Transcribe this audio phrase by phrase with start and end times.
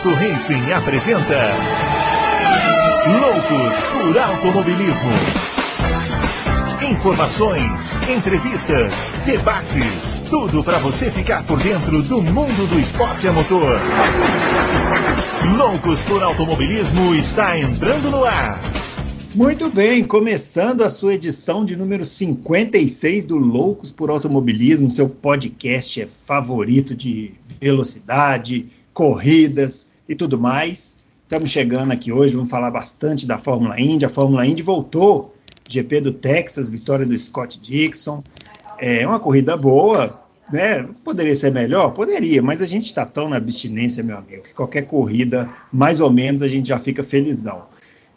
[0.00, 1.56] Adalto Racing apresenta
[3.20, 5.10] Loucos por Automobilismo.
[6.90, 7.72] Informações,
[8.08, 8.94] entrevistas,
[9.26, 13.78] debates, tudo para você ficar por dentro do mundo do esporte a motor.
[15.58, 18.58] Loucos por Automobilismo está entrando no ar.
[19.34, 26.06] Muito bem, começando a sua edição de número 56 do Loucos por Automobilismo, seu podcast
[26.06, 31.00] favorito de velocidade, corridas e tudo mais.
[31.22, 34.04] Estamos chegando aqui hoje, vamos falar bastante da Fórmula Indy.
[34.04, 35.34] A Fórmula Indy voltou,
[35.68, 38.22] GP do Texas, vitória do Scott Dixon.
[38.78, 40.20] É uma corrida boa,
[40.52, 40.88] né?
[41.04, 41.92] Poderia ser melhor?
[41.92, 46.10] Poderia, mas a gente está tão na abstinência, meu amigo, que qualquer corrida, mais ou
[46.10, 47.66] menos, a gente já fica felizão.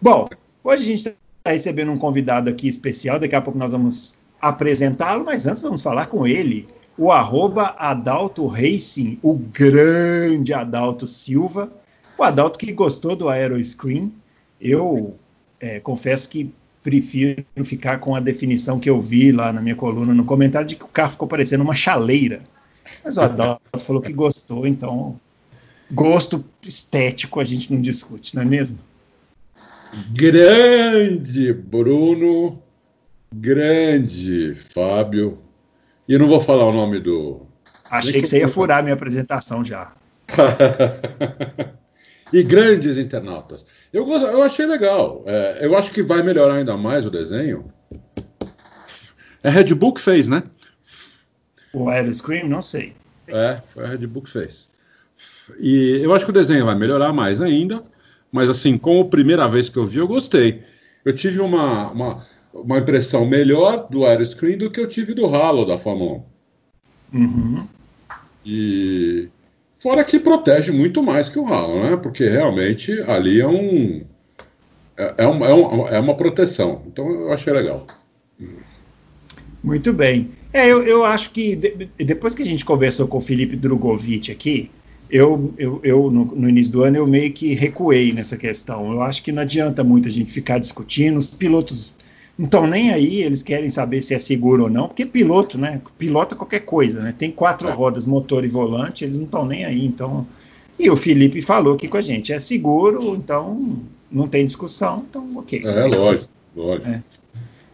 [0.02, 0.27] Bom,
[0.63, 5.26] Hoje a gente está recebendo um convidado aqui especial, daqui a pouco nós vamos apresentá-lo,
[5.26, 11.72] mas antes vamos falar com ele, o arroba Adalto Racing, o grande Adalto Silva,
[12.18, 14.13] o Adalto que gostou do Aeroscreen.
[14.62, 15.16] Eu
[15.60, 20.13] é, confesso que prefiro ficar com a definição que eu vi lá na minha coluna
[20.13, 22.41] no comentário de que o carro ficou parecendo uma chaleira.
[23.04, 25.20] Mas o Adalto falou que gostou, então
[25.91, 28.78] gosto estético a gente não discute, não é mesmo?
[30.12, 32.62] Grande Bruno,
[33.34, 35.43] grande Fábio.
[36.07, 37.48] E não vou falar o nome do.
[37.90, 39.93] Achei que você ia furar a minha apresentação já.
[42.34, 43.65] e grandes internautas.
[43.91, 45.23] Eu, eu achei legal.
[45.26, 47.71] É, eu acho que vai melhorar ainda mais o desenho.
[49.43, 50.43] É a Red Bull que fez, né?
[51.73, 52.48] O Aeroscream?
[52.48, 52.95] Não sei.
[53.27, 54.71] É, foi a Red Bull que fez.
[55.60, 57.84] E eu acho que o desenho vai melhorar mais ainda
[58.34, 60.63] mas assim, como primeira vez que eu vi, eu gostei.
[61.05, 65.66] Eu tive uma, uma, uma impressão melhor do Aeroscreen do que eu tive do Halo
[65.66, 66.23] da Fórmula
[67.13, 67.19] 1.
[67.19, 67.68] Uhum.
[68.45, 69.29] E
[69.79, 71.97] fora que protege muito mais que o Halo, né?
[71.97, 74.01] Porque realmente ali é um
[74.97, 76.84] é, é, um, é, um, é uma proteção.
[76.88, 77.88] Então eu achei legal.
[79.63, 80.29] Muito bem.
[80.51, 84.31] É, eu, eu acho que de, depois que a gente conversou com o Felipe Drogovic
[84.31, 84.69] aqui,
[85.09, 88.91] eu, eu, eu no, no, início do ano, eu meio que recuei nessa questão.
[88.91, 91.95] Eu acho que não adianta muito a gente ficar discutindo, os pilotos
[92.38, 95.81] não estão nem aí, eles querem saber se é seguro ou não, porque piloto, né?
[95.97, 97.13] Pilota qualquer coisa, né?
[97.17, 97.71] Tem quatro é.
[97.71, 100.25] rodas, motor e volante, eles não estão nem aí, então.
[100.79, 105.38] E o Felipe falou aqui com a gente, é seguro, então não tem discussão, então
[105.38, 105.61] ok.
[105.63, 106.89] É, lógico, lógico.
[106.89, 107.03] É.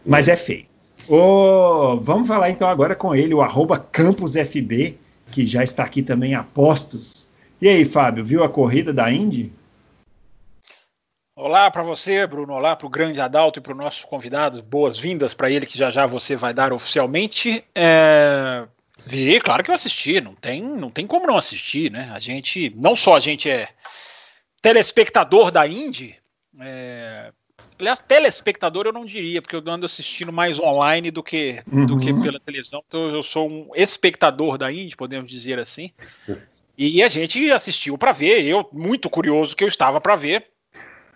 [0.04, 0.66] Mas é feio.
[1.08, 4.96] Oh, vamos falar então agora com ele, o arroba CampusFB,
[5.30, 9.52] que já está aqui também a postos e aí, Fábio, viu a corrida da Indy?
[11.42, 12.52] Olá para você, Bruno.
[12.52, 14.60] Olá para o grande Adalto e para os nossos convidados.
[14.60, 17.64] Boas-vindas para ele que já já você vai dar oficialmente.
[17.74, 18.68] É...
[19.06, 20.20] Vi, claro que eu assisti.
[20.20, 22.10] Não tem, não tem como não assistir, né?
[22.12, 23.70] A gente, não só a gente é
[24.60, 26.14] telespectador da Indy,
[26.60, 27.32] é...
[27.78, 31.86] Aliás, telespectador eu não diria, porque eu ando assistindo mais online do que, uhum.
[31.86, 32.20] do que uhum.
[32.20, 32.84] pela televisão.
[32.86, 35.90] Então eu sou um espectador da Indy, podemos dizer assim.
[36.76, 40.50] E a gente assistiu para ver, eu muito curioso que eu estava para ver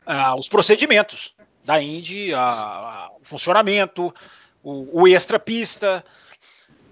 [0.07, 1.35] uh, os procedimentos
[1.65, 4.15] da Indy, o funcionamento,
[4.63, 6.05] o, o extra pista.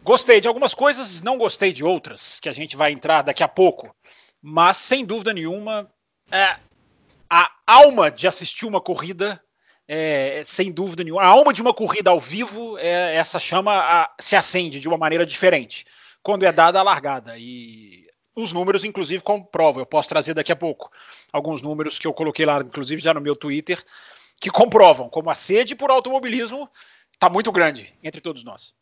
[0.02, 3.48] Gostei de algumas coisas, não gostei de outras, que a gente vai entrar daqui a
[3.48, 3.94] pouco.
[4.40, 5.88] Mas, sem dúvida nenhuma,
[6.30, 6.56] é,
[7.30, 9.40] a alma de assistir uma corrida,
[9.86, 14.10] é, sem dúvida nenhuma, a alma de uma corrida ao vivo, é, essa chama a,
[14.18, 15.86] se acende de uma maneira diferente
[16.22, 17.38] quando é dada a largada.
[17.38, 19.82] E os números, inclusive, comprovam.
[19.82, 20.90] Eu posso trazer daqui a pouco
[21.32, 23.82] alguns números que eu coloquei lá, inclusive, já no meu Twitter,
[24.40, 26.68] que comprovam como a sede por automobilismo
[27.12, 28.74] está muito grande entre todos nós.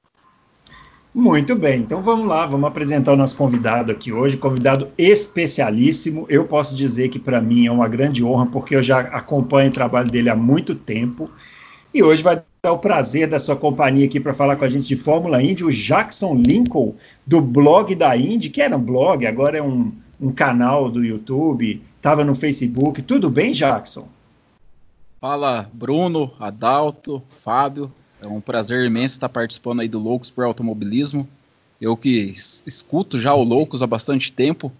[1.12, 6.24] Muito bem, então vamos lá, vamos apresentar o nosso convidado aqui hoje, convidado especialíssimo.
[6.28, 9.72] Eu posso dizer que para mim é uma grande honra, porque eu já acompanho o
[9.72, 11.28] trabalho dele há muito tempo.
[11.92, 14.88] E hoje vai dar o prazer da sua companhia aqui para falar com a gente
[14.88, 16.94] de Fórmula Indy, o Jackson Lincoln,
[17.26, 21.82] do blog da Indy, que era um blog, agora é um, um canal do YouTube,
[21.96, 23.00] estava no Facebook.
[23.00, 24.06] Tudo bem, Jackson?
[25.18, 27.90] Fala, Bruno, Adalto, Fábio.
[28.20, 31.26] É um prazer imenso estar participando aí do Loucos por Automobilismo.
[31.80, 32.34] Eu que
[32.66, 34.70] escuto já o Loucos há bastante tempo.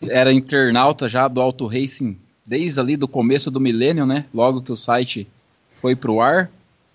[0.00, 2.16] Era internauta já do Auto Racing
[2.46, 4.26] desde ali do começo do milênio, né?
[4.32, 5.26] Logo que o site
[5.76, 6.50] foi para o ar.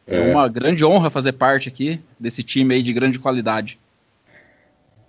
[0.07, 0.31] É.
[0.31, 3.79] uma grande honra fazer parte aqui desse time aí de grande qualidade.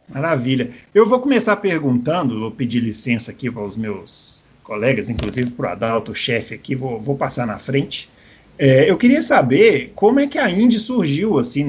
[0.08, 0.70] Maravilha.
[0.94, 5.72] Eu vou começar perguntando, vou pedir licença aqui para os meus colegas, inclusive para o
[5.72, 8.08] Adalto, chefe aqui, vou, vou passar na frente.
[8.58, 11.66] É, eu queria saber como é que a Indy surgiu assim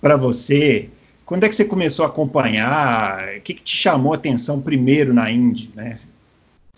[0.00, 0.88] para você.
[1.26, 3.36] Quando é que você começou a acompanhar?
[3.36, 5.70] O que, que te chamou a atenção primeiro na Indy?
[5.74, 5.96] Né?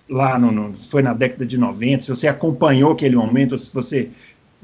[0.09, 4.11] lá no, no, foi na década de 90, se você acompanhou aquele momento, se você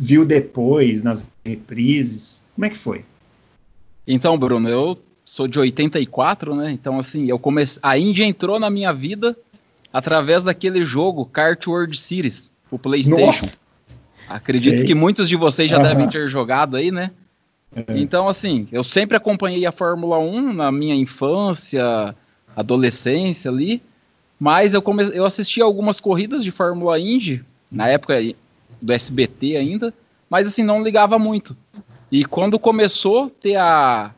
[0.01, 3.05] viu depois nas reprises, como é que foi?
[4.07, 6.73] Então, Bruno, eu sou de 84, né?
[6.73, 7.79] Então, assim, eu comecei.
[7.83, 9.37] A Índia entrou na minha vida
[9.93, 13.27] através daquele jogo Kart World Series, o PlayStation.
[13.27, 13.59] Nossa.
[14.27, 14.87] Acredito Sei.
[14.87, 17.11] que muitos de vocês já devem ter jogado aí, né?
[17.75, 17.99] É.
[17.99, 22.15] Então, assim, eu sempre acompanhei a Fórmula 1 na minha infância,
[22.57, 23.83] adolescência ali,
[24.39, 25.05] mas eu, come...
[25.13, 28.15] eu assisti algumas corridas de Fórmula Indy, na época
[28.81, 29.93] do SBT ainda,
[30.29, 31.57] mas assim, não ligava muito.
[32.11, 34.13] E quando começou a ter a,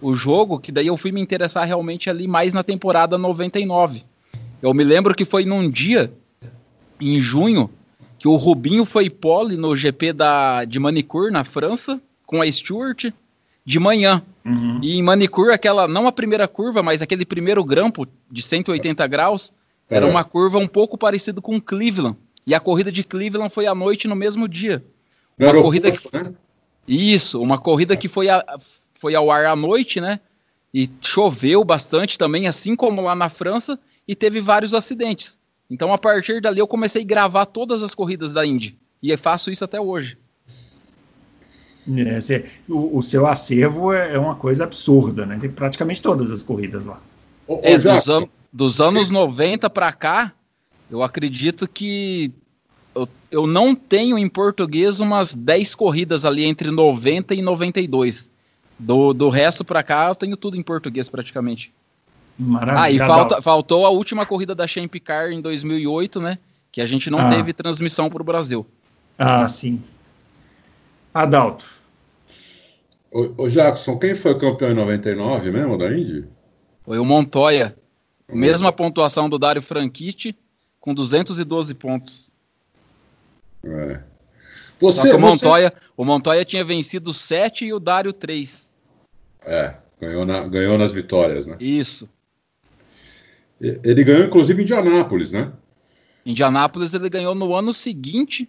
[0.00, 4.04] o jogo, que daí eu fui me interessar realmente ali mais na temporada 99.
[4.62, 6.12] Eu me lembro que foi num dia,
[7.00, 7.70] em junho,
[8.18, 13.12] que o Rubinho foi pole no GP da, de Manicure, na França, com a Stewart,
[13.64, 14.22] de manhã.
[14.44, 14.80] Uhum.
[14.82, 19.52] E em Manicure, aquela, não a primeira curva, mas aquele primeiro grampo de 180 graus,
[19.90, 19.96] é.
[19.96, 22.16] era uma curva um pouco parecida com Cleveland.
[22.46, 24.84] E a corrida de Cleveland foi à noite no mesmo dia.
[25.38, 26.32] Uma corrida que né?
[26.86, 28.44] Isso, uma corrida que foi, a,
[28.94, 30.20] foi ao ar à noite, né?
[30.72, 35.38] E choveu bastante também, assim como lá na França, e teve vários acidentes.
[35.68, 38.78] Então, a partir dali, eu comecei a gravar todas as corridas da Indy.
[39.02, 40.16] E faço isso até hoje.
[41.96, 45.38] É, cê, o, o, seu acervo é, é, uma coisa absurda, né?
[45.40, 47.00] Tem praticamente todas as corridas lá.
[47.62, 50.32] É, dos, an dos anos 90 para cá,
[50.90, 52.32] eu acredito que
[52.94, 58.28] eu, eu não tenho em português umas 10 corridas ali entre 90 e 92.
[58.78, 61.72] Do, do resto para cá, eu tenho tudo em português praticamente.
[62.38, 62.82] Maravilha.
[62.82, 66.38] Ah, e falta, faltou a última corrida da Champ Car em 2008, né?
[66.70, 67.30] Que a gente não ah.
[67.30, 68.66] teve transmissão para o Brasil.
[69.18, 69.82] Ah, sim.
[71.12, 71.64] Adalto.
[73.10, 76.26] Ô, Jackson, quem foi campeão em 99 mesmo da Indy?
[76.84, 77.74] Foi o Montoya.
[78.28, 80.36] Mesma pontuação do Dário Franchitti,
[80.86, 82.32] com 212 pontos.
[83.64, 83.98] É.
[84.78, 85.90] Você, o, Montoya, você...
[85.96, 88.68] o Montoya tinha vencido 7 e o Dário 3.
[89.44, 91.56] É, ganhou, na, ganhou nas vitórias, né?
[91.58, 92.08] Isso.
[93.60, 95.50] Ele ganhou, inclusive, em Indianápolis, né?
[96.24, 98.48] Indianápolis ele ganhou no ano seguinte,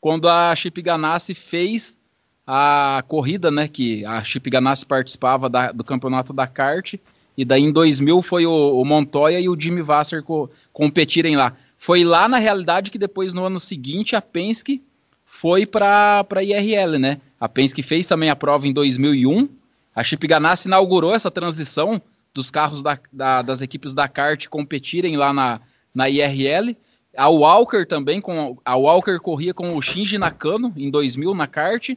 [0.00, 1.98] quando a Chip Ganassi fez
[2.46, 6.94] a corrida, né, que a Chip Ganassi participava da, do campeonato da kart,
[7.36, 11.56] e daí em 2000 foi o, o Montoya e o Jimmy Vasser co, competirem lá.
[11.84, 14.82] Foi lá, na realidade, que depois, no ano seguinte, a Penske
[15.26, 17.20] foi para a IRL, né?
[17.38, 19.50] A Penske fez também a prova em 2001,
[19.94, 22.00] a Chip Ganassi inaugurou essa transição
[22.32, 25.60] dos carros da, da, das equipes da kart competirem lá na,
[25.94, 26.74] na IRL,
[27.14, 31.90] a Walker também, com, a Walker corria com o Shinji Nakano em 2000 na kart,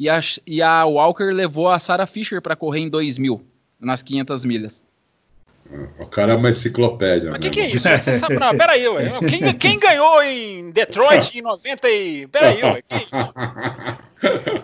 [0.00, 3.40] e a, e a Walker levou a Sarah Fisher para correr em 2000,
[3.78, 4.87] nas 500 milhas.
[5.98, 7.30] O cara é uma enciclopédia.
[7.30, 7.86] Mas o que, que, é isso?
[7.86, 9.04] Você sabe, não, peraí, ué.
[9.28, 12.26] Quem, quem ganhou em Detroit em 90 e.
[12.28, 12.82] Peraí, ué.
[12.88, 13.14] Que isso?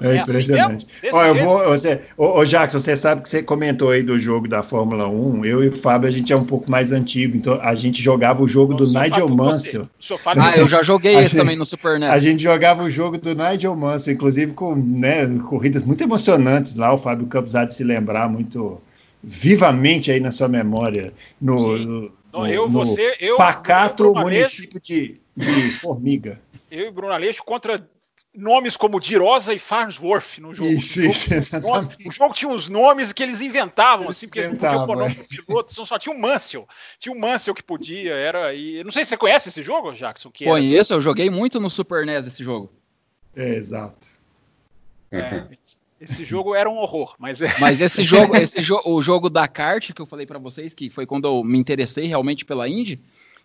[0.00, 0.86] É, é impressionante.
[0.86, 4.18] Assim Ó, eu vou, você, ô, ô, Jackson, você sabe que você comentou aí do
[4.18, 5.44] jogo da Fórmula 1.
[5.44, 8.42] Eu e o Fábio, a gente é um pouco mais antigo, então a gente jogava
[8.42, 9.88] o jogo do Nigel Mansell.
[10.26, 12.10] Ah, eu já joguei esse gente, também no Super NES.
[12.10, 16.92] A gente jogava o jogo do Nigel Mansell, inclusive com né, corridas muito emocionantes lá.
[16.92, 18.80] O Fábio Campos há de se lembrar muito
[19.26, 21.12] vivamente aí na sua memória.
[21.40, 26.40] No, no, no eu, no você, eu, pacato município de, de Formiga.
[26.70, 27.88] Eu e Bruno Aleixo contra
[28.34, 30.68] nomes como Dirosa e Farnsworth no jogo.
[30.68, 32.08] Isso, o isso, exatamente.
[32.08, 35.24] o jogo tinha uns nomes que eles inventavam, eles assim, porque inventavam, não tinha o
[35.24, 35.44] é.
[35.46, 36.66] piloto, só tinha o Mansell.
[36.98, 38.52] Tinha o Mansell que podia, era.
[38.52, 40.30] E, não sei se você conhece esse jogo, Jackson.
[40.30, 40.98] Que Conheço, era...
[40.98, 42.72] eu joguei muito no Super NES esse jogo.
[43.36, 44.08] É, exato.
[45.10, 45.44] É,
[46.04, 47.52] esse jogo era um horror, mas é.
[47.58, 50.90] Mas esse jogo, esse jo o jogo da kart que eu falei para vocês, que
[50.90, 53.00] foi quando eu me interessei realmente pela Indy,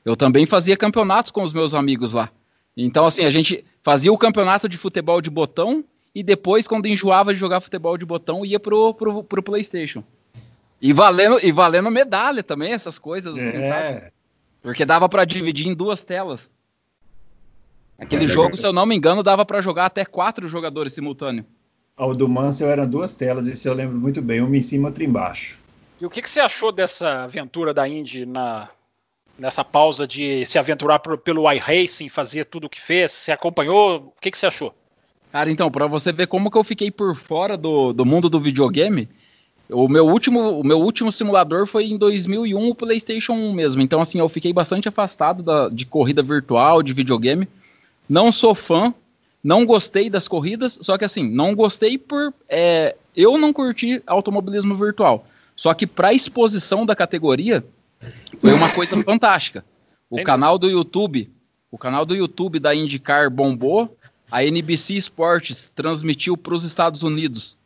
[0.05, 2.31] eu também fazia campeonatos com os meus amigos lá.
[2.75, 7.33] Então, assim, a gente fazia o campeonato de futebol de botão e depois, quando enjoava
[7.33, 10.03] de jogar futebol de botão, ia pro, pro, pro PlayStation.
[10.81, 13.69] E valendo, e valendo medalha também, essas coisas, assim, é.
[13.69, 14.13] sabe?
[14.61, 16.49] Porque dava para dividir em duas telas.
[17.97, 21.45] Aquele é, jogo, se eu não me engano, dava para jogar até quatro jogadores simultâneos.
[21.99, 24.89] O do Mansell eram duas telas, isso eu lembro muito bem, uma em cima e
[24.89, 25.59] outra embaixo.
[25.99, 28.69] E o que, que você achou dessa aventura da Indy na,
[29.37, 33.11] nessa pausa de se aventurar pro, pelo iRacing, fazer tudo o que fez?
[33.11, 34.13] Você acompanhou?
[34.17, 34.73] O que, que você achou?
[35.29, 38.39] Cara, então, para você ver como que eu fiquei por fora do, do mundo do
[38.39, 39.09] videogame,
[39.69, 43.81] o meu, último, o meu último simulador foi em 2001, o PlayStation 1 mesmo.
[43.81, 47.45] Então, assim, eu fiquei bastante afastado da, de corrida virtual, de videogame.
[48.07, 48.93] Não sou fã,
[49.43, 52.33] não gostei das corridas, só que assim, não gostei por.
[52.47, 55.25] É, eu não curti automobilismo virtual.
[55.55, 57.65] Só que para exposição da categoria,
[58.37, 59.63] foi uma coisa fantástica.
[60.09, 61.29] O canal do YouTube,
[61.71, 63.95] o canal do YouTube da IndyCar bombou,
[64.31, 67.57] a NBC Sports transmitiu para os Estados Unidos,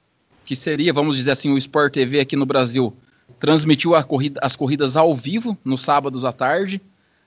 [0.46, 2.94] que seria, vamos dizer assim, o Sport TV aqui no Brasil,
[3.40, 6.82] transmitiu corrida, as corridas ao vivo, nos sábados à tarde.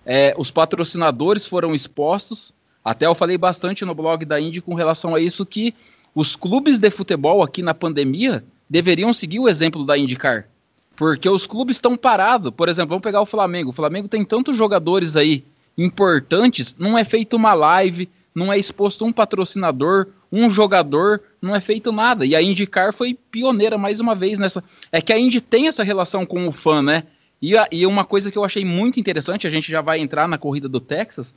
[0.04, 2.54] É, os patrocinadores foram expostos.
[2.86, 5.74] Até eu falei bastante no blog da Indy com relação a isso, que
[6.14, 10.46] os clubes de futebol aqui na pandemia deveriam seguir o exemplo da IndyCar.
[10.94, 12.52] Porque os clubes estão parados.
[12.52, 13.70] Por exemplo, vamos pegar o Flamengo.
[13.70, 15.42] O Flamengo tem tantos jogadores aí
[15.76, 21.60] importantes, não é feito uma live, não é exposto um patrocinador, um jogador, não é
[21.60, 22.24] feito nada.
[22.24, 24.62] E a IndyCar foi pioneira mais uma vez nessa.
[24.92, 27.02] É que a Indy tem essa relação com o fã, né?
[27.42, 30.28] E, a, e uma coisa que eu achei muito interessante, a gente já vai entrar
[30.28, 31.34] na corrida do Texas,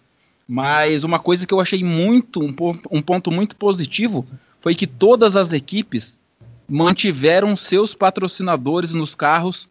[0.51, 4.25] mas uma coisa que eu achei muito, um ponto, um ponto muito positivo,
[4.59, 6.17] foi que todas as equipes
[6.67, 9.69] mantiveram seus patrocinadores nos carros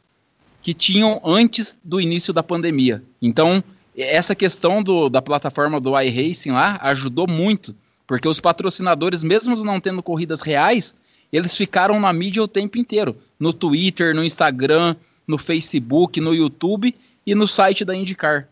[0.63, 3.03] que tinham antes do início da pandemia.
[3.21, 3.63] Então,
[3.97, 7.75] essa questão do, da plataforma do iRacing lá ajudou muito,
[8.07, 10.95] porque os patrocinadores, mesmo não tendo corridas reais,
[11.33, 14.95] eles ficaram na mídia o tempo inteiro, no Twitter, no Instagram,
[15.27, 16.95] no Facebook, no YouTube
[17.27, 18.49] e no site da IndyCar.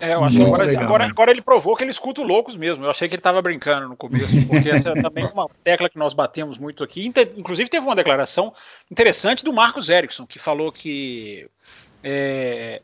[0.00, 1.10] É, eu acho que agora, legal, agora, né?
[1.10, 2.84] agora, ele provou que ele escuta loucos mesmo.
[2.84, 5.98] Eu achei que ele estava brincando no começo, porque essa é também uma tecla que
[5.98, 7.06] nós batemos muito aqui.
[7.36, 8.52] Inclusive, teve uma declaração
[8.90, 11.48] interessante do Marcos Erickson, que falou que
[12.02, 12.80] é,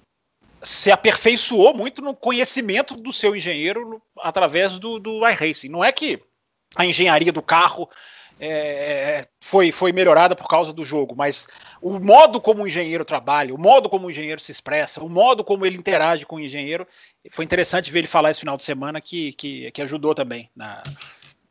[0.62, 5.68] se aperfeiçoou muito no conhecimento do seu engenheiro através do, do iRacing.
[5.68, 6.20] Não é que
[6.74, 7.88] a engenharia do carro
[8.40, 11.46] é, foi, foi melhorada por causa do jogo, mas
[11.80, 15.44] o modo como o engenheiro trabalha, o modo como o engenheiro se expressa, o modo
[15.44, 16.86] como ele interage com o engenheiro,
[17.30, 20.50] foi interessante ver ele falar esse final de semana que, que, que ajudou também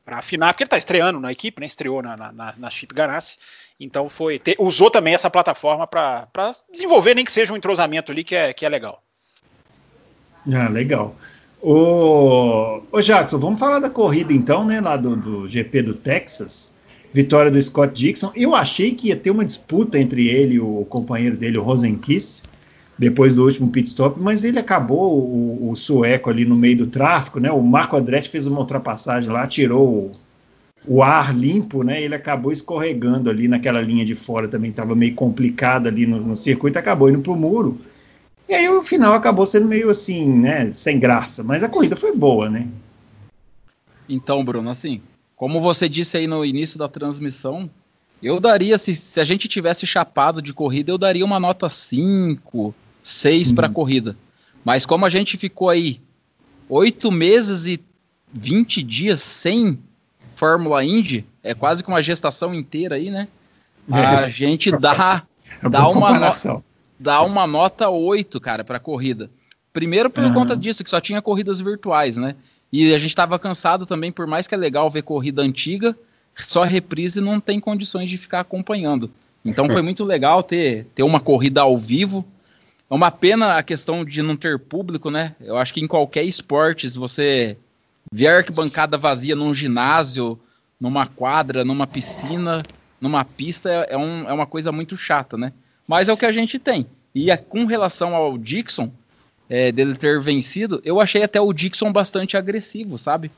[0.05, 1.65] para afinar, porque ele está estreando na equipe, né?
[1.65, 3.37] estreou na, na, na Chip Ganassi,
[3.79, 6.27] então foi usou também essa plataforma para
[6.71, 9.01] desenvolver, nem que seja um entrosamento ali que é, que é legal.
[10.53, 11.15] Ah, legal.
[11.65, 14.81] Ô, ô Jackson, vamos falar da corrida então, né?
[14.81, 16.73] Lá do, do GP do Texas.
[17.13, 18.33] Vitória do Scott Dixon.
[18.35, 22.43] Eu achei que ia ter uma disputa entre ele e o companheiro dele, o Rosenkiss,
[22.99, 26.87] depois do último pit stop, mas ele acabou o, o sueco ali no meio do
[26.87, 27.49] tráfego, né?
[27.49, 30.11] O Marco Andretti fez uma ultrapassagem lá, tirou o,
[30.85, 32.03] o ar limpo, né?
[32.03, 36.35] Ele acabou escorregando ali naquela linha de fora, também estava meio complicado ali no, no
[36.35, 37.79] circuito, acabou indo para o muro.
[38.47, 42.15] E aí o final acabou sendo meio assim, né, sem graça, mas a corrida foi
[42.15, 42.67] boa, né?
[44.07, 45.01] Então, Bruno, assim,
[45.35, 47.69] como você disse aí no início da transmissão,
[48.21, 52.73] eu daria, se, se a gente tivesse chapado de corrida, eu daria uma nota 5,
[53.01, 54.15] 6 para a corrida.
[54.63, 55.99] Mas como a gente ficou aí
[56.69, 57.79] oito meses e
[58.33, 59.79] 20 dias sem
[60.35, 63.27] Fórmula Indy, é quase que uma gestação inteira aí, né?
[63.91, 64.29] A é.
[64.29, 65.23] gente dá,
[65.61, 66.63] é dá uma nota
[67.03, 69.29] dá uma nota 8, cara, para corrida.
[69.73, 70.33] Primeiro por uhum.
[70.33, 72.35] conta disso, que só tinha corridas virtuais, né?
[72.71, 75.95] E a gente estava cansado também, por mais que é legal ver corrida antiga,
[76.35, 79.11] só reprise não tem condições de ficar acompanhando.
[79.43, 82.25] Então foi muito legal ter, ter uma corrida ao vivo.
[82.89, 85.35] É uma pena a questão de não ter público, né?
[85.41, 87.57] Eu acho que em qualquer esporte, se você
[88.11, 90.39] vier arquibancada vazia num ginásio,
[90.79, 92.61] numa quadra, numa piscina,
[93.01, 95.51] numa pista, é, um, é uma coisa muito chata, né?
[95.87, 96.85] Mas é o que a gente tem.
[97.13, 98.91] E a, com relação ao Dixon,
[99.49, 103.31] é, dele ter vencido, eu achei até o Dixon bastante agressivo, sabe?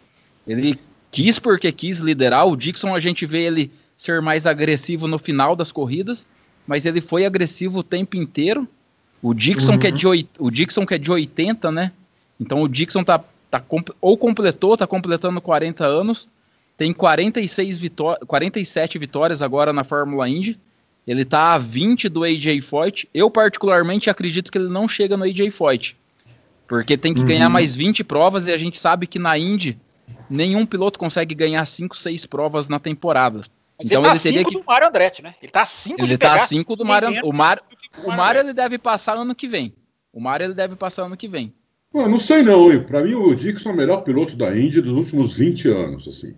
[0.47, 0.79] Ele
[1.11, 2.47] quis porque quis liderar.
[2.47, 6.25] O Dixon a gente vê ele ser mais agressivo no final das corridas,
[6.67, 8.67] mas ele foi agressivo o tempo inteiro.
[9.21, 9.79] O Dixon, uhum.
[9.79, 10.07] que, é de,
[10.39, 11.91] o Dixon que é de 80, né?
[12.39, 13.63] Então o Dixon tá, tá
[13.99, 16.29] ou completou, tá completando 40 anos,
[16.77, 20.59] tem 46 vitó 47 vitórias agora na Fórmula Indy.
[21.07, 23.07] Ele tá a 20 do AJ Foyt.
[23.13, 25.95] Eu, particularmente, acredito que ele não chega no AJ Foyt.
[26.67, 27.27] Porque tem que uhum.
[27.27, 29.79] ganhar mais 20 provas e a gente sabe que na Indy
[30.29, 33.43] nenhum piloto consegue ganhar 5, 6 provas na temporada.
[33.77, 34.57] Mas então ele, tá ele teria que.
[34.57, 35.35] do Mário Andretti, né?
[35.41, 37.61] Ele tá 5 Ele tá 5 do Mário O Mário,
[38.03, 39.73] o Mário ele deve passar ano que vem.
[40.11, 41.53] O Mário ele deve passar ano que vem.
[41.93, 42.83] Não, não sei não, hein?
[42.83, 46.35] Pra mim o Dixon é o melhor piloto da Indy dos últimos 20 anos, assim.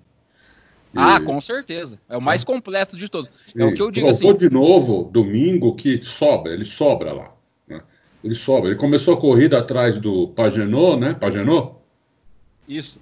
[0.98, 2.00] Ah, com certeza.
[2.10, 3.30] É o mais completo de todos.
[3.56, 4.34] É o que eu digo assim.
[4.34, 7.32] de novo, domingo, que sobra, ele sobra lá.
[7.68, 7.82] Né?
[8.24, 8.72] Ele sobra.
[8.72, 11.14] Ele começou a corrida atrás do Pagenot, né?
[11.14, 11.76] Pagenot?
[12.68, 13.00] Isso.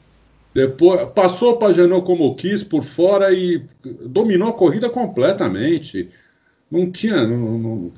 [0.53, 3.63] Depois passou o Pagenot como quis por fora e
[4.05, 6.09] dominou a corrida completamente.
[6.69, 7.25] Não tinha.
[7.25, 7.91] Não, não...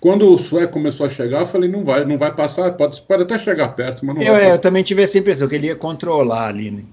[0.00, 3.22] Quando o sueco começou a chegar, eu falei, não vai, não vai passar, pode, pode
[3.22, 4.44] até chegar perto, mas não eu, vai.
[4.44, 6.84] É, eu também tive essa impressão que ele ia controlar ali, né?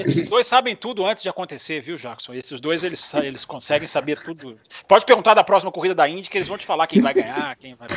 [0.00, 2.34] Esses dois sabem tudo antes de acontecer, viu, Jackson?
[2.34, 4.58] Esses dois eles, eles conseguem saber tudo.
[4.86, 7.56] Pode perguntar da próxima corrida da Indy, que eles vão te falar quem vai ganhar,
[7.56, 7.88] quem vai.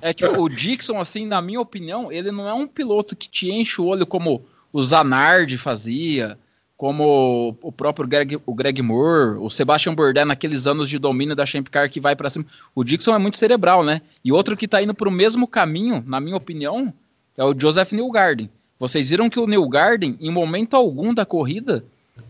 [0.00, 3.50] é que o Dixon, assim, na minha opinião, ele não é um piloto que te
[3.50, 6.38] enche o olho como o Zanardi fazia,
[6.76, 11.46] como o próprio Greg, o Greg Moore, o Sebastian Bourdais naqueles anos de domínio da
[11.46, 12.44] Champ Car que vai para cima.
[12.74, 14.02] O Dixon é muito cerebral, né?
[14.24, 16.92] E outro que está indo para o mesmo caminho, na minha opinião,
[17.36, 18.50] é o Joseph Newgarden.
[18.82, 21.84] Vocês viram que o Newgarden, em momento algum da corrida,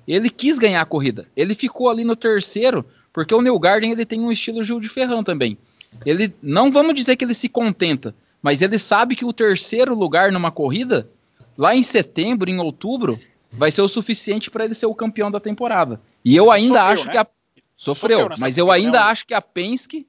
[0.06, 1.26] ele quis ganhar a corrida.
[1.34, 5.24] Ele ficou ali no terceiro, porque o Newgarden ele tem um estilo Gil de Ferran
[5.24, 5.56] também.
[6.04, 10.30] Ele não vamos dizer que ele se contenta, mas ele sabe que o terceiro lugar
[10.30, 11.08] numa corrida,
[11.56, 13.18] lá em setembro, em outubro,
[13.50, 16.02] vai ser o suficiente para ele ser o campeão da temporada.
[16.22, 17.12] E eu ainda Sofreu, acho né?
[17.12, 17.26] que a
[17.74, 20.06] Sofreu, Sofreu mas eu ainda acho que a Penske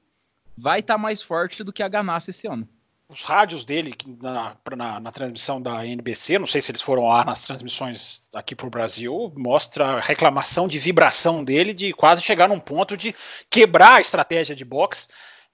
[0.54, 2.68] vai estar tá mais forte do que a Ganassi esse ano.
[3.14, 7.24] Os rádios dele na, na, na, transmissão da NBC, não sei se eles foram lá
[7.24, 12.48] nas transmissões aqui para o Brasil, mostra a reclamação de vibração dele de quase chegar
[12.48, 13.14] num ponto de
[13.48, 15.06] quebrar a estratégia de boxe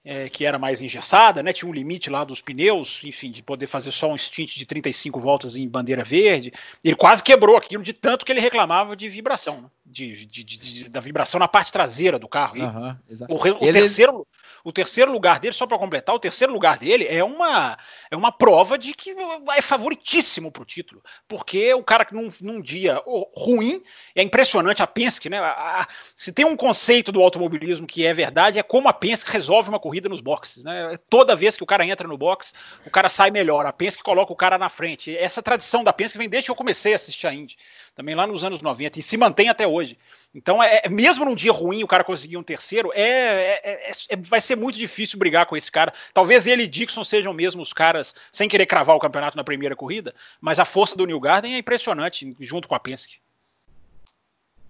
[0.03, 1.53] é, que era mais engessada, né?
[1.53, 5.19] Tinha um limite lá dos pneus, enfim, de poder fazer só um stint de 35
[5.19, 6.51] voltas em bandeira verde.
[6.83, 9.69] Ele quase quebrou aquilo de tanto que ele reclamava de vibração, né?
[9.85, 12.55] de, de, de, da vibração na parte traseira do carro.
[12.57, 12.95] Uhum,
[13.29, 13.79] o, o ele...
[13.79, 14.25] terceiro,
[14.63, 17.77] o terceiro lugar dele, só para completar, o terceiro lugar dele é uma,
[18.09, 19.15] é uma prova de que
[19.55, 21.01] é favoritíssimo para o título.
[21.27, 23.01] Porque o cara que num, num, dia
[23.35, 23.83] ruim,
[24.15, 25.39] é impressionante a Penske, né?
[25.39, 29.31] A, a, se tem um conceito do automobilismo que é verdade, é como a Penske
[29.31, 30.63] resolve uma corrida nos boxes.
[30.63, 30.97] Né?
[31.09, 32.53] Toda vez que o cara entra no box,
[32.85, 33.65] o cara sai melhor.
[33.65, 35.15] A Penske coloca o cara na frente.
[35.17, 37.57] Essa tradição da Penske vem desde que eu comecei a assistir a Indy,
[38.01, 39.95] também lá nos anos 90, e se mantém até hoje.
[40.33, 43.91] Então, é, é, mesmo num dia ruim o cara conseguir um terceiro, é, é, é,
[44.09, 45.93] é, vai ser muito difícil brigar com esse cara.
[46.11, 49.75] Talvez ele e Dixon sejam mesmo os caras, sem querer cravar o campeonato na primeira
[49.75, 53.19] corrida, mas a força do New Garden é impressionante junto com a Penske.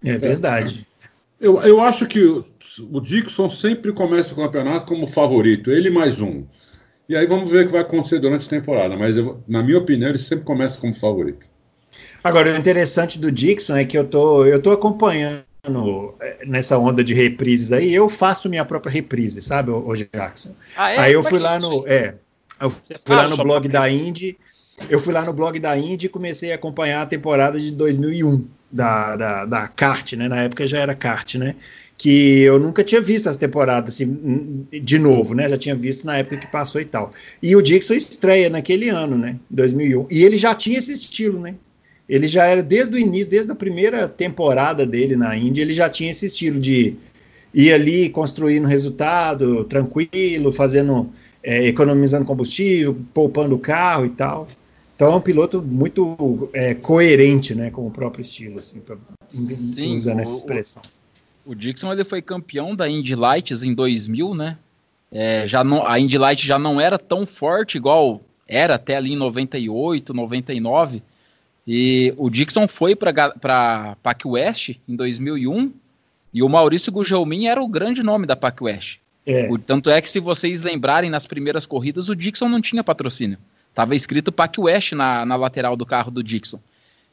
[0.04, 0.86] É verdade.
[1.40, 2.46] Eu, eu acho que o,
[2.92, 6.46] o Dixon sempre começa o campeonato como favorito, ele mais um.
[7.08, 9.78] E aí vamos ver o que vai acontecer durante a temporada, mas eu, na minha
[9.78, 11.51] opinião ele sempre começa como favorito.
[12.24, 15.44] Agora, o interessante do Dixon é que eu tô, eu tô acompanhando
[16.20, 20.56] é, nessa onda de reprises aí, eu faço minha própria reprise, sabe, o Jackson?
[20.76, 20.98] Ah, é?
[21.00, 22.16] Aí eu fui lá no, é,
[22.60, 24.38] eu fui lá no blog da Indy,
[24.90, 28.46] eu fui lá no blog da Indy e comecei a acompanhar a temporada de 2001
[28.72, 30.28] da, da, da kart, né?
[30.28, 31.56] Na época já era kart, né?
[31.98, 35.50] Que eu nunca tinha visto essa temporada assim de novo, né?
[35.50, 37.14] Já tinha visto na época que passou e tal.
[37.42, 39.38] E o Dixon estreia naquele ano, né?
[39.50, 40.08] 2001.
[40.10, 41.56] E ele já tinha esse estilo, né?
[42.12, 45.90] Ele já era desde o início, desde a primeira temporada dele na Índia, ele já
[45.90, 46.98] tinha esse estilo de
[47.54, 51.10] ir ali construindo resultado, tranquilo, fazendo,
[51.42, 54.46] é, economizando combustível, poupando o carro e tal.
[54.94, 58.98] Então é um piloto muito é, coerente, né, com o próprio estilo, assim, pra,
[59.30, 60.82] Sim, usando o, essa expressão.
[61.46, 64.58] O, o, Dixon ele foi campeão da Indy Lights em 2000, né?
[65.10, 69.14] É, já não, a Indy Light já não era tão forte igual era até ali
[69.14, 71.02] em 98, 99.
[71.66, 75.72] E o Dixon foi para Pac West em 2001
[76.34, 79.00] e o Maurício Gugelmin era o grande nome da Pac West.
[79.26, 79.48] É.
[79.52, 83.38] O, tanto é que se vocês lembrarem nas primeiras corridas o Dixon não tinha patrocínio.
[83.74, 86.60] Tava escrito Pac West na, na lateral do carro do Dixon.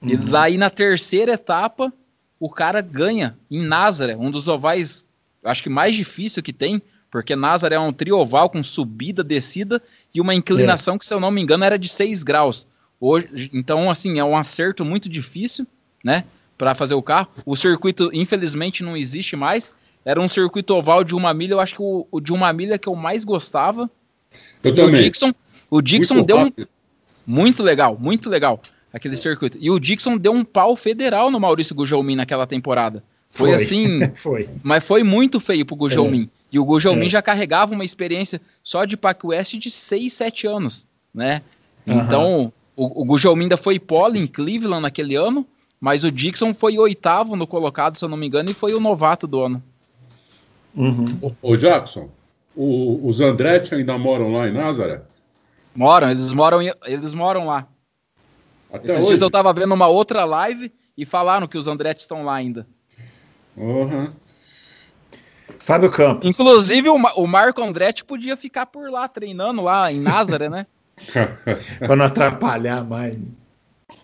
[0.00, 0.10] Uhum.
[0.10, 1.92] E daí na terceira etapa
[2.40, 5.04] o cara ganha em Nazaré, um dos ovais,
[5.44, 6.80] acho que mais difícil que tem,
[7.10, 9.82] porque Nazaré é um trioval com subida, descida
[10.14, 10.98] e uma inclinação é.
[10.98, 12.66] que, se eu não me engano, era de 6 graus.
[13.00, 15.66] Hoje, então, assim, é um acerto muito difícil,
[16.04, 16.24] né?
[16.56, 17.28] Para fazer o carro.
[17.46, 19.70] O circuito, infelizmente, não existe mais.
[20.04, 21.52] Era um circuito oval de uma milha.
[21.52, 23.88] Eu acho que o, o de uma milha que eu mais gostava.
[24.64, 24.94] Eu também.
[24.94, 25.34] O Dixon,
[25.70, 26.52] o Dixon muito deu um.
[27.26, 28.60] Muito legal, muito legal
[28.92, 29.58] aquele circuito.
[29.60, 33.02] E o Dixon deu um pau federal no Maurício Gugelmin naquela temporada.
[33.30, 33.62] Foi, foi.
[33.62, 34.00] assim.
[34.16, 34.48] foi.
[34.62, 36.24] Mas foi muito feio pro Gugelmin.
[36.24, 36.38] É.
[36.52, 37.10] E o Gugelmin é.
[37.10, 41.42] já carregava uma experiência só de Pac West de 6, 7 anos, né?
[41.86, 45.44] Então, o, o Gujalminda foi pole em Cleveland naquele ano,
[45.80, 48.78] mas o Dixon foi oitavo no colocado, se eu não me engano, e foi o
[48.78, 49.62] novato do ano.
[50.76, 51.34] Uhum.
[51.42, 52.08] Ô, Jackson,
[52.54, 55.02] o, os Andretti ainda moram lá em Nazaré?
[55.74, 57.66] Moram, eles moram, eles moram lá.
[58.72, 59.06] Até Esses hoje?
[59.08, 62.64] dias eu tava vendo uma outra live e falaram que os Andretti estão lá ainda.
[63.56, 64.12] Uhum.
[65.58, 66.28] Fábio Campos.
[66.28, 70.64] Inclusive, o, o Marco Andretti podia ficar por lá treinando lá em Nazaré, né?
[71.78, 73.18] para não atrapalhar mais.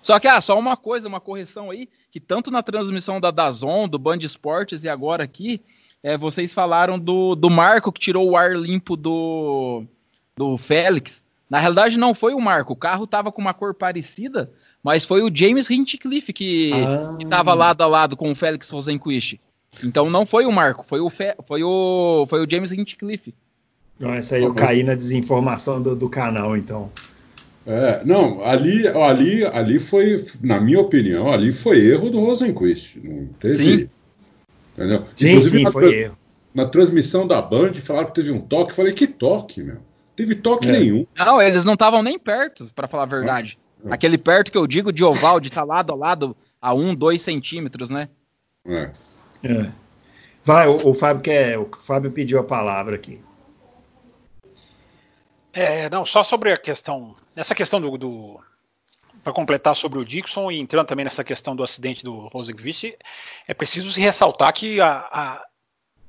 [0.03, 3.89] Só que, ah, só uma coisa, uma correção aí, que tanto na transmissão da Dazon,
[3.89, 5.63] do Band Esportes e agora aqui,
[6.03, 9.85] é, vocês falaram do, do Marco que tirou o ar limpo do,
[10.37, 11.25] do Félix.
[11.49, 14.53] Na realidade, não foi o Marco, o carro tava com uma cor parecida,
[14.83, 17.17] mas foi o James Hinchcliffe que, ah.
[17.19, 19.41] que tava lado a lado com o Félix Rosenquist.
[19.83, 23.35] Então não foi o Marco, foi o, Fe, foi o, foi o James Hinchcliffe.
[23.99, 26.91] Não, essa aí eu caí na desinformação do, do canal, então.
[27.67, 32.97] É, não, ali, ali, ali foi, na minha opinião, ali foi erro do Rosenquist.
[33.03, 33.89] Não teve, Sim.
[34.77, 35.05] Entendeu?
[35.15, 36.19] Sim, Inclusive, sim, na, foi erro.
[36.55, 38.71] na transmissão da Band falaram que teve um toque.
[38.73, 39.79] Eu falei, que toque, meu?
[40.17, 40.73] Teve toque É.
[40.73, 41.07] nenhum.
[41.17, 43.59] Não, eles não estavam nem perto, pra falar a verdade.
[43.91, 47.21] Aquele perto que eu digo de oval, de estar lado a lado a um, dois
[47.21, 48.09] centímetros, né?
[48.67, 48.91] É.
[49.45, 49.71] É.
[50.45, 53.19] Vai, o, o Fábio quer, o Fábio pediu a palavra aqui.
[55.55, 57.15] É, não, só sobre a questão.
[57.35, 57.97] Nessa questão do.
[57.97, 58.41] do
[59.23, 62.95] para completar sobre o Dixon e entrando também nessa questão do acidente do Rosenqvist,
[63.49, 65.45] é preciso se ressaltar que a, a,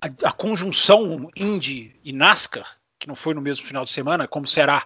[0.01, 2.67] a, conjunção Indy e NASCAR,
[2.99, 4.85] que não foi no mesmo final de semana, como será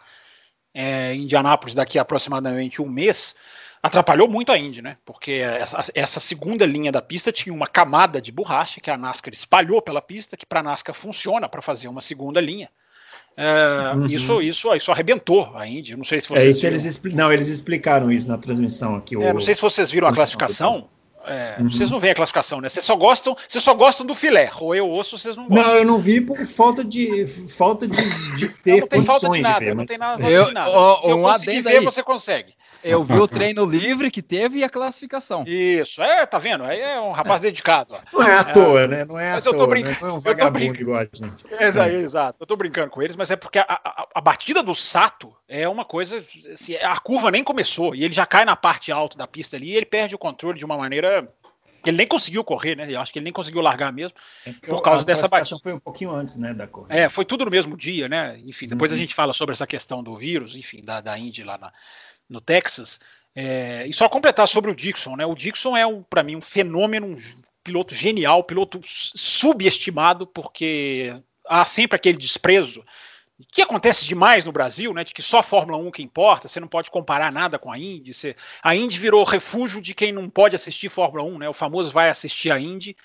[0.72, 3.36] é, em Indianápolis daqui a aproximadamente um mês,
[3.82, 4.98] atrapalhou muito a Indy, né?
[5.04, 9.34] Porque essa, essa segunda linha da pista tinha uma camada de borracha que a NASCAR
[9.34, 12.70] espalhou pela pista, que para a NASCAR funciona para fazer uma segunda linha.
[13.42, 14.06] É, Uhum.
[14.08, 15.94] isso, isso, isso arrebentou a Indy.
[15.94, 16.74] Eu Não sei se É vocês isso, viram.
[16.76, 19.16] eles não, eles explicaram isso na transmissão aqui.
[19.16, 20.90] É, o- não sei se vocês viram a classificação.
[21.26, 21.70] É, Uhum.
[21.70, 22.70] Vocês não veem a classificação, né?
[22.70, 24.50] Vocês só gostam, vocês só gostam do filé.
[24.60, 25.68] Ou eu ouço, vocês não gostam.
[25.68, 29.28] Não, eu não vi por falta de falta de, de ter não tem falta de
[29.28, 29.70] condições de, nada, ver.
[29.70, 30.72] não mas- tem nada, Eu- de nada.
[30.72, 31.84] ó, Se eu um conseguir ver, aí.
[31.86, 32.54] você consegue.
[32.84, 35.44] Eu vi o treino livre que teve e a classificação.
[35.46, 36.64] Isso, é, tá vendo?
[36.64, 37.94] Aí é um rapaz dedicado.
[37.94, 38.00] ó.
[38.20, 39.06] Não é à toa, né?
[39.06, 40.00] Não é à Mas eu tô toa, brincando- né?
[40.02, 40.82] Não é um vagabundo brincando.
[40.82, 41.44] igual a gente.
[41.64, 44.74] Exa- Exato, eu tô brincando com eles, mas é porque a, a- a batida do
[44.74, 46.24] Sato é uma coisa.
[46.54, 49.72] assim, a curva nem começou e ele já cai na parte alta da pista ali
[49.72, 51.28] e ele perde o controle de uma maneira.
[51.84, 52.86] que Ele nem conseguiu correr, né?
[52.90, 54.16] Eu acho que ele nem conseguiu largar mesmo.
[54.68, 56.94] Por causa a dessa classificação foi um pouquinho antes, né, da corrida.
[56.94, 58.38] É, foi tudo no mesmo dia, né?
[58.46, 58.98] Enfim, depois Uhum.
[58.98, 61.72] a gente fala sobre essa questão do vírus, enfim, da, da Indy lá na-
[62.30, 63.00] no Texas.
[63.36, 65.26] É, e só completar sobre o Dixon, né?
[65.26, 67.18] O Dixon é, um, para mim, um fenômeno, um
[67.64, 71.14] piloto genial, piloto subestimado, porque
[71.48, 72.84] há sempre aquele desprezo
[73.52, 75.04] que acontece demais no Brasil, né?
[75.04, 77.78] De que só a Fórmula 1 que importa, você não pode comparar nada com a
[77.78, 78.14] Indy.
[78.14, 81.50] Você, a Indy virou refúgio de quem não pode assistir Fórmula 1, né?
[81.50, 82.96] O famoso vai assistir a Indy.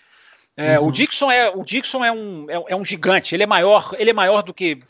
[0.56, 0.88] É, Uhum.
[0.88, 3.34] O Dixon é o Dixon é um, é, é um gigante.
[3.34, 4.80] Ele é maior, ele é maior do que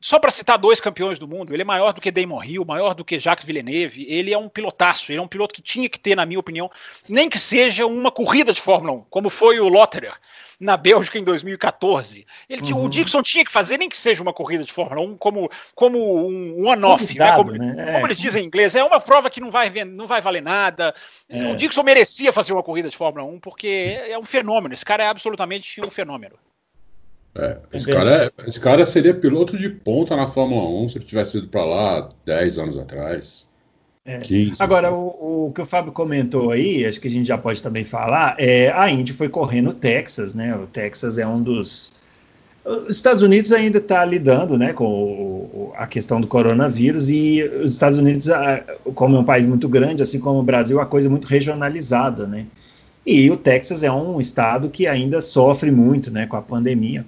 [0.00, 1.52] só para citar dois campeões do mundo.
[1.54, 4.06] Ele é maior do que Damon Hill, maior do que Jacques Villeneuve.
[4.08, 5.12] Ele é um pilotaço.
[5.12, 6.70] Ele é um piloto que tinha que ter, na minha opinião,
[7.08, 10.14] nem que seja uma corrida de Fórmula 1, como foi o Lotterer
[10.58, 12.26] na Bélgica em 2014.
[12.48, 12.84] Ele tinha- Uhum.
[12.84, 15.98] O Dixon tinha que fazer nem que seja uma corrida de Fórmula 1, como, como
[16.28, 17.32] um one-off, né?
[17.36, 17.74] Como, né?
[17.78, 17.92] É.
[17.94, 20.94] como eles dizem em inglês, é uma prova que não vai, não vai valer nada.
[21.28, 21.50] É.
[21.52, 24.74] O Dixon merecia fazer uma corrida de Fórmula 1, porque é um fenômeno.
[24.74, 26.34] Esse cara é absolutamente um fenômeno.
[27.34, 31.04] É, esse, cara é- esse cara seria piloto de ponta na Fórmula 1 se ele
[31.04, 33.48] tivesse ido para lá 10 anos atrás.
[34.04, 34.18] É.
[34.18, 34.62] 15.
[34.62, 37.84] Agora, o, o que o Fábio comentou aí, acho que a gente já pode também
[37.84, 40.56] falar, é a Indy foi correr no Texas, né?
[40.56, 41.92] O Texas é um dos.
[42.64, 47.42] Os Estados Unidos ainda está lidando né, com o- o- a questão do coronavírus e
[47.42, 48.26] os Estados Unidos,
[48.94, 52.26] como é um país muito grande, assim como o Brasil, a coisa é muito regionalizada,
[52.26, 52.46] né?
[53.06, 57.04] E o Texas é um estado que ainda sofre muito né, com a pandemia.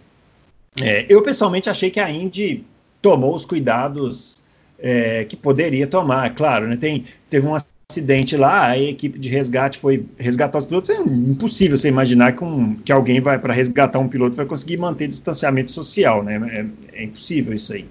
[0.80, 2.64] É, eu, pessoalmente, achei que a Indy
[3.00, 4.42] tomou os cuidados
[4.78, 6.76] é, que poderia tomar, claro, né?
[6.76, 7.54] Tem, teve um
[7.90, 10.90] acidente lá, a equipe de resgate foi resgatar os pilotos.
[10.90, 14.78] É impossível você imaginar que, um, que alguém vai para resgatar um piloto vai conseguir
[14.78, 16.68] manter distanciamento social, né?
[16.92, 17.86] É, é impossível isso aí.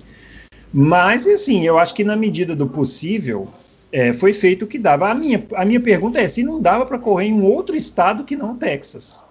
[0.74, 3.48] Mas, assim, eu acho que na medida do possível
[3.92, 5.10] é, foi feito o que dava.
[5.10, 8.24] A minha, a minha pergunta é se não dava para correr em um outro estado
[8.24, 9.24] que não Texas.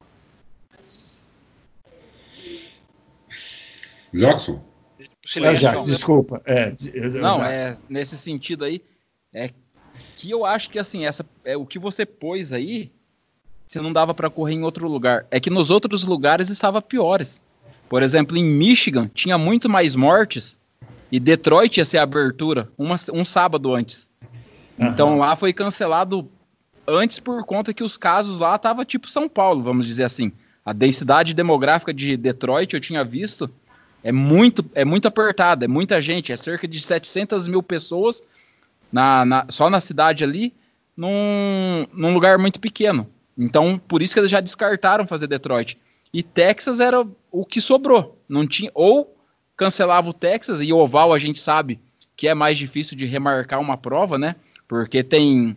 [4.13, 4.63] Jackson?
[4.99, 5.63] É, Silêncio.
[5.63, 6.43] Jacques, desculpa.
[6.45, 8.83] É, eu- Não, é nesse sentido aí,
[9.33, 9.51] é
[10.17, 12.91] que eu acho que assim, essa é o que você pôs aí,
[13.67, 15.27] você não dava para correr em outro lugar.
[15.31, 17.41] É que nos outros lugares estava piores.
[17.89, 20.59] Por exemplo, em Michigan tinha muito mais mortes
[21.11, 24.09] e Detroit ia ser a abertura uma, um sábado antes.
[24.79, 26.29] Então lá foi cancelado
[26.87, 30.33] antes por conta que os casos lá tava tipo São Paulo, vamos dizer assim.
[30.65, 33.51] A densidade demográfica de Detroit eu tinha visto
[34.03, 38.23] é muito é muito apertada, é muita gente, é cerca de 700 mil pessoas
[38.93, 40.55] na, na- só na cidade ali,
[40.97, 43.07] num, num lugar muito pequeno.
[43.37, 45.79] Então por isso que eles já descartaram fazer Detroit.
[46.13, 49.17] E Texas era o que sobrou, não tinha ou
[49.57, 51.79] cancelava o Texas e o oval a gente sabe
[52.17, 54.35] que é mais difícil de remarcar uma prova, né?
[54.67, 55.57] Porque tem.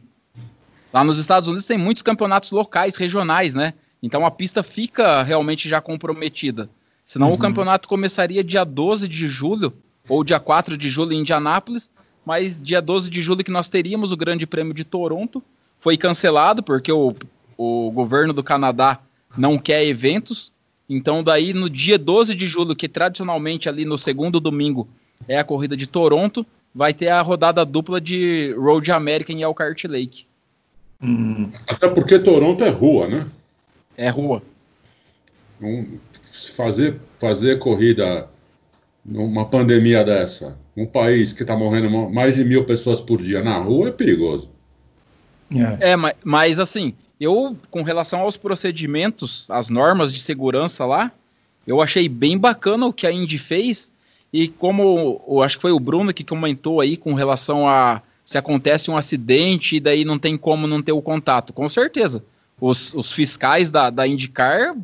[0.93, 3.73] Lá nos Estados Unidos tem muitos campeonatos locais, regionais, né?
[4.01, 6.69] Então a pista fica realmente já comprometida.
[7.06, 7.34] Senão Uhum.
[7.34, 9.74] o campeonato começaria dia 12 de julho,
[10.08, 11.89] ou dia 4 de julho em Indianápolis,
[12.26, 15.44] mas dia 12 de julho que nós teríamos o Grande Prêmio de Toronto.
[15.80, 17.13] Foi cancelado porque o,
[17.58, 19.00] o governo do Canadá
[19.38, 20.52] não quer eventos
[20.89, 24.88] Então, daí no dia 12 de julho, que tradicionalmente ali no segundo domingo
[25.28, 29.86] é a corrida de Toronto, vai ter a rodada dupla de Road American e Elkhart
[29.86, 30.26] Lake.
[31.02, 31.52] Hum.
[31.68, 33.28] Até porque Toronto é rua, né?
[33.98, 34.42] É rua.
[35.62, 35.98] Um,
[36.47, 38.27] fazer, fazer corrida
[39.06, 43.58] numa pandemia dessa, num país que está morrendo mais de mil pessoas por dia na
[43.58, 44.49] rua, é perigoso.
[45.82, 51.12] É, é mas, mas assim, eu, com relação aos procedimentos, as normas de segurança lá,
[51.65, 53.91] eu achei bem bacana o que a Indy fez.
[54.32, 58.38] E como eu acho que foi o Bruno que comentou aí com relação a se
[58.38, 61.53] acontece um acidente e daí não tem como não ter o contato.
[61.53, 62.23] Com certeza.
[62.60, 64.75] Os, os fiscais da, da IndyCar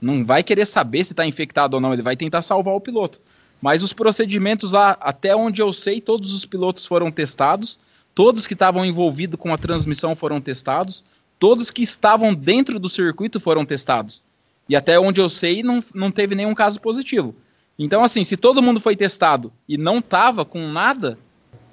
[0.00, 3.20] não vai querer saber se está infectado ou não, ele vai tentar salvar o piloto.
[3.60, 7.78] Mas os procedimentos lá, até onde eu sei, todos os pilotos foram testados,
[8.14, 11.04] todos que estavam envolvidos com a transmissão foram testados,
[11.38, 14.24] todos que estavam dentro do circuito foram testados.
[14.68, 17.34] E até onde eu sei, não, não teve nenhum caso positivo.
[17.78, 21.18] Então, assim, se todo mundo foi testado e não estava com nada,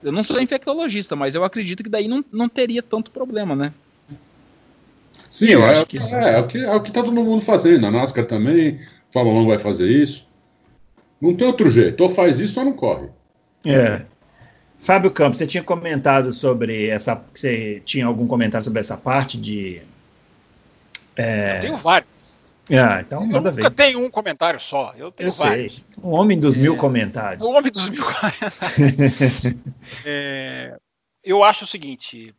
[0.01, 3.73] eu não sou infectologista, mas eu acredito que daí não, não teria tanto problema, né?
[5.37, 5.99] Sim, eu é, acho que...
[5.99, 7.85] É, é, o que é o que tá todo mundo fazendo.
[7.85, 8.79] A NASCAR também,
[9.13, 10.27] Fórmula 1 vai fazer isso.
[11.21, 12.01] Não tem outro jeito.
[12.01, 13.07] Ou faz isso ou não corre.
[13.63, 14.03] É.
[14.79, 17.21] Fábio Campos, você tinha comentado sobre essa.
[17.31, 19.79] Você tinha algum comentário sobre essa parte de.
[21.15, 21.57] É...
[21.57, 22.09] Eu tenho vários.
[22.71, 23.65] Ah, então manda ver.
[23.65, 24.91] Eu tenho um comentário só.
[24.97, 25.75] Eu tenho eu vários.
[25.75, 25.85] Sei.
[26.01, 26.61] O homem dos é...
[26.61, 27.47] mil comentários.
[27.47, 29.55] O homem dos mil comentários.
[30.03, 30.75] é...
[31.23, 32.33] Eu acho o seguinte.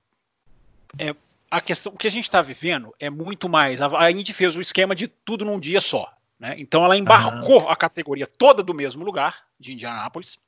[0.98, 1.14] É,
[1.50, 3.80] a questão, o que a gente está vivendo é muito mais.
[3.80, 6.10] A, Indy fez o esquema de tudo num dia só.
[6.38, 6.54] Né?
[6.58, 10.38] Então ela embarcou a categoria toda do mesmo lugar, de Indianápolis.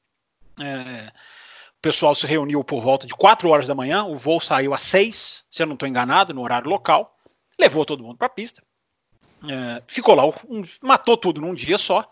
[0.61, 1.11] É,
[1.79, 4.05] o pessoal se reuniu por volta de 4 horas da manhã.
[4.05, 7.17] O voo saiu às 6, se eu não estou enganado, no horário local.
[7.59, 8.63] Levou todo mundo para a pista.
[9.49, 12.11] É, ficou lá, um, matou tudo num dia só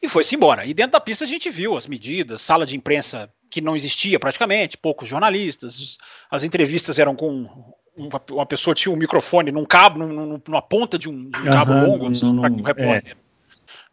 [0.00, 0.64] e foi-se embora.
[0.64, 4.18] E dentro da pista a gente viu as medidas, sala de imprensa que não existia
[4.18, 5.98] praticamente, poucos jornalistas,
[6.30, 7.74] as entrevistas eram com
[8.08, 11.44] uma, uma pessoa tinha um microfone num cabo, num, numa ponta de um, de um
[11.44, 13.16] cabo longo, assim, para que o repórter é.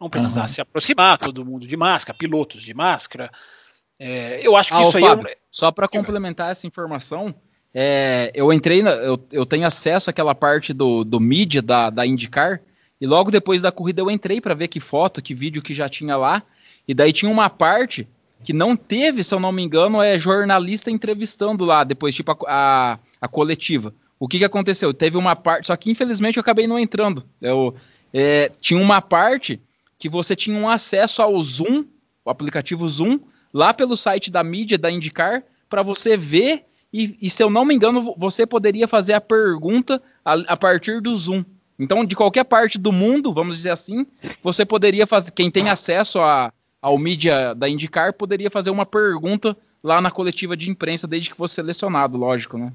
[0.00, 0.54] não precisasse uhum.
[0.54, 3.30] se aproximar, todo mundo de máscara, pilotos de máscara.
[3.98, 5.02] É, eu acho que ah, isso aí.
[5.02, 5.36] Fábio, é...
[5.50, 7.34] Só para complementar essa informação,
[7.74, 12.06] é, eu entrei, na, eu, eu tenho acesso àquela parte do, do mídia da, da
[12.06, 12.60] IndyCar,
[13.00, 15.88] e logo depois da corrida eu entrei para ver que foto, que vídeo que já
[15.88, 16.42] tinha lá,
[16.86, 18.08] e daí tinha uma parte
[18.42, 22.36] que não teve, se eu não me engano, é jornalista entrevistando lá, depois, tipo, a,
[22.48, 23.92] a, a coletiva.
[24.18, 24.92] O que, que aconteceu?
[24.92, 27.24] Teve uma parte, só que infelizmente eu acabei não entrando.
[27.40, 27.74] Eu,
[28.12, 29.60] é, tinha uma parte
[29.98, 31.84] que você tinha um acesso ao Zoom,
[32.24, 33.20] o aplicativo Zoom,
[33.52, 37.64] lá pelo site da mídia da IndyCar, para você ver e, e, se eu não
[37.64, 41.44] me engano, você poderia fazer a pergunta a, a, partir do Zoom.
[41.78, 44.06] Então, de qualquer parte do mundo, vamos dizer assim,
[44.42, 45.30] você poderia fazer.
[45.32, 50.56] Quem tem acesso a, ao mídia da Indicar poderia fazer uma pergunta lá na coletiva
[50.56, 52.72] de imprensa, desde que fosse selecionado, lógico, né?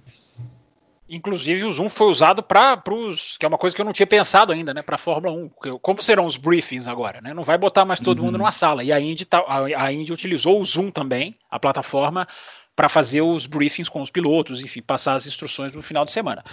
[1.10, 3.38] Inclusive, o Zoom foi usado para os.
[3.38, 4.82] que é uma coisa que eu não tinha pensado ainda, né?
[4.82, 5.78] Para a Fórmula 1.
[5.80, 7.22] Como serão os briefings agora?
[7.22, 7.34] Né?
[7.34, 8.26] Não vai botar mais todo uhum.
[8.26, 8.84] mundo numa sala.
[8.84, 12.28] E a Indy, tá, a, a Indy utilizou o Zoom também, a plataforma,
[12.76, 16.44] para fazer os briefings com os pilotos, enfim, passar as instruções no final de semana.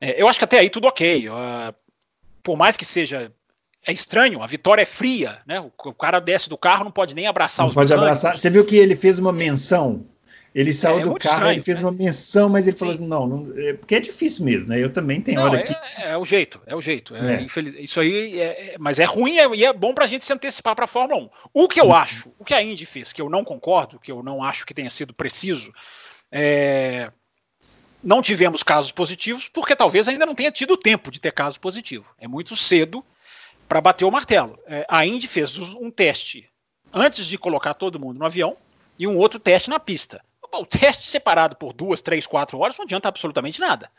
[0.00, 1.28] É, eu acho que até aí tudo ok.
[1.28, 1.74] Uh,
[2.42, 3.32] por mais que seja
[3.86, 5.60] é estranho, a vitória é fria, né?
[5.60, 8.36] O, o cara desce do carro, não pode nem abraçar não os pode abraçar.
[8.36, 10.04] Você viu que ele fez uma menção
[10.56, 11.86] ele saiu é, é do carro, estranho, ele fez né?
[11.86, 12.78] uma menção, mas ele Sim.
[12.78, 14.82] falou assim: não, não é, porque é difícil mesmo, né?
[14.82, 15.74] Eu também tenho não, hora que.
[16.00, 17.14] É, é, o jeito, é o jeito.
[17.14, 17.42] É, é.
[17.42, 17.74] Infeliz...
[17.78, 20.86] Isso aí, é, mas é ruim e é, bom para a gente se antecipar para
[20.86, 21.30] a Fórmula 1.
[21.52, 21.94] O que eu uhum.
[21.94, 24.72] acho, o que a Indy fez, que eu não concordo, que eu não acho que
[24.72, 25.74] tenha sido preciso,
[26.32, 27.12] é.
[28.02, 32.14] Não tivemos casos positivos, porque talvez ainda não tenha tido tempo de ter caso positivo.
[32.18, 33.04] É muito cedo
[33.68, 34.58] para bater o martelo.
[34.88, 36.48] a Indy fez um teste
[36.92, 38.56] antes de colocar todo mundo no avião
[38.98, 40.22] e um outro teste na pista.
[40.52, 43.90] O teste separado por duas, três, quatro horas não adianta absolutamente nada.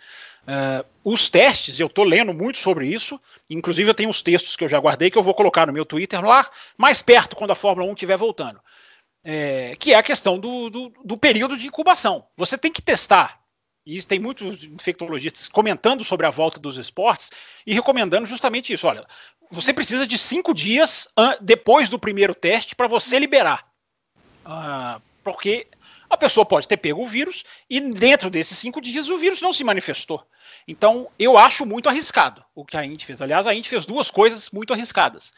[0.48, 4.64] Uh, os testes, eu estou lendo muito sobre isso, inclusive eu tenho uns textos que
[4.64, 7.56] eu já guardei que eu vou colocar no meu Twitter lá, mais perto quando a
[7.56, 8.60] Fórmula 1 estiver voltando.
[9.24, 12.26] É, que é a questão do, do, do período de incubação.
[12.38, 13.42] Você tem que testar
[13.88, 17.32] e tem muitos infectologistas comentando sobre a volta dos esportes
[17.66, 18.86] e recomendando justamente isso.
[18.86, 19.08] Olha,
[19.50, 21.08] você precisa de cinco dias
[21.40, 23.66] depois do primeiro teste para você liberar.
[24.46, 25.68] Uh, porque
[26.10, 29.54] a pessoa pode ter pego o vírus e dentro desses cinco dias o vírus não
[29.54, 30.22] se manifestou.
[30.68, 33.22] Então, eu acho muito arriscado o que a Indy fez.
[33.22, 35.34] Aliás, a Indy fez duas coisas muito arriscadas.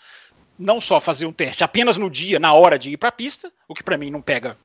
[0.57, 3.53] Não só fazer um teste apenas no dia, na hora de ir para a pista,
[3.67, 4.57] o que para mim não pega.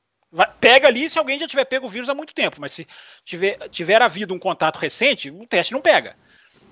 [0.59, 2.87] Pega ali se alguém já tiver pego o vírus há muito tempo, mas se
[3.23, 6.15] tiver, tiver havido um contato recente, o teste não pega.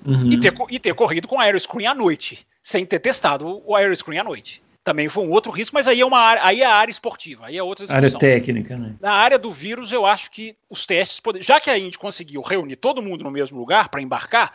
[0.06, 0.32] Uhum.
[0.32, 2.46] E, ter, e ter corrido com aeroscreen à noite.
[2.64, 4.64] sem ter testado o aeroscreen à noite.
[4.84, 7.48] Também foi um outro risco, mas aí é uma área, aí é a área esportiva,
[7.48, 8.08] aí é outra discussão.
[8.08, 8.96] Área técnica, né?
[9.00, 12.78] Na área do vírus, eu acho que os testes, já que a Indy conseguiu reunir
[12.78, 14.54] todo mundo no mesmo lugar para embarcar,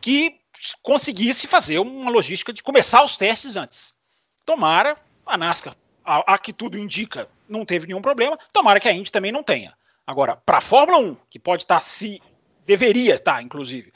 [0.00, 0.36] que
[0.82, 3.92] conseguisse fazer uma logística de começar os testes antes.
[4.44, 5.74] Tomara a NASCAR,
[6.06, 9.42] a, a que tudo indica, não teve nenhum problema, tomara que a Indy também não
[9.42, 9.74] tenha.
[10.06, 12.22] Agora, para a Fórmula 1, que pode estar se
[12.64, 13.92] deveria estar, inclusive,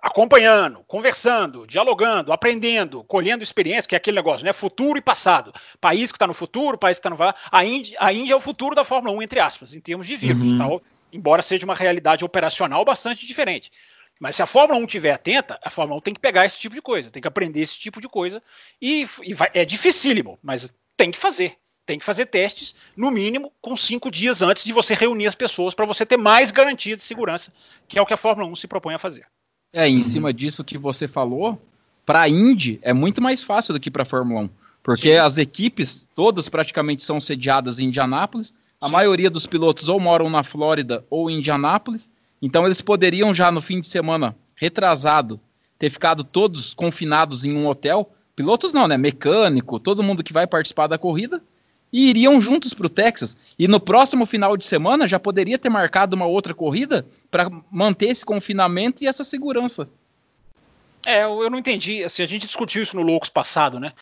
[0.00, 4.52] acompanhando, conversando, dialogando, aprendendo, colhendo experiência, que é aquele negócio, né?
[4.52, 5.52] Futuro e passado.
[5.80, 7.16] País que está no futuro, país que está no
[7.50, 10.16] a Índia, a Índia é o futuro da Fórmula 1, entre aspas, em termos de
[10.16, 10.58] vírus, uhum.
[10.58, 10.86] tá?
[11.10, 13.72] embora seja uma realidade operacional bastante diferente.
[14.20, 16.74] Mas se a Fórmula 1 estiver atenta, a Fórmula 1 tem que pegar esse tipo
[16.74, 18.42] de coisa, tem que aprender esse tipo de coisa.
[18.80, 21.56] E, e vai, é dificílimo, mas tem que fazer.
[21.86, 25.74] Tem que fazer testes, no mínimo, com cinco dias antes de você reunir as pessoas
[25.74, 27.52] para você ter mais garantia de segurança,
[27.86, 29.26] que é o que a Fórmula 1 se propõe a fazer.
[29.70, 30.02] É, em uhum.
[30.02, 31.60] cima disso que você falou,
[32.06, 34.50] para a Indy é muito mais fácil do que para a Fórmula 1,
[34.82, 35.18] porque Sim.
[35.18, 38.54] as equipes todas praticamente são sediadas em Indianápolis.
[38.80, 38.92] A Sim.
[38.92, 43.60] maioria dos pilotos ou moram na Flórida ou em Indianápolis, então eles poderiam já no
[43.60, 45.40] fim de semana retrasado
[45.78, 48.13] ter ficado todos confinados em um hotel.
[48.36, 48.96] Pilotos não, né?
[48.96, 51.42] Mecânico, todo mundo que vai participar da corrida
[51.92, 53.36] e iriam juntos para o Texas.
[53.56, 58.06] E no próximo final de semana já poderia ter marcado uma outra corrida para manter
[58.06, 59.88] esse confinamento e essa segurança.
[61.06, 62.02] É, eu não entendi.
[62.02, 63.92] Assim, a gente discutiu isso no Loucos passado, né?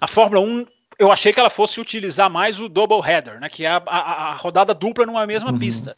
[0.00, 0.66] A Fórmula 1,
[0.98, 3.50] eu achei que ela fosse utilizar mais o double header, né?
[3.50, 5.58] Que é a, a, a rodada dupla numa mesma uhum.
[5.58, 5.94] pista.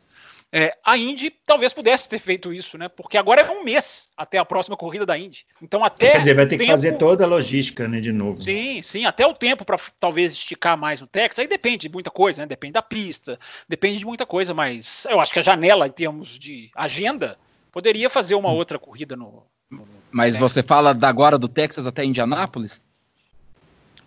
[0.56, 2.88] É, a Indy talvez pudesse ter feito isso, né?
[2.88, 5.44] Porque agora é um mês até a próxima corrida da Indy.
[5.60, 6.62] Então até Quer dizer, vai ter tempo...
[6.62, 8.40] que fazer toda a logística, né, de novo.
[8.40, 11.40] Sim, sim, até o tempo para talvez esticar mais o Texas.
[11.40, 12.46] Aí depende de muita coisa, né?
[12.46, 13.36] Depende da pista,
[13.68, 17.36] depende de muita coisa, mas eu acho que a janela em termos de agenda
[17.72, 18.54] poderia fazer uma hum.
[18.54, 22.80] outra corrida no, no Mas você fala da agora do Texas até Indianápolis?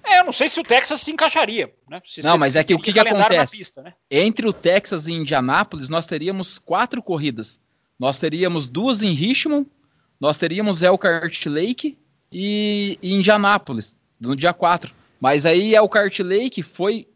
[0.08, 1.74] É, eu não sei se o Texas se encaixaria.
[1.90, 2.02] Né?
[2.06, 3.58] Se, não, mas é que o que, que acontece?
[3.58, 3.94] Pista, né?
[4.10, 7.60] Entre o Texas e Indianápolis, nós teríamos quatro corridas.
[8.00, 9.68] Nós teríamos duas em Richmond,
[10.20, 11.98] nós teríamos Elkhart Lake
[12.32, 14.94] e, e Indianápolis, no dia 4.
[15.20, 17.08] Mas aí Elkhart Lake foi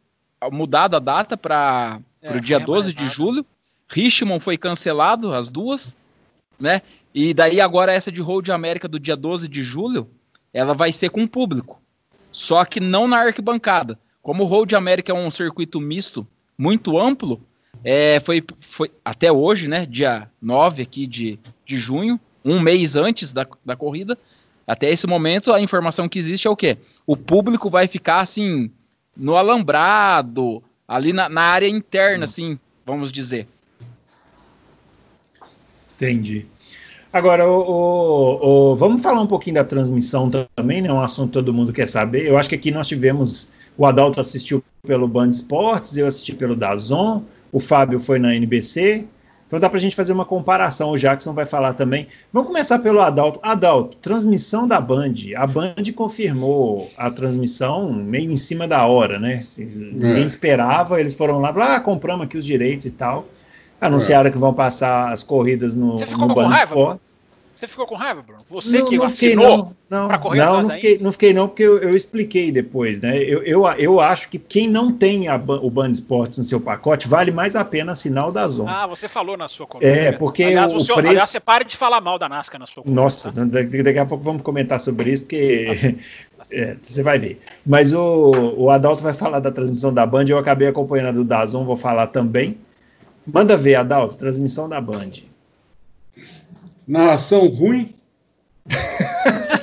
[0.52, 3.46] mudado a data para é, o dia 12 de julho.
[3.88, 5.96] Richmond foi cancelado, as duas,
[6.60, 6.82] né?
[7.14, 10.10] E daí agora essa de Road América do dia 12 de julho,
[10.54, 11.81] ela vai ser com público
[12.42, 14.00] só que não na arquibancada.
[14.22, 16.28] Como o Road América é um circuito misto
[16.58, 17.40] muito amplo,
[17.84, 23.32] é, foi, foi até hoje, né, dia 9 aqui de, de junho, um mês antes
[23.32, 24.18] da, da corrida,
[24.66, 26.78] até esse momento a informação que existe é o quê?
[27.06, 28.72] O público vai ficar assim,
[29.16, 33.48] no alambrado, ali na, na área interna, assim, vamos dizer.
[35.96, 36.48] Entendi.
[37.14, 40.92] Agora, o, o, o, vamos falar um pouquinho da transmissão também, né?
[40.92, 42.26] Um assunto que todo mundo quer saber.
[42.26, 43.52] Eu acho que aqui nós tivemos.
[43.78, 49.08] O Adalto assistiu pelo Band Esportes, eu assisti pelo Dazon, o Fábio foi na NBC.
[49.48, 50.92] Então dá para a gente fazer uma comparação.
[50.92, 52.08] O Jackson vai falar também.
[52.32, 53.38] Vamos começar pelo Adalto.
[53.44, 55.14] Adalto, transmissão da Band.
[55.36, 59.42] A Band confirmou a transmissão meio em cima da hora, né?
[59.58, 60.26] Ninguém é.
[60.26, 63.28] esperava, eles foram lá, ah, compramos aqui os direitos e tal.
[63.82, 64.32] Anunciaram é.
[64.32, 67.22] que vão passar as corridas no, Você ficou no Band Esportes.
[67.62, 68.42] Você ficou com raiva, Bruno?
[68.50, 71.78] Você não, que não fiquei, não, não, não, não fiquei, não fiquei não, porque eu,
[71.78, 73.20] eu, expliquei depois, né?
[73.20, 77.08] Eu, eu, eu acho que quem não tem a, o Band Esportes no seu pacote,
[77.08, 78.72] vale mais a pena assinar o da Zona.
[78.72, 79.88] Ah, você falou na sua coluna.
[79.88, 81.10] É, porque aliás, o, seu, preço...
[81.10, 83.00] aliás, você pare de falar mal da NASCAR na sua coluna.
[83.00, 83.44] Nossa, tá?
[83.46, 85.98] daqui a pouco vamos comentar sobre isso, porque
[86.52, 87.40] é, você vai ver.
[87.64, 91.64] Mas o, o Adalto vai falar da transmissão da Band, eu acabei acompanhando do Dazon,
[91.64, 92.58] vou falar também.
[93.26, 95.12] Manda ver, Adalto, transmissão da Band.
[96.88, 97.94] Narração ruim.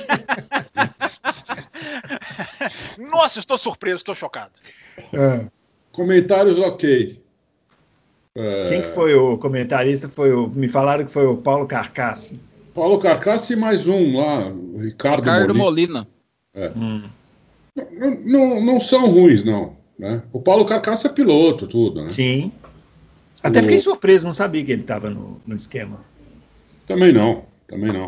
[3.11, 4.51] Nossa, estou surpreso, estou chocado.
[5.13, 5.47] É.
[5.91, 7.21] Comentários ok.
[8.35, 8.65] É...
[8.67, 10.07] Quem que foi o comentarista?
[10.07, 12.39] Foi o, me falaram que foi o Paulo Carcassi.
[12.73, 16.07] Paulo Carcassi e mais um lá, Ricardo, Ricardo Molina.
[16.07, 16.07] Molina.
[16.53, 16.71] É.
[16.75, 17.03] Hum.
[17.75, 19.75] Não, não, não, são ruins, não.
[19.97, 20.23] Né?
[20.31, 22.09] O Paulo Carcassi é piloto, tudo, né?
[22.09, 22.51] Sim.
[23.41, 26.03] Até fiquei surpreso, não sabia que ele estava no, no esquema.
[26.85, 28.07] Também não, também não.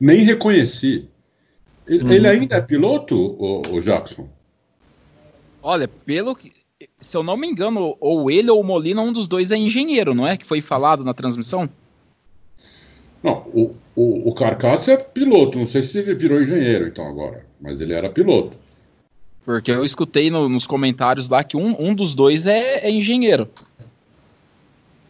[0.00, 1.08] Nem reconheci.
[1.86, 2.12] Ele, uhum.
[2.12, 4.28] ele ainda é piloto, o, o, Jackson?
[5.62, 6.52] Olha, pelo que.
[7.00, 10.14] Se eu não me engano, ou ele ou o Molina, um dos dois é engenheiro,
[10.14, 10.36] não é?
[10.36, 11.68] Que foi falado na transmissão?
[13.22, 17.46] Não, o, o, o Carcaça é piloto, não sei se ele virou engenheiro então agora,
[17.60, 18.56] mas ele era piloto.
[19.44, 23.48] Porque eu escutei no, nos comentários lá que um, um dos dois é, é engenheiro.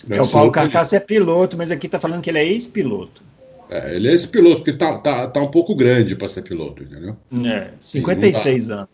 [0.05, 3.23] Deve é, o Paulo Carcaça é piloto, mas aqui tá falando que ele é ex-piloto.
[3.71, 6.83] É, ele é esse piloto que tá, tá, tá um pouco grande para ser piloto,
[6.83, 7.17] entendeu?
[7.47, 8.89] É, 56 Sim, anos.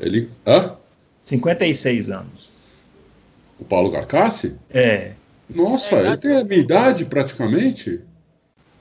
[0.00, 0.30] Ele.
[0.46, 0.76] Hã?
[1.24, 2.52] 56 anos.
[3.58, 4.58] O Paulo Garcassi?
[4.70, 5.12] É.
[5.48, 8.02] Nossa, é ele tem a minha idade praticamente.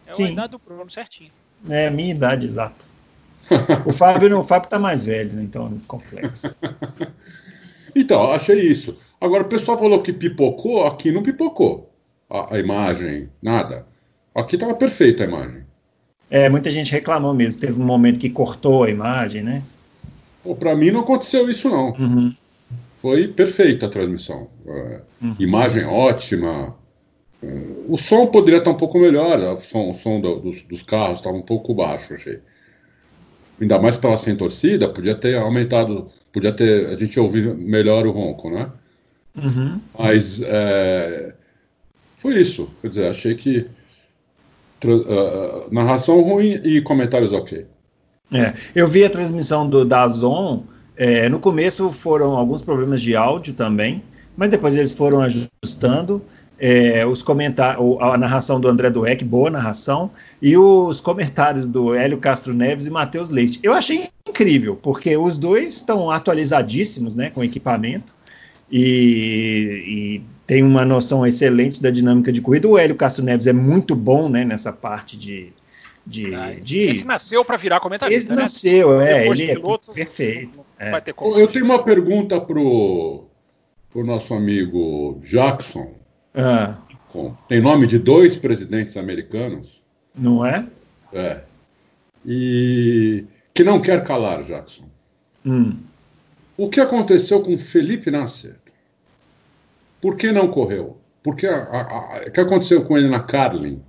[0.08, 0.26] É Sim.
[0.26, 1.32] a idade do Bruno certinho.
[1.70, 2.86] É a minha idade, exato.
[3.86, 5.44] o Fábio não, o Fábio tá mais velho, né?
[5.44, 6.56] então é complexo.
[7.94, 8.98] então, achei isso.
[9.22, 11.94] Agora, o pessoal falou que pipocou, aqui não pipocou
[12.28, 13.86] a, a imagem, nada.
[14.34, 15.64] Aqui estava perfeita a imagem.
[16.28, 17.62] É, muita gente reclamou mesmo.
[17.62, 19.62] Teve um momento que cortou a imagem, né?
[20.58, 21.92] Para mim não aconteceu isso, não.
[21.92, 22.34] Uhum.
[22.98, 24.48] Foi perfeita a transmissão.
[24.66, 25.36] É, uhum.
[25.40, 26.76] Imagem ótima.
[27.44, 27.54] É,
[27.88, 29.38] o som poderia estar um pouco melhor.
[29.40, 32.40] O som, o som do, dos, dos, carros estava um pouco baixo, achei.
[33.60, 36.10] Ainda mais que estava sem torcida, podia ter aumentado.
[36.32, 36.88] Podia ter.
[36.88, 38.72] A gente ouvir melhor o ronco, né?
[39.36, 39.80] Uhum.
[39.98, 41.34] Mas é,
[42.18, 42.70] foi isso.
[42.82, 43.70] Quer dizer, achei que
[44.84, 47.68] Uh, narração ruim e comentários ok.
[48.34, 50.64] É, eu vi a transmissão do Dazon.
[50.98, 54.04] É, no começo foram alguns problemas de áudio também,
[54.36, 56.22] mas depois eles foram ajustando.
[56.58, 62.20] É, os comentários, a narração do André Dueck, boa narração, e os comentários do Hélio
[62.20, 63.60] Castro Neves e Matheus Leite.
[63.64, 68.14] Eu achei incrível, porque os dois estão atualizadíssimos né, com equipamento
[68.72, 72.68] e, e tem uma noção excelente da dinâmica de corrida.
[72.68, 75.52] O Hélio Castro Neves é muito bom né, nessa parte de.
[76.06, 76.82] de, ah, de...
[76.84, 78.22] Esse nasceu para virar comentarista.
[78.22, 78.36] Esse né?
[78.42, 80.62] nasceu, é, ele é piloto, perfeito.
[80.80, 80.92] É.
[81.36, 83.26] Eu tenho uma pergunta pro,
[83.90, 85.94] pro nosso amigo Jackson.
[86.34, 86.78] Ah.
[87.50, 89.82] Tem nome de dois presidentes americanos.
[90.16, 90.66] Não é?
[91.14, 91.42] É.
[92.26, 94.86] E que não quer calar, Jackson.
[95.46, 95.78] Hum.
[96.58, 98.61] O que aconteceu com Felipe Nasser?
[100.02, 100.98] Por que não correu?
[101.24, 103.82] Porque o que aconteceu com ele na Carlin?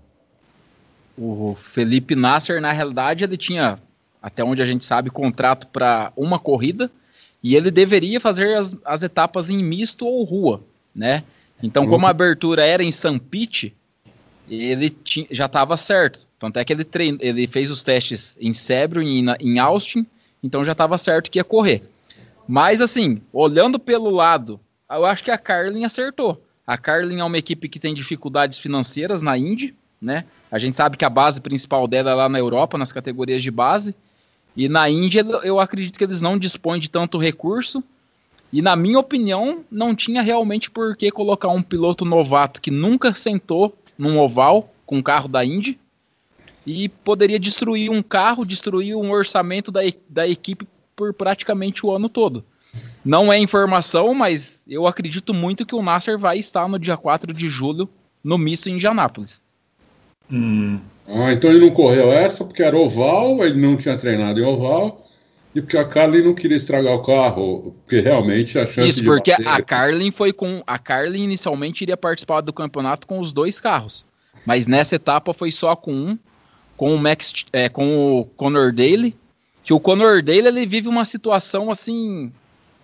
[1.16, 3.78] O Felipe Nasser, na realidade, ele tinha,
[4.20, 6.90] até onde a gente sabe, contrato para uma corrida
[7.42, 10.62] e ele deveria fazer as, as etapas em misto ou rua,
[10.94, 11.24] né?
[11.62, 13.74] Então, como a abertura era em Sampite,
[14.48, 16.26] ele tinha, já estava certo.
[16.38, 20.04] Tanto é que ele, trein, ele fez os testes em Sebro e em Austin,
[20.42, 21.82] então já estava certo que ia correr.
[22.48, 24.60] Mas, assim, olhando pelo lado
[24.96, 26.42] eu acho que a Carlin acertou.
[26.66, 30.24] A Carlin é uma equipe que tem dificuldades financeiras na Indy, né?
[30.50, 33.50] A gente sabe que a base principal dela é lá na Europa, nas categorias de
[33.50, 33.94] base.
[34.56, 37.82] E na Índia, eu acredito que eles não dispõem de tanto recurso.
[38.52, 43.14] E na minha opinião, não tinha realmente por que colocar um piloto novato que nunca
[43.14, 45.80] sentou num oval com um carro da Indy
[46.66, 52.08] e poderia destruir um carro, destruir um orçamento da, da equipe por praticamente o ano
[52.08, 52.44] todo.
[53.04, 57.32] Não é informação, mas eu acredito muito que o Nasser vai estar no dia 4
[57.32, 57.88] de julho
[58.22, 59.40] no misto em Indianápolis.
[60.30, 60.80] Hum.
[61.06, 65.04] Ah, então ele não correu essa porque era oval, ele não tinha treinado em oval,
[65.54, 69.32] e porque a Carlin não queria estragar o carro, porque realmente a chance Isso, porque
[69.32, 69.48] bater...
[69.48, 70.62] a Carlin foi com.
[70.66, 74.06] A Carlin inicialmente iria participar do campeonato com os dois carros.
[74.46, 76.18] Mas nessa etapa foi só com um,
[76.76, 79.14] com o Max, é, com o Conor Daly.
[79.62, 82.32] Que o Conor Daly ele vive uma situação assim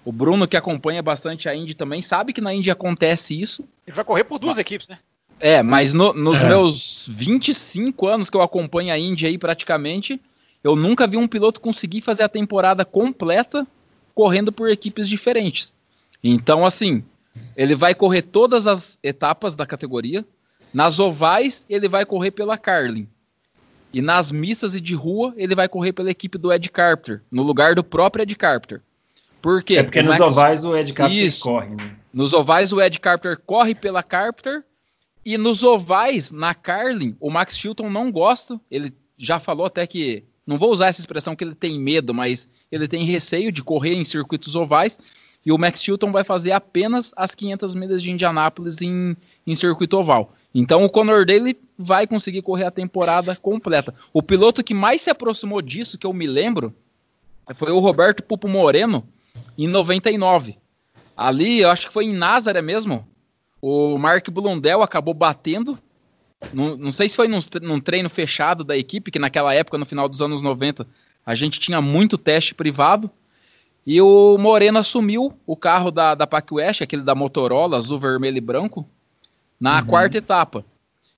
[0.04, 3.64] o Bruno, que acompanha bastante a Indy também, sabe que na Indy acontece isso.
[3.86, 4.98] Ele vai correr por duas mas, equipes, né?
[5.40, 6.48] É, mas no, nos é.
[6.48, 10.20] meus 25 anos que eu acompanho a Indy aí praticamente,
[10.62, 13.66] eu nunca vi um piloto conseguir fazer a temporada completa
[14.14, 15.74] correndo por equipes diferentes.
[16.22, 17.04] Então, assim,
[17.56, 20.24] ele vai correr todas as etapas da categoria.
[20.74, 23.08] Nas ovais, ele vai correr pela Carlin.
[23.92, 27.42] E nas missas e de rua, ele vai correr pela equipe do Ed Carpenter, no
[27.42, 28.82] lugar do próprio Ed Carpenter.
[29.48, 29.76] Por quê?
[29.76, 30.32] É porque nos Max...
[30.32, 31.42] ovais o Ed Carpenter Isso.
[31.42, 31.96] corre, né?
[32.12, 34.62] Nos ovais o Ed Carpenter corre pela Carpenter
[35.24, 38.60] e nos ovais, na Carlin, o Max Chilton não gosta.
[38.70, 40.22] Ele já falou até que.
[40.46, 43.94] Não vou usar essa expressão que ele tem medo, mas ele tem receio de correr
[43.94, 44.98] em circuitos ovais.
[45.46, 49.96] E o Max Chilton vai fazer apenas as 500 milhas de Indianápolis em, em circuito
[49.96, 50.34] oval.
[50.54, 53.94] Então o Conor Daly vai conseguir correr a temporada completa.
[54.12, 56.74] O piloto que mais se aproximou disso, que eu me lembro,
[57.54, 59.08] foi o Roberto Pupo Moreno,
[59.56, 60.56] em 99.
[61.16, 63.06] Ali, eu acho que foi em Nazaré mesmo,
[63.60, 65.78] o Mark Blundell acabou batendo.
[66.52, 69.84] Não, não sei se foi num, num, treino fechado da equipe, que naquela época, no
[69.84, 70.86] final dos anos 90,
[71.26, 73.10] a gente tinha muito teste privado.
[73.84, 78.36] E o Moreno assumiu o carro da, da Pac West, aquele da Motorola, azul, vermelho
[78.36, 78.86] e branco,
[79.58, 79.86] na uhum.
[79.86, 80.64] quarta etapa.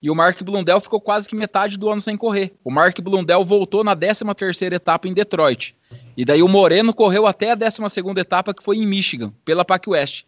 [0.03, 2.53] E o Mark Blundell ficou quase que metade do ano sem correr.
[2.65, 5.77] O Mark Blundell voltou na 13 terceira etapa em Detroit.
[6.17, 7.81] E daí o Moreno correu até a 12
[8.17, 10.25] etapa, que foi em Michigan, pela Pac West.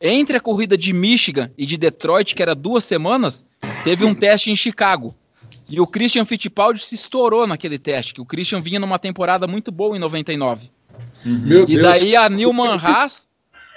[0.00, 3.44] Entre a corrida de Michigan e de Detroit, que era duas semanas,
[3.84, 5.14] teve um teste em Chicago.
[5.68, 9.70] E o Christian Fittipaldi se estourou naquele teste, que o Christian vinha numa temporada muito
[9.70, 10.70] boa em 99.
[11.24, 13.28] Meu E daí a Newman Haas,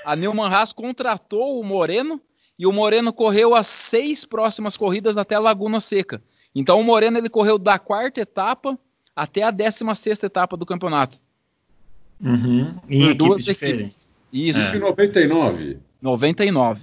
[0.05, 2.21] a Newman Haas contratou o Moreno
[2.57, 6.21] e o Moreno correu as seis próximas corridas até a Laguna Seca.
[6.55, 8.77] Então o Moreno ele correu da quarta etapa
[9.15, 11.17] até a décima sexta etapa do campeonato.
[12.21, 12.75] Uhum.
[13.15, 14.15] Duas equipes diferentes.
[14.31, 15.77] Isso, Isso em 99.
[16.01, 16.81] 99.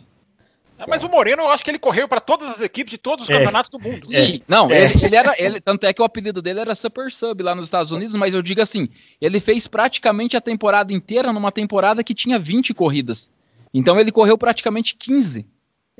[0.79, 3.25] É, Mas o Moreno, eu acho que ele correu para todas as equipes de todos
[3.25, 3.37] os É.
[3.39, 4.07] campeonatos do mundo.
[4.07, 4.85] Sim, não, É.
[4.85, 5.35] Ele, ele era.
[5.39, 8.33] Ele, tanto é que o apelido dele era Super Sub lá nos Estados Unidos, mas
[8.33, 8.89] eu digo assim:
[9.21, 13.31] ele fez praticamente a temporada inteira numa temporada que tinha 20 corridas.
[13.75, 15.47] Então ele correu praticamente 15.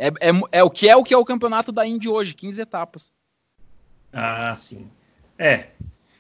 [0.01, 2.63] É, é, é o que é o que é o campeonato da Indy hoje, 15
[2.63, 3.13] etapas.
[4.11, 4.89] Ah, sim.
[5.39, 5.67] É.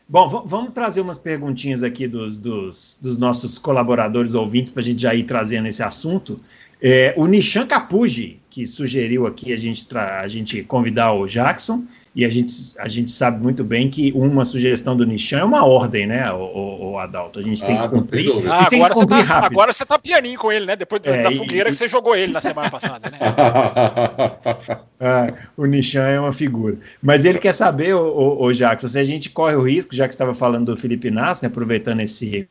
[0.06, 5.00] Bom, vamos trazer umas perguntinhas aqui dos, dos, dos nossos colaboradores ouvintes para a gente
[5.00, 6.38] já ir trazendo esse assunto.
[6.82, 11.84] É, o Nishan Capuji, que sugeriu aqui a gente, tra- a gente convidar o Jackson,
[12.16, 15.64] e a gente, a gente sabe muito bem que uma sugestão do Nishan é uma
[15.64, 17.38] ordem, né, o, o, o Adalto?
[17.38, 18.28] A gente tem Ah, que não cumprir.
[18.50, 19.52] Ah, e tem agora, que você cumprir tá, rápido.
[19.52, 20.74] agora você tá pianinho com ele, né?
[20.74, 23.18] Depois da- É, da e- fogueira e- que você jogou ele na semana passada, né?
[25.00, 26.76] Ah, o Nishan é uma figura.
[27.02, 30.06] Mas ele quer saber, o, o, o Jackson, se a gente corre o risco, já
[30.06, 32.48] que você estava falando do Felipe Nassi, né, aproveitando esse,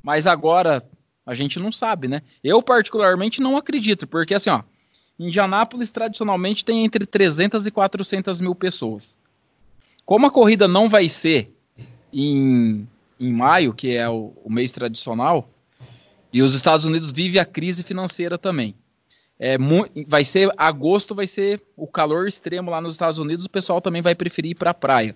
[0.01, 0.81] mas agora
[1.25, 2.21] a gente não sabe, né?
[2.41, 4.63] Eu particularmente não acredito, porque assim, ó,
[5.19, 9.17] Indianápolis tradicionalmente tem entre 300 e 400 mil pessoas.
[10.05, 11.53] Como a corrida não vai ser
[12.11, 12.87] em,
[13.19, 15.49] em maio, que é o, o mês tradicional,
[16.33, 18.75] e os Estados Unidos vive a crise financeira também.
[19.39, 19.57] É,
[20.07, 24.01] vai ser agosto, vai ser o calor extremo lá nos Estados Unidos, o pessoal também
[24.01, 25.15] vai preferir ir para a praia.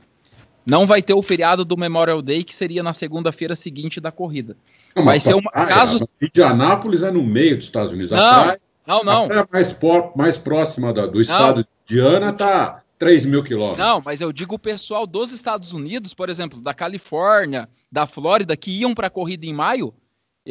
[0.66, 4.58] Não vai ter o feriado do Memorial Day, que seria na segunda-feira seguinte da corrida.
[4.94, 8.12] Não, Vai ser praia, caso- Indianápolis é no meio dos Estados Unidos.
[8.12, 9.28] A Não, praia, Não, a não.
[9.28, 13.78] praia mais, por- mais próxima da- do estado de Ana tá 3 mil quilômetros.
[13.78, 18.58] Não, mas eu digo o pessoal dos Estados Unidos, por exemplo, da Califórnia, da Flórida,
[18.58, 19.94] que iam para a corrida em maio,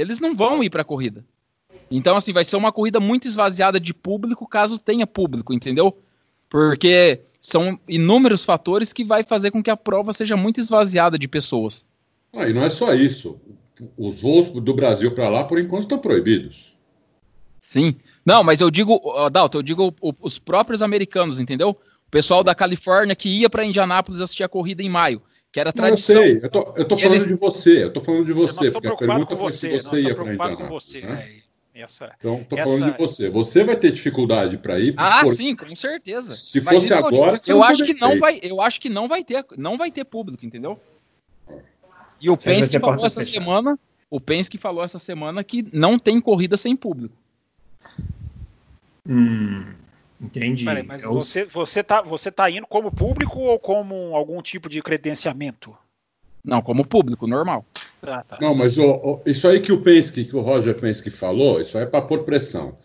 [0.00, 1.24] eles não vão ir para a corrida.
[1.90, 5.96] Então, assim, vai ser uma corrida muito esvaziada de público, caso tenha público, entendeu?
[6.48, 11.28] Porque são inúmeros fatores que vai fazer com que a prova seja muito esvaziada de
[11.28, 11.86] pessoas.
[12.32, 13.40] Ah, e não é só isso.
[13.96, 16.74] Os voos do Brasil para lá, por enquanto, estão proibidos.
[17.58, 17.94] Sim.
[18.24, 21.70] Não, mas eu digo, Adalto, eu digo os próprios americanos, entendeu?
[21.70, 25.22] O pessoal da Califórnia que ia para Indianápolis assistir a corrida em maio,
[25.56, 26.22] que era Não, eu tradição.
[26.22, 28.46] sei, eu tô, eu tô falando eles- de você, eu tô falando de Eu não
[28.46, 30.84] você, porque a pergunta com foi você, se você ia para preocupado com Indianápolis.
[30.84, 31.00] você.
[31.00, 31.28] né?
[31.74, 31.80] é.
[31.82, 33.30] Essa, Então, tô Essa- falando de você.
[33.30, 34.92] Você vai ter dificuldade para ir.
[34.98, 36.36] Ah, por- sim, com certeza.
[36.36, 39.08] Se Mas fosse eu agora, eu, não acho que não vai, eu acho que não
[39.08, 40.78] vai ter, não vai ter público, entendeu?
[42.20, 43.44] E o Penske falou essa fechada.
[43.44, 43.78] semana,
[44.10, 47.14] o Penske falou essa semana que não tem corrida sem público.
[49.08, 49.64] Hum,
[50.20, 50.64] entendi.
[50.64, 54.68] Peraí, mas Eu- você, você, tá, você tá indo como público ou como algum tipo
[54.68, 55.76] de credenciamento?
[56.44, 57.64] Não, como público normal.
[58.02, 58.38] Ah, tá.
[58.40, 61.76] Não, mas ó, ó, isso aí que o Penske, que o Roger Penske falou, isso
[61.76, 62.78] aí é para pôr pressão.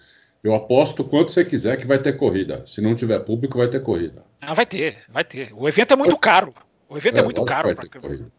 [0.43, 2.63] Eu aposto quanto você quiser que vai ter corrida.
[2.65, 4.23] Se não tiver público, vai ter corrida.
[4.41, 5.51] Ah, vai ter, vai ter.
[5.53, 6.53] O evento é muito caro.
[6.89, 7.67] O evento é, muito lógico que caro.
[7.67, 8.31] vai pra- ter corrida.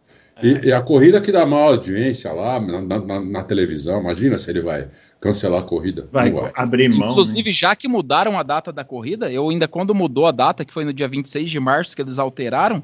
[0.43, 4.51] E, e, a corrida que dá maior audiência lá na, na, na, televisão, imagina se
[4.51, 4.89] ele vai
[5.23, 6.09] cancelar a corrida.
[6.11, 6.51] Vai, vai.
[6.55, 7.13] abrir mão.
[7.13, 7.55] Inclusive, né?
[7.55, 10.85] já que mudaram a data da corrida, eu ainda quando mudou a data, que foi
[10.85, 12.83] no dia 26 de março, que eles alteraram,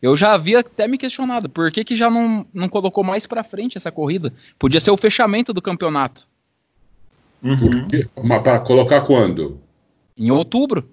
[0.00, 3.42] eu já havia até me questionado, por que, que já não, não colocou mais para
[3.42, 4.32] frente essa corrida?
[4.56, 6.28] Podia ser o fechamento do campeonato.
[7.42, 7.88] Uhum.
[8.22, 9.60] Mas para colocar quando?
[10.16, 10.88] Em outubro.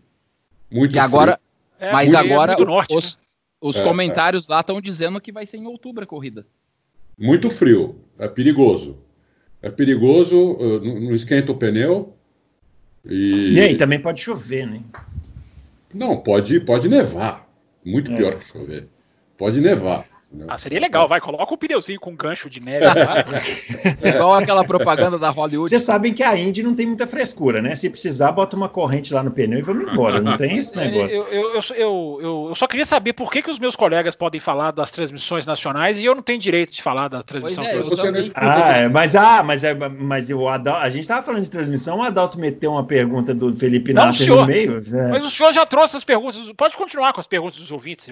[0.70, 1.40] Muito e agora,
[1.80, 3.22] é, Mas agora norte, os, né?
[3.62, 4.54] os é, comentários é.
[4.54, 6.46] lá estão dizendo que vai ser em outubro a corrida.
[7.18, 8.98] Muito frio, é perigoso.
[9.62, 12.14] É perigoso, uh, não esquenta o pneu.
[13.06, 13.54] E...
[13.54, 14.82] e aí, também pode chover, né?
[15.94, 17.48] Não, pode, pode nevar.
[17.84, 18.18] Muito é.
[18.18, 18.88] pior que chover.
[19.38, 20.06] Pode nevar.
[20.48, 22.86] Ah, seria legal, vai, coloca um pneuzinho com gancho de neve.
[24.04, 25.70] é igual aquela propaganda da Hollywood.
[25.70, 27.76] Vocês sabem que a Indy não tem muita frescura, né?
[27.76, 30.22] Se precisar, bota uma corrente lá no pneu e vamos embora.
[30.22, 31.16] Não tem esse negócio.
[31.32, 34.40] Eu, eu, eu, eu, eu só queria saber por que, que os meus colegas podem
[34.40, 37.64] falar das transmissões nacionais e eu não tenho direito de falar da transmissão.
[37.64, 37.82] É,
[38.36, 42.00] ah, é, mas, ah, mas, é, mas o Adalto, a gente estava falando de transmissão,
[42.00, 44.84] o Adalto meteu uma pergunta do Felipe Nasser no meio.
[44.94, 45.08] É.
[45.10, 46.38] Mas o senhor já trouxe as perguntas.
[46.58, 48.10] Pode continuar com as perguntas dos ouvintes.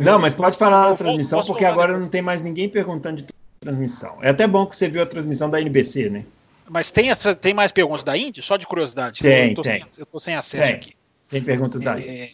[0.00, 3.28] não, mas pode falar da transmissão, porque agora não tem mais ninguém perguntando de
[3.60, 4.18] transmissão.
[4.22, 6.24] É até bom que você viu a transmissão da NBC, né?
[6.68, 8.42] Mas tem, essa, tem mais perguntas da Indy?
[8.42, 9.20] Só de curiosidade.
[9.20, 9.86] Tem, eu tem.
[9.88, 10.74] Sem, eu tô sem acesso tem.
[10.74, 10.92] aqui.
[11.28, 12.30] Tem perguntas da é,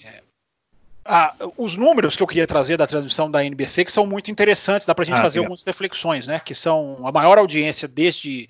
[1.04, 4.86] ah, os números que eu queria trazer da transmissão da NBC que são muito interessantes,
[4.86, 6.40] dá para a gente ah, fazer algumas reflexões, né?
[6.40, 8.48] Que são a maior audiência desde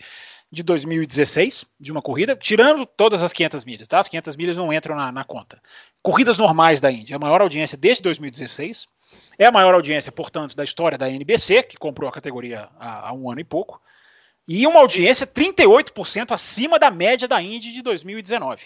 [0.52, 3.98] de 2016 de uma corrida, tirando todas as 500 milhas, tá?
[3.98, 5.60] As 500 milhas não entram na, na conta.
[6.00, 8.86] Corridas normais da Indy, a maior audiência desde 2016.
[9.38, 13.12] É a maior audiência, portanto, da história da NBC, que comprou a categoria há, há
[13.12, 13.80] um ano e pouco.
[14.46, 18.62] E uma audiência 38% acima da média da Indy de 2019.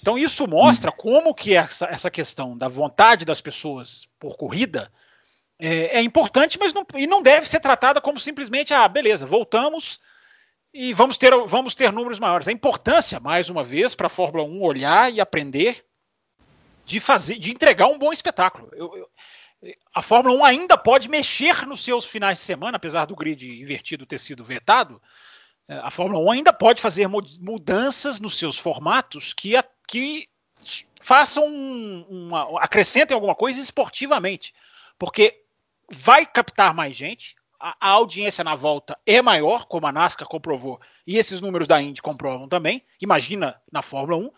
[0.00, 4.90] Então isso mostra como que essa, essa questão da vontade das pessoas por corrida
[5.58, 10.00] é, é, importante, mas não, e não deve ser tratada como simplesmente, ah, beleza, voltamos
[10.72, 12.46] e vamos ter, vamos ter números maiores.
[12.46, 15.84] A importância, mais uma vez, para a Fórmula 1 olhar e aprender
[16.84, 18.68] de fazer, de entregar um bom espetáculo.
[18.72, 19.08] Eu, eu,
[19.94, 24.06] a Fórmula 1 ainda pode mexer nos seus finais de semana, apesar do grid invertido
[24.06, 25.00] ter sido vetado.
[25.68, 29.52] É, a Fórmula 1 ainda pode fazer mudanças nos seus formatos que,
[29.88, 30.28] que
[31.00, 34.54] façam uma, acrescentem alguma coisa esportivamente,
[34.98, 35.42] porque
[35.90, 40.80] vai captar mais gente, a, a, audiência na volta é maior, como a NASCAR comprovou,
[41.06, 42.84] e esses números da Indy comprovam também.
[43.00, 44.30] Imagina na Fórmula 1.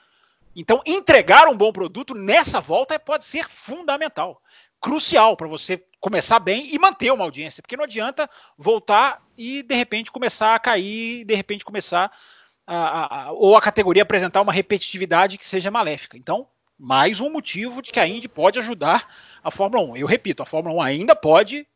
[0.55, 4.43] Então, entregar um bom produto nessa volta pode ser fundamental
[4.81, 9.75] crucial para você começar bem e manter uma audiência, porque não adianta voltar e de
[9.75, 12.13] repente começar a cair, de repente começar
[12.67, 16.17] a, a, a, ou a categoria apresentar uma repetitividade que seja maléfica.
[16.17, 16.49] Então,
[16.79, 19.13] mais um motivo de que a Indy pode ajudar
[19.43, 19.97] a Fórmula 1.
[19.97, 21.67] Eu repito, a Fórmula 1 ainda pode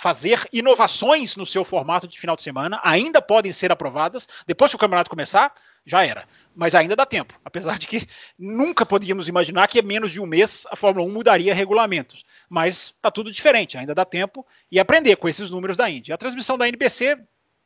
[0.00, 4.28] fazer inovações no seu formato de final de semana, ainda podem ser aprovadas.
[4.46, 5.52] Depois que o campeonato começar,
[5.84, 7.40] já era mas ainda dá tempo.
[7.44, 8.06] Apesar de que
[8.38, 12.24] nunca podíamos imaginar que em menos de um mês a Fórmula 1 mudaria regulamentos.
[12.48, 16.12] Mas está tudo diferente, ainda dá tempo e aprender com esses números da Indy.
[16.12, 17.18] A transmissão da NBC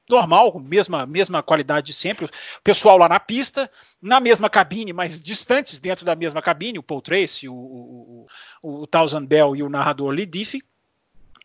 [0.08, 2.26] normal, mesma, mesma qualidade de sempre.
[2.26, 2.30] O
[2.62, 3.70] pessoal lá na pista,
[4.00, 8.26] na mesma cabine, mas distantes dentro da mesma cabine, o Paul Tracy, o, o,
[8.62, 10.62] o, o Townsend Bell e o narrador Lee Diffie.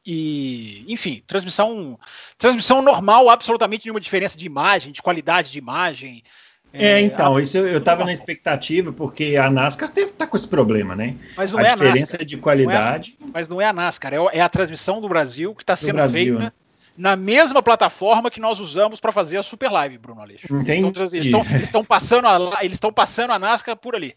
[0.05, 1.99] E, enfim, transmissão,
[2.37, 6.23] transmissão normal, absolutamente nenhuma diferença de imagem, de qualidade de imagem.
[6.71, 10.95] É, é, então, isso eu estava na expectativa, porque a NASCAR está com esse problema,
[10.95, 11.15] né?
[11.35, 13.15] Mas não a é diferença a de qualidade.
[13.19, 15.75] Não é, mas não é a NASCAR, é, é a transmissão do Brasil que está
[15.75, 16.51] sendo Brasil, feita né?
[16.99, 20.53] na mesma plataforma que nós usamos para fazer a Super Live, Bruno Aleixo.
[20.53, 20.91] Entendi.
[21.13, 24.15] Eles estão passando a, eles estão passando a NASCAR por ali.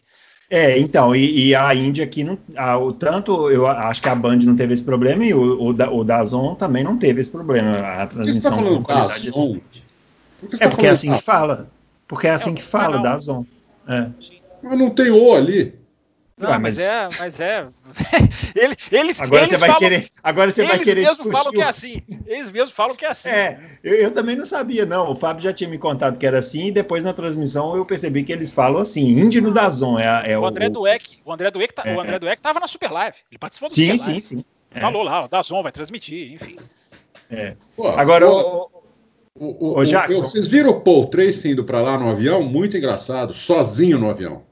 [0.55, 4.13] É, então, e, e a Índia aqui, não, a, o tanto, eu acho que a
[4.13, 7.29] Band não teve esse problema e o, o, da, o Dazon também não teve esse
[7.31, 7.79] problema.
[7.79, 9.59] A transmissão Por que você tá falando Dazon?
[10.39, 11.67] Por que é tá porque é assim que fala.
[12.07, 13.43] Porque é assim que fala, da Zon.
[13.87, 14.09] É.
[14.61, 15.73] Mas não tem O ali.
[16.43, 16.75] Não, Ué, mas...
[16.75, 16.85] mas...
[16.85, 17.67] é, mas é.
[18.55, 21.61] Ele, eles, agora eles você vai falam, querer, agora você vai querer mesmo falam que
[21.61, 22.01] é assim.
[22.25, 23.29] Eles mesmos falam que é assim.
[23.29, 25.11] É, eu, eu, também não sabia não.
[25.11, 28.23] O Fábio já tinha me contado que era assim e depois na transmissão eu percebi
[28.23, 29.01] que eles falam assim.
[29.19, 31.19] Índio da Zon é, é o, o André Dueck.
[31.25, 33.17] O André Dueck, tá, é, o André Dueck tava na Super Live.
[33.31, 34.45] Ele participou do Sim, sim, sim.
[34.71, 36.55] Falou lá, o Dazon vai transmitir, enfim.
[37.29, 37.55] É.
[37.75, 38.69] Pô, agora o,
[39.35, 40.19] o, o, Ô, Jackson.
[40.19, 42.43] O, vocês viram o Paul Tracy indo para lá no avião?
[42.43, 44.43] Muito engraçado, sozinho no avião.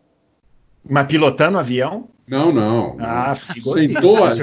[0.87, 2.09] Mas pilotando o avião?
[2.27, 2.95] Não, não.
[2.99, 4.41] Ah, sentou ali.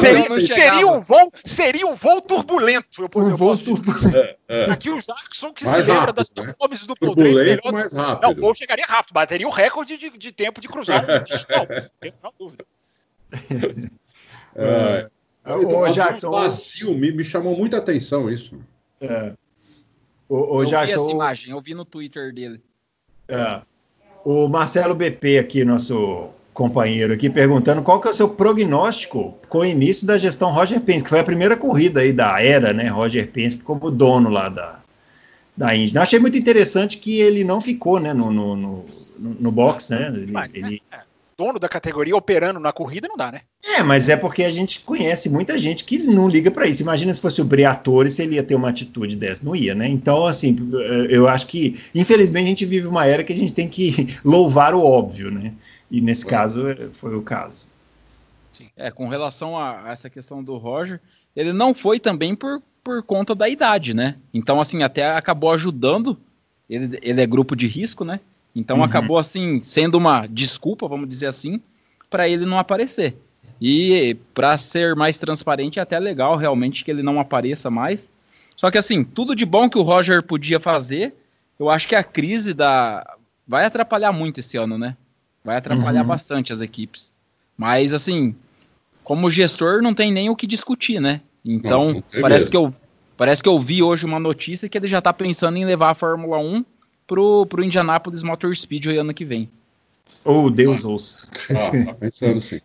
[0.00, 3.10] seria, seria, um voo, seria um voo turbulento.
[3.14, 4.16] um voo turbulento.
[4.16, 4.70] É, é.
[4.70, 6.54] Aqui o Jackson que mais se lembra das né?
[6.86, 7.14] do.
[7.14, 7.72] Melhor...
[7.72, 8.22] mais rápido.
[8.22, 11.04] Não, o voo chegaria rápido, bateria o recorde de, de tempo de cruzar.
[12.02, 12.64] não, não dúvida.
[14.56, 15.08] É.
[15.46, 18.58] Então, ô, Jackson, vazio, me, me chamou muita atenção isso.
[19.00, 19.32] É.
[20.28, 22.60] O, o eu Jackson, vi essa imagem, eu vi no Twitter dele.
[23.28, 23.60] É.
[24.24, 29.58] O Marcelo BP aqui, nosso companheiro aqui, perguntando qual que é o seu prognóstico com
[29.58, 32.88] o início da gestão Roger Penske, que foi a primeira corrida aí da era, né,
[32.88, 34.82] Roger Penske como dono lá da,
[35.56, 35.96] da Indy.
[35.96, 38.84] Achei muito interessante que ele não ficou, né, no, no, no,
[39.18, 40.82] no box, né, ele, ele...
[41.38, 43.42] Dono da categoria operando na corrida, não dá, né?
[43.64, 46.82] É, mas é porque a gente conhece muita gente que não liga para isso.
[46.82, 49.44] Imagina se fosse o Briatore, se ele ia ter uma atitude dessa.
[49.44, 49.86] Não ia, né?
[49.86, 50.56] Então, assim,
[51.08, 54.74] eu acho que, infelizmente, a gente vive uma era que a gente tem que louvar
[54.74, 55.54] o óbvio, né?
[55.88, 56.30] E nesse foi.
[56.30, 57.68] caso, é, foi o caso.
[58.52, 58.68] Sim.
[58.76, 61.00] É, com relação a essa questão do Roger,
[61.36, 64.16] ele não foi também por, por conta da idade, né?
[64.34, 66.18] Então, assim, até acabou ajudando.
[66.68, 68.18] Ele, ele é grupo de risco, né?
[68.54, 68.84] Então uhum.
[68.84, 71.60] acabou assim sendo uma desculpa, vamos dizer assim,
[72.10, 73.16] para ele não aparecer.
[73.60, 78.08] E para ser mais transparente, é até legal realmente que ele não apareça mais.
[78.56, 81.14] Só que assim, tudo de bom que o Roger podia fazer,
[81.58, 84.96] eu acho que a crise da vai atrapalhar muito esse ano, né?
[85.44, 86.08] Vai atrapalhar uhum.
[86.08, 87.12] bastante as equipes.
[87.56, 88.34] Mas assim,
[89.02, 91.20] como gestor não tem nem o que discutir, né?
[91.44, 92.50] Então, não, não parece mesmo.
[92.50, 92.74] que eu
[93.16, 95.94] parece que eu vi hoje uma notícia que ele já está pensando em levar a
[95.94, 96.64] Fórmula 1
[97.08, 99.50] pro, pro Indianapolis Motor Speedway ano que vem.
[100.24, 101.26] Oh, Deus ouça.
[101.50, 102.60] Ah, tá pensando sim.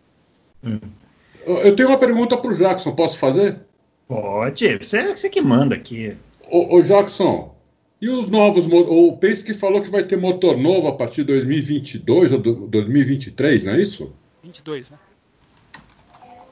[1.44, 3.58] Eu tenho uma pergunta pro Jackson, posso fazer?
[4.06, 6.16] Pode, você, é você que manda aqui.
[6.50, 7.54] Ô, ô Jackson,
[8.00, 8.66] e os novos.
[8.66, 13.72] O que falou que vai ter motor novo a partir de 2022 ou 2023, não
[13.72, 14.12] é isso?
[14.42, 14.98] 22, né?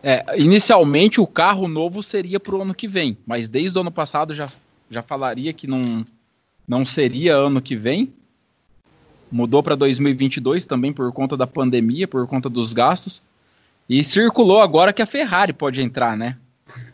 [0.03, 3.93] É, inicialmente o carro novo seria para o ano que vem, mas desde o ano
[3.93, 4.49] passado já,
[4.91, 6.05] já falaria que não,
[6.67, 8.13] não seria ano que vem.
[9.31, 13.23] Mudou para 2022 também por conta da pandemia, por conta dos gastos.
[13.89, 16.37] E circulou agora que a Ferrari pode entrar, né?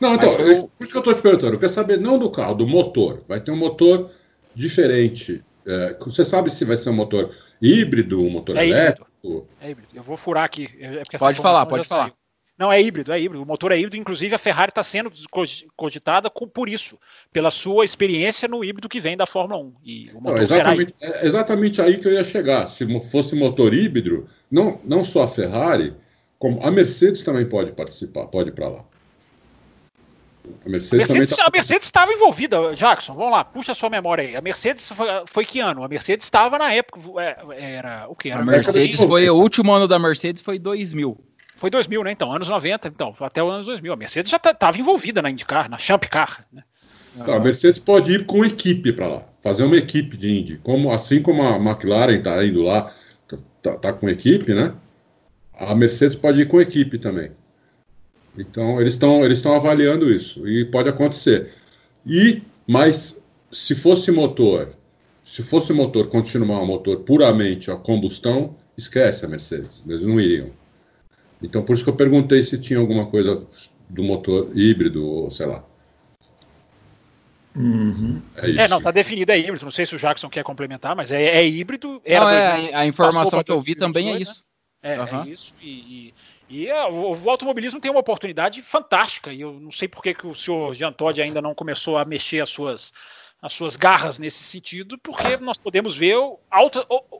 [0.00, 0.70] Não, então, eu...
[0.76, 1.54] por isso que eu estou te perguntando.
[1.54, 3.22] Eu quero saber não do carro, do motor.
[3.28, 4.10] Vai ter um motor
[4.54, 5.42] diferente.
[5.66, 9.08] É, você sabe se vai ser um motor híbrido, um motor é elétrico?
[9.22, 9.46] Híbrido.
[9.60, 9.88] É híbrido.
[9.94, 10.68] Eu vou furar aqui.
[10.80, 12.04] É pode falar, pode falar.
[12.04, 12.17] Saiu.
[12.58, 13.42] Não, é híbrido, é híbrido.
[13.42, 15.12] O motor é híbrido, inclusive a Ferrari está sendo
[15.76, 16.98] cogitada por isso,
[17.32, 19.72] pela sua experiência no híbrido que vem da Fórmula 1.
[19.84, 22.66] E o motor não, exatamente, é exatamente aí que eu ia chegar.
[22.66, 25.94] Se fosse motor híbrido, não, não só a Ferrari,
[26.36, 28.84] como a Mercedes também pode participar, pode ir para lá.
[30.66, 31.50] A Mercedes, a Mercedes, tá...
[31.52, 33.14] Mercedes estava envolvida, Jackson.
[33.14, 34.34] Vamos lá, puxa a sua memória aí.
[34.34, 35.84] A Mercedes foi, foi que ano?
[35.84, 37.00] A Mercedes estava na época.
[37.20, 38.32] É, era o que?
[38.32, 41.27] A Mercedes foi o último ano da Mercedes foi 2000.
[41.58, 42.12] Foi 2000, né?
[42.12, 43.92] Então, anos 90, então, até os anos 2000.
[43.92, 46.46] A Mercedes já estava tá, envolvida na IndyCar, na Champ Car.
[46.52, 46.62] Né?
[47.26, 50.60] Tá, a Mercedes pode ir com equipe para lá, fazer uma equipe de Indy.
[50.62, 52.94] Como, assim como a McLaren está indo lá,
[53.26, 54.72] tá, tá, tá, com equipe, né?
[55.52, 57.32] A Mercedes pode ir com equipe também.
[58.38, 61.54] Então, eles estão eles avaliando isso e pode acontecer.
[62.06, 64.68] E, mas, se fosse motor,
[65.24, 70.50] se fosse motor continuar um motor puramente a combustão, esquece a Mercedes, eles não iriam.
[71.42, 73.46] Então, por isso que eu perguntei se tinha alguma coisa
[73.88, 75.64] do motor híbrido, ou sei lá.
[77.56, 78.20] Uhum.
[78.36, 79.64] É, é, não, tá definido, é híbrido.
[79.64, 82.00] Não sei se o Jackson quer complementar, mas é, é híbrido.
[82.04, 84.44] Era não, é, a informação que eu vi também é isso.
[84.82, 84.94] Né?
[84.94, 85.22] É, uhum.
[85.24, 85.54] é isso.
[85.60, 86.14] E, e,
[86.48, 89.32] e é, o, o, automobilismo tem uma oportunidade fantástica.
[89.32, 92.04] E eu não sei por que, que o senhor Jean Todt ainda não começou a
[92.04, 92.92] mexer as suas,
[93.40, 96.16] as suas garras nesse sentido, porque nós podemos ver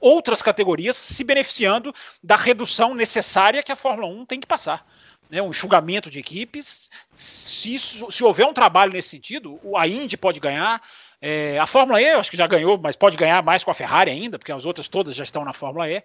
[0.01, 4.85] outras categorias se beneficiando da redução necessária que a Fórmula 1 tem que passar.
[5.31, 6.91] Né, um enxugamento de equipes.
[7.12, 10.83] Se, se houver um trabalho nesse sentido, a Indy pode ganhar.
[11.21, 13.75] É, a Fórmula E, eu acho que já ganhou, mas pode ganhar mais com a
[13.75, 16.03] Ferrari ainda, porque as outras todas já estão na Fórmula E.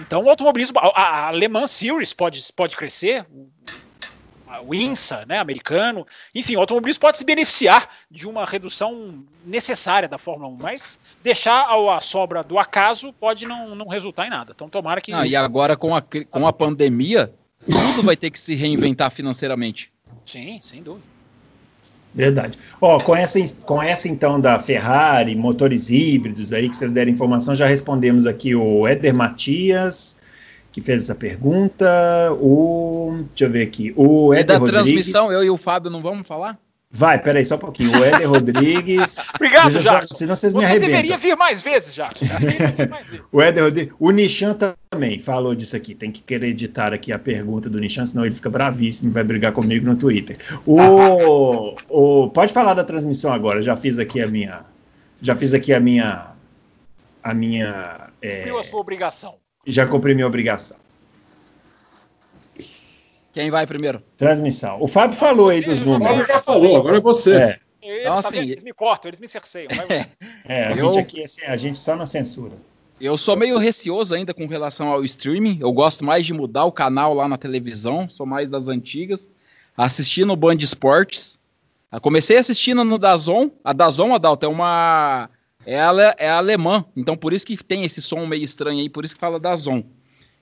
[0.00, 3.26] Então o automobilismo, a, a Le Mans Series pode, pode crescer,
[4.64, 6.06] o INSA, né, americano.
[6.34, 11.66] Enfim, o automobilismo pode se beneficiar de uma redução necessária da Fórmula 1, mas deixar
[11.66, 14.52] a sobra do acaso pode não, não resultar em nada.
[14.54, 15.12] Então, tomara que.
[15.12, 17.32] Ah, e agora, com a, com a pandemia,
[17.64, 19.92] tudo vai ter que se reinventar financeiramente.
[20.24, 21.16] Sim, sem dúvida.
[22.16, 22.58] Verdade.
[22.80, 27.54] Ó, com essa, com essa então da Ferrari, motores híbridos aí que vocês deram informação,
[27.54, 30.18] já respondemos aqui o Éder Matias,
[30.76, 31.86] que fez essa pergunta.
[32.38, 33.24] O.
[33.30, 33.94] Deixa eu ver aqui.
[33.96, 34.84] O é Éder da Rodrigues.
[34.84, 36.58] transmissão, eu e o Fábio não vamos falar?
[36.90, 37.98] Vai, peraí, só um pouquinho.
[37.98, 39.16] O Éder Rodrigues.
[39.34, 40.18] Obrigado, Jacques.
[40.18, 40.90] Senão vocês Você me arrebentam.
[40.90, 42.28] deveria vir mais vezes, Jacques.
[43.32, 43.94] o Éder Rodrigues.
[43.98, 44.54] O Nishan
[44.90, 45.94] também falou disso aqui.
[45.94, 49.24] Tem que querer editar aqui a pergunta do Nishan, senão ele fica bravíssimo e vai
[49.24, 50.36] brigar comigo no Twitter.
[50.66, 53.62] O, o, pode falar da transmissão agora.
[53.62, 54.60] Já fiz aqui a minha.
[55.22, 56.34] Já fiz aqui a minha.
[57.22, 58.10] A minha.
[58.20, 60.76] É, Cumpriu a sua obrigação já cumpri minha obrigação.
[63.32, 64.02] Quem vai primeiro?
[64.16, 64.78] Transmissão.
[64.80, 66.26] O Fábio falou aí dos O Fábio números.
[66.26, 67.34] já falou, agora é você.
[67.34, 69.68] É, Eles, Então, tá assim, eles me cortam, eles me cerceiam.
[69.74, 70.06] vai-
[70.44, 72.54] é, a Eu- gente aqui, assim, a gente só na censura.
[73.00, 75.58] Eu sou meio receoso ainda com relação ao streaming.
[75.60, 79.28] Eu gosto mais de mudar o canal lá na televisão, sou mais das antigas.
[79.76, 81.38] Assisti no Band Esportes.
[81.92, 83.50] Ah, Comecei assistindo no Dazon.
[83.62, 85.28] A Dazon, Adalto, é uma.
[85.66, 86.84] É, ale- é alemã.
[86.96, 89.82] Então por isso que tem esse som meio estranho aí, por isso que fala Dazon.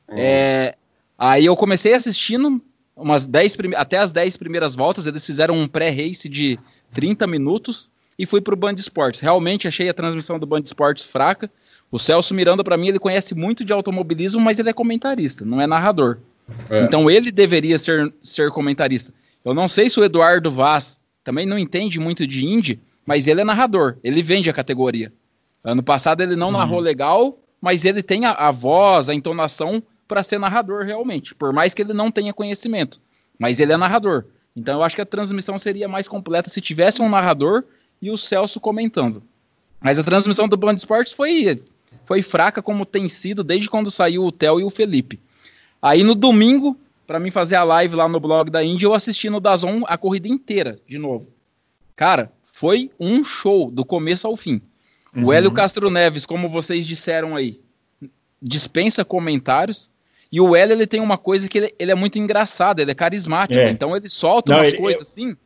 [0.09, 0.75] É,
[1.19, 2.61] aí eu comecei assistindo
[2.95, 5.07] umas 10 prime- até as 10 primeiras voltas.
[5.07, 6.59] Eles fizeram um pré-race de
[6.93, 9.21] 30 minutos e fui pro Band Esportes.
[9.21, 11.51] Realmente achei a transmissão do Band Esportes fraca.
[11.91, 15.61] O Celso Miranda, para mim, ele conhece muito de automobilismo, mas ele é comentarista, não
[15.61, 16.19] é narrador.
[16.71, 16.83] É.
[16.85, 19.13] Então ele deveria ser, ser comentarista.
[19.45, 23.41] Eu não sei se o Eduardo Vaz também não entende muito de Indy, mas ele
[23.41, 25.13] é narrador, ele vende a categoria.
[25.63, 30.23] Ano passado ele não narrou legal, mas ele tem a, a voz, a entonação para
[30.23, 33.01] ser narrador realmente, por mais que ele não tenha conhecimento.
[33.39, 34.27] Mas ele é narrador.
[34.55, 37.65] Então eu acho que a transmissão seria mais completa se tivesse um narrador
[38.01, 39.23] e o Celso comentando.
[39.81, 41.63] Mas a transmissão do Band Esportes foi,
[42.05, 45.21] foi fraca, como tem sido desde quando saiu o Theo e o Felipe.
[45.81, 49.29] Aí no domingo, para mim fazer a live lá no blog da Indy, eu assisti
[49.29, 51.29] no Dazon a corrida inteira, de novo.
[51.97, 54.61] Cara, foi um show do começo ao fim.
[55.17, 57.61] O Hélio Castro Neves, como vocês disseram aí,
[58.41, 59.91] dispensa comentários.
[60.31, 62.95] E o Hélio, ele tem uma coisa que ele, ele é muito engraçado, ele é
[62.95, 63.59] carismático.
[63.59, 63.71] É.
[63.71, 65.37] Então ele solta Não, umas ele- coisas assim,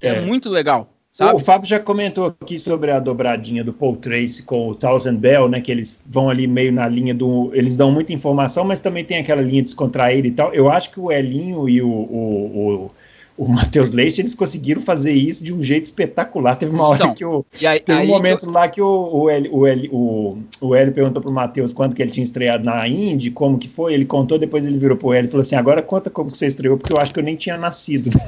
[0.00, 0.20] é, É.
[0.20, 0.92] muito legal.
[1.12, 1.34] Sabe?
[1.36, 5.48] O Fábio já comentou aqui sobre a dobradinha do Paul Tracy com o Thousand Bell,
[5.48, 5.60] né?
[5.60, 7.50] Que eles vão ali meio na linha do.
[7.54, 10.52] Eles dão muita informação, mas também tem aquela linha descontraída e tal.
[10.52, 12.90] Eu acho que o Elinho e o, o, o,
[13.38, 16.56] o Matheus Leite, eles conseguiram fazer isso de um jeito espetacular.
[16.56, 17.46] Teve uma hora Então, que o.
[17.60, 20.74] E aí, Teve um aí momento lá que o, o, Hélio, o, Hélio, o, o
[20.74, 24.04] Hélio perguntou pro Matheus quando que ele tinha estreado na Indy, como que foi, ele
[24.04, 26.76] contou, depois ele virou pro Hélio e falou assim, agora conta como que você estreou,
[26.76, 28.10] porque eu acho que eu nem tinha nascido.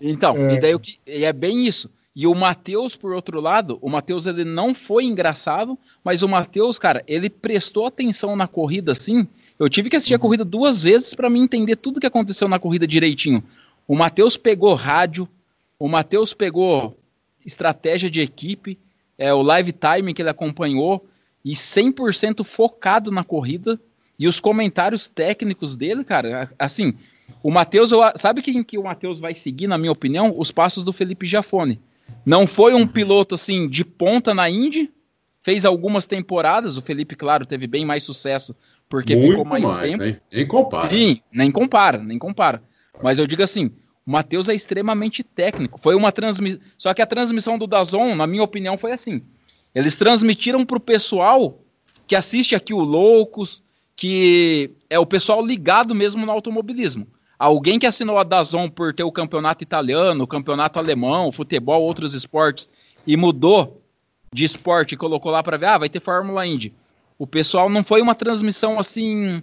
[0.00, 0.56] Então, É.
[0.56, 1.88] e daí o que e é bem isso.
[2.14, 6.78] E o Matheus, por outro lado, o Matheus ele não foi engraçado, mas o Matheus,
[6.78, 9.28] cara, ele prestou atenção na corrida assim.
[9.58, 12.58] Eu tive que assistir a corrida duas vezes para mim entender tudo que aconteceu na
[12.58, 13.42] corrida direitinho.
[13.88, 15.28] O Matheus pegou rádio,
[15.78, 16.98] o Matheus pegou
[17.44, 18.78] estratégia de equipe,
[19.16, 21.06] é, o live time que ele acompanhou
[21.44, 23.80] e 100% focado na corrida
[24.18, 26.94] e os comentários técnicos dele, cara, assim,
[27.42, 30.34] o Matheus, sabe quem que o Matheus vai seguir, na minha opinião?
[30.36, 31.80] Os passos do Felipe Giafone.
[32.24, 34.90] Não foi um piloto assim de ponta na Indy,
[35.42, 38.54] fez algumas temporadas, o Felipe, claro, teve bem mais sucesso
[38.88, 40.20] porque Muito ficou mais, mais, tempo.
[40.32, 40.90] Nem compara.
[40.90, 42.62] Sim, nem compara, nem compara.
[43.02, 43.70] Mas eu digo assim,
[44.06, 45.80] o Matheus é extremamente técnico.
[45.80, 46.60] Foi uma transmissão.
[46.78, 49.22] Só que a transmissão do Dazon, na minha opinião, foi assim.
[49.74, 51.60] Eles transmitiram pro pessoal
[52.06, 53.62] que assiste aqui o Loucos,
[53.96, 57.06] que é o pessoal ligado mesmo no automobilismo.
[57.38, 62.14] Alguém que assinou a Dazon por ter o campeonato italiano, o campeonato alemão, futebol, outros
[62.14, 62.70] esportes,
[63.06, 63.82] e mudou
[64.32, 66.72] de esporte e colocou lá para ver, ah, vai ter Fórmula Indy.
[67.18, 69.42] O pessoal não foi uma transmissão assim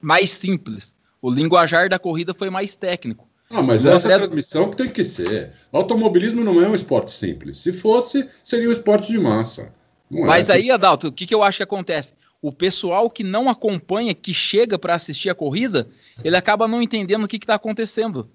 [0.00, 0.94] mais simples.
[1.20, 3.28] O linguajar da corrida foi mais técnico.
[3.50, 5.52] Ah, mas O essa é a André- transmissão que tem que ser.
[5.72, 7.58] Automobilismo não é um esporte simples.
[7.58, 9.74] Se fosse, seria um esporte de massa.
[10.08, 10.26] Não é.
[10.26, 12.14] Mas aí, Adalto, o que, que eu acho que acontece?
[12.40, 15.88] O pessoal que não acompanha, que chega para assistir a corrida,
[16.24, 18.30] ele acaba não entendendo o que está acontecendo.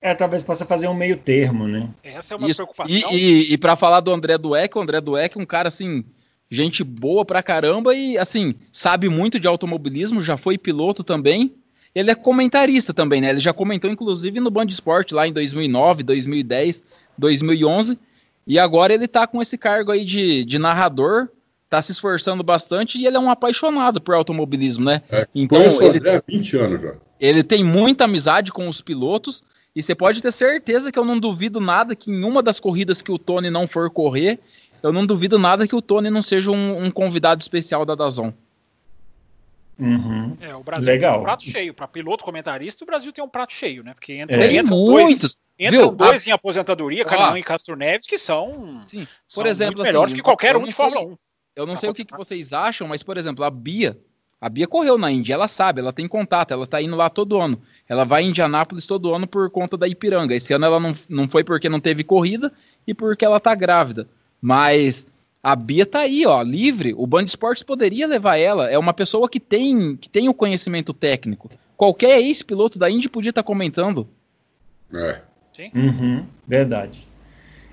[0.00, 1.90] É, talvez possa fazer um meio termo, né?
[2.02, 2.58] Essa é uma Isso.
[2.58, 2.94] preocupação.
[3.12, 3.16] E,
[3.48, 6.04] e, e para falar do André Dueck, o André Dueck é um cara assim,
[6.50, 11.54] gente boa pra caramba e assim, sabe muito de automobilismo, já foi piloto também.
[11.94, 13.30] Ele é comentarista também, né?
[13.30, 16.82] Ele já comentou inclusive no Band Esporte lá em 2009, 2010,
[17.18, 17.98] 2011.
[18.46, 21.28] E agora ele tá com esse cargo aí de, de narrador,
[21.68, 25.02] tá se esforçando bastante e ele é um apaixonado por automobilismo, né?
[25.10, 26.94] É, Então, conheço ele- André há 20 anos já.
[27.20, 29.44] Ele tem muita amizade com os pilotos
[29.76, 33.02] e você pode ter certeza que eu não duvido nada que em uma das corridas
[33.02, 34.38] que o Tony não for correr,
[34.82, 38.32] eu não duvido nada que o Tony não seja um, um convidado especial da Dazon.
[39.78, 40.36] Uhum.
[40.40, 41.12] É, o Brasil Legal.
[41.12, 41.72] tem um prato cheio.
[41.74, 43.94] Para piloto comentarista, o Brasil tem um prato cheio, né?
[43.94, 44.46] Porque entra, É.
[44.48, 45.20] Tem entram muitos.
[45.20, 45.90] dois, entram viu?
[45.92, 47.08] dois em aposentadoria, Ó.
[47.08, 49.06] Caminhão e Castro Neves, que são, Sim.
[49.26, 51.18] são Por exemplo, muito melhores assim, que qualquer eu um não de sei- Fórmula 1.
[51.56, 53.98] Eu não Pra sei o que, que vocês acham, mas, por exemplo, a Bia.
[54.40, 57.38] A Bia correu na Indy, ela sabe, ela tem contato, ela tá indo lá todo
[57.38, 57.60] ano.
[57.88, 60.34] Ela vai em Indianápolis todo ano por conta da Ipiranga.
[60.34, 62.50] Esse ano ela não, não foi porque não teve corrida
[62.86, 64.08] e porque ela tá grávida.
[64.40, 65.06] Mas
[65.42, 66.94] a Bia tá aí, ó, livre.
[66.96, 68.70] O Band Esportes poderia levar ela.
[68.70, 71.50] É uma pessoa que tem, que tem o conhecimento técnico.
[71.76, 74.06] Qualquer ex-piloto da Indy podia estar comentando.
[74.92, 75.20] É.
[75.74, 77.06] Uhum, verdade.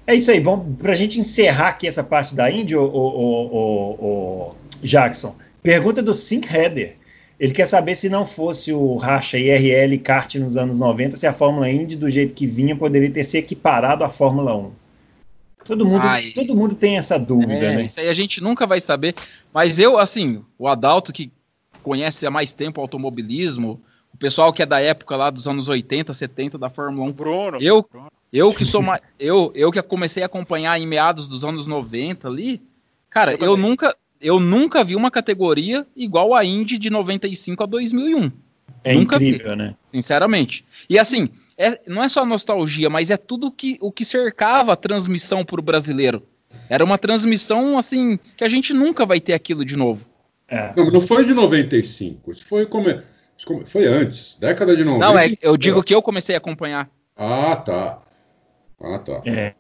[0.06, 2.86] É isso aí, vamos para a gente encerrar aqui essa parte da Indy, o, o,
[2.86, 5.36] o, o, o Jackson.
[5.62, 6.96] Pergunta do Sync Header.
[7.40, 11.34] Ele quer saber se não fosse o Racha IRL kart nos anos 90, se a
[11.34, 14.72] Fórmula Indy, do jeito que vinha, poderia ter se equiparado à Fórmula 1.
[15.68, 16.32] Todo mundo, Ai.
[16.32, 17.86] todo mundo tem essa dúvida, É, né?
[17.86, 19.14] Isso aí a gente nunca vai saber.
[19.54, 21.32] Mas eu, assim, o Adalto que
[21.84, 23.82] conhece há mais tempo o automobilismo,
[24.14, 27.58] o pessoal que é da época lá dos anos 80, 70 da Fórmula 1, Bruno.
[27.62, 28.08] Eu- Bruno.
[28.32, 32.28] eu que sou mais, eu, eu que comecei a acompanhar em meados dos anos 90
[32.28, 32.62] ali,
[33.10, 37.66] cara, Eu eu, nunca eu nunca vi uma categoria igual a Indy de 95 a
[37.68, 38.32] 2001,
[38.84, 39.30] É nunca vi.
[39.30, 39.76] incrível, né?
[39.88, 40.66] sinceramente.
[40.90, 44.76] E assim, é, não é só nostalgia, mas é tudo que, o que cercava a
[44.76, 46.24] transmissão para o brasileiro.
[46.70, 50.06] Era uma transmissão assim que a gente nunca vai ter aquilo de novo.
[50.48, 50.74] É.
[50.76, 52.32] Não, não foi de 95.
[52.32, 52.86] Isso foi, como,
[53.66, 55.06] foi antes, década de 90.
[55.06, 56.90] Não, é, eu digo que eu comecei a acompanhar.
[57.16, 58.02] Ah, tá.
[58.82, 59.22] Ah, tá.
[59.26, 59.54] É.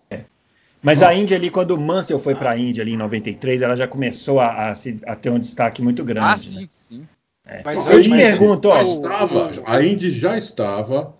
[0.81, 3.75] Mas a Índia ali, quando o Mansell foi para a Índia ali em 93, ela
[3.75, 6.27] já começou a, a se- a ter um destaque muito grande.
[6.27, 6.67] Ah, né?
[6.69, 7.01] sim,
[7.47, 7.61] sim.
[7.63, 11.15] Mas Eu te pergunto, Já ó, estava, a Indy já estava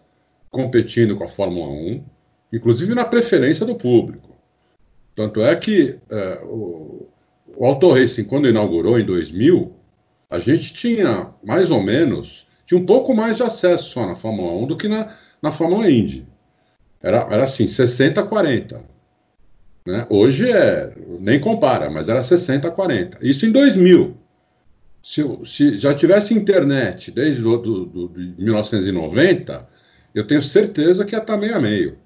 [0.49, 2.03] competindo com a Fórmula 1,
[2.53, 4.35] inclusive na preferência do público.
[5.15, 7.07] Tanto é que é, o,
[7.55, 9.73] o Auto Racing, quando inaugurou em 2000,
[10.29, 14.51] a gente tinha mais ou menos, tinha um pouco mais de acesso só na Fórmula
[14.51, 16.27] 1 do que na, na Fórmula Indy.
[17.01, 18.79] Era, era assim, 60-40.
[19.85, 20.05] Né?
[20.09, 23.17] Hoje é, nem compara, mas era 60-40.
[23.21, 24.15] Isso em 2000
[25.09, 29.65] se, se já tivesse internet desde do, do, do- de 1990,
[30.13, 31.97] eu tenho certeza que ia estar meio a meio.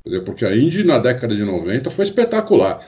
[0.00, 0.22] Entendeu?
[0.24, 2.80] Porque a Indy na década de 90 foi espetacular.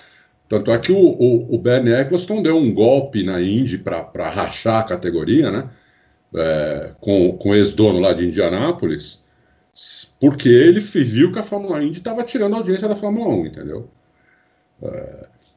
[0.49, 4.81] Tanto é que o, o, o Bernie Eccleston deu um golpe na Indy para rachar
[4.81, 5.69] a categoria, né?
[6.35, 9.23] É, com, com o ex-dono lá de Indianápolis,
[10.19, 13.91] porque ele viu que a Fórmula Indy estava tirando a audiência da Fórmula 1, entendeu?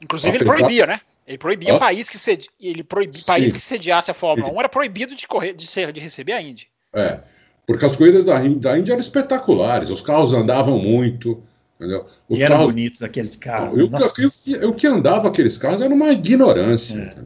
[0.01, 0.99] Inclusive, ele Apesar- proibia, né?
[1.26, 2.47] Ele proibia o país que sedi...
[2.59, 3.26] ele proibia Sim.
[3.26, 4.55] país que sediasse a Fórmula Sim.
[4.55, 6.67] 1 era proibido de correr, de ser, de receber a Indy.
[6.93, 7.19] É,
[7.65, 11.41] porque as corridas da, Indy- da Indy eram espetaculares, os carros andavam muito,
[11.80, 12.05] entendeu?
[12.28, 13.80] Os e eram carros, bonitos aqueles carros.
[13.80, 17.15] eu, eu, eu, que andava aqueles carros era uma ignorância.
[17.17, 17.24] É.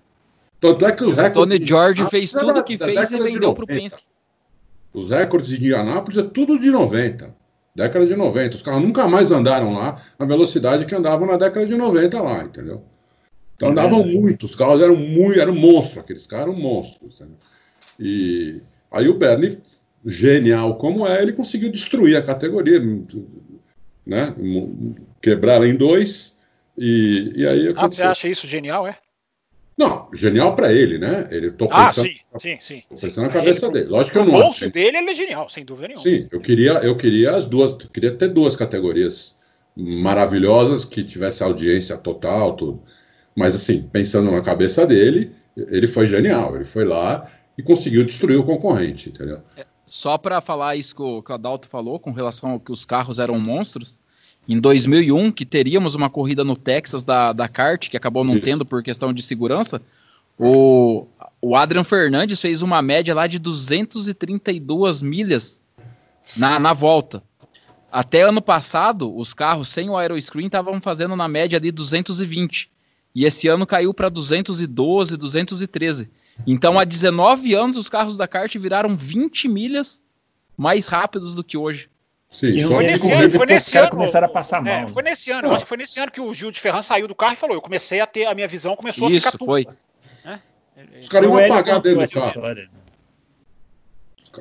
[0.59, 1.33] Tanto é que os recordes.
[1.57, 3.81] Tony George Ah, fez da- tudo que fez e vendeu pro 90.
[3.81, 4.03] Penske.
[4.93, 7.35] Os recordes de Indianápolis é tudo de 90.
[7.75, 8.55] Década de 90.
[8.57, 12.43] Os carros nunca mais andaram lá na velocidade que andavam na década de 90 lá,
[12.43, 12.83] entendeu?
[13.57, 14.17] Então É andavam verdade.
[14.17, 17.15] muito, os carros eram muito, eram monstros, aqueles carros eram monstros.
[17.15, 17.37] Entendeu?
[17.99, 19.57] E aí o Bernie,
[20.05, 22.79] genial como é, ele conseguiu destruir a categoria,
[24.05, 24.35] né?
[25.21, 26.37] Quebrar ela em dois.
[26.77, 28.97] E, e aí Ah, você acha isso genial, é?
[29.75, 31.27] Não, genial para ele, né?
[31.31, 32.83] Ele tô Ah, pensando, sim, sim, sim.
[32.95, 33.01] sim.
[33.01, 33.89] pensando na cabeça ele, dele.
[33.89, 34.71] Lógico que eu não bolso acho.
[34.71, 36.03] dele, ele é genial, sem dúvida nenhuma.
[36.03, 39.39] Sim, eu queria, eu queria as duas, queria ter duas categorias
[39.75, 42.81] maravilhosas que tivesse audiência total, tudo.
[43.37, 46.55] Mas assim, pensando na cabeça dele, ele foi genial.
[46.55, 49.41] Ele foi lá e conseguiu destruir o concorrente, entendeu?
[49.85, 52.83] Só para falar isso que o, que o Adalto falou com relação ao que os
[52.83, 53.95] carros eram monstros,
[54.49, 58.45] em 2001, que teríamos uma corrida no Texas da, da kart, que acabou não Isso.
[58.45, 59.79] tendo por questão de segurança,
[60.39, 61.05] o,
[61.39, 65.61] o Adrian Fernandes fez uma média lá de 232 milhas
[66.35, 67.21] na, na volta.
[67.91, 72.71] Até ano passado, os carros sem o aeroscreen estavam fazendo na média ali 220.
[73.17, 76.07] E esse ano caiu para 212, 213.
[76.45, 79.99] Então, há 19 anos, os carros da kart viraram 20 milhas
[80.55, 81.89] mais rápidos do que hoje.
[82.29, 83.97] Sim, E Foi nesse ano, foi nesse caras ano.
[83.97, 84.93] começaram a passar é, mal, né?
[84.93, 87.15] Foi nesse ano, acho que foi nesse ano que o Gil de Ferran saiu do
[87.15, 89.65] carro e falou: Eu comecei a ter, a minha visão começou a Isso, ficar foi.
[90.23, 90.39] Né?
[91.01, 92.27] os caras O iam contou dentro do essa carro.
[92.27, 92.63] história.
[92.65, 92.69] né?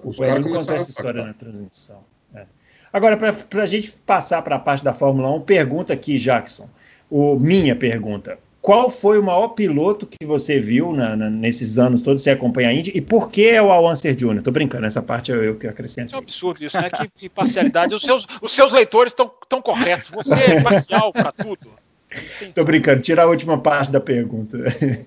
[0.05, 2.05] Os caras contou começaram essa a história na transmissão.
[2.35, 2.45] É.
[2.93, 6.68] Agora, para a gente passar para a parte da Fórmula 1, pergunta aqui, Jackson.
[7.09, 8.39] O, minha pergunta.
[8.67, 12.69] Qual foi o maior piloto que você viu na- na- nesses anos todos você acompanha
[12.71, 12.91] a Indy?
[12.97, 14.43] E por que é o Al Unser Jr.?
[14.43, 16.12] Tô brincando, essa parte eu, eu que acrescento.
[16.12, 16.91] É um absurdo isso, né?
[16.91, 17.95] Que, que parcialidade.
[17.95, 20.09] Os seus, os seus leitores estão tão corretos.
[20.09, 21.69] Você é parcial para tudo.
[22.57, 24.59] Tô brincando, tira a última parte da pergunta.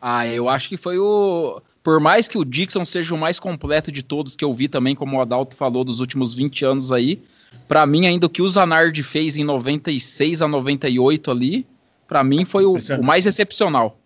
[0.00, 1.60] Ah, eu acho que foi o.
[1.82, 4.94] Por mais que o Dixon seja o mais completo de todos que eu vi também,
[4.94, 7.20] como o Adalto falou, dos últimos 20 anos aí,
[7.66, 11.66] pra mim, ainda o que o Zanardi fez em 96 a 98 ali,
[12.08, 14.00] pra mim foi o, o mais excepcional.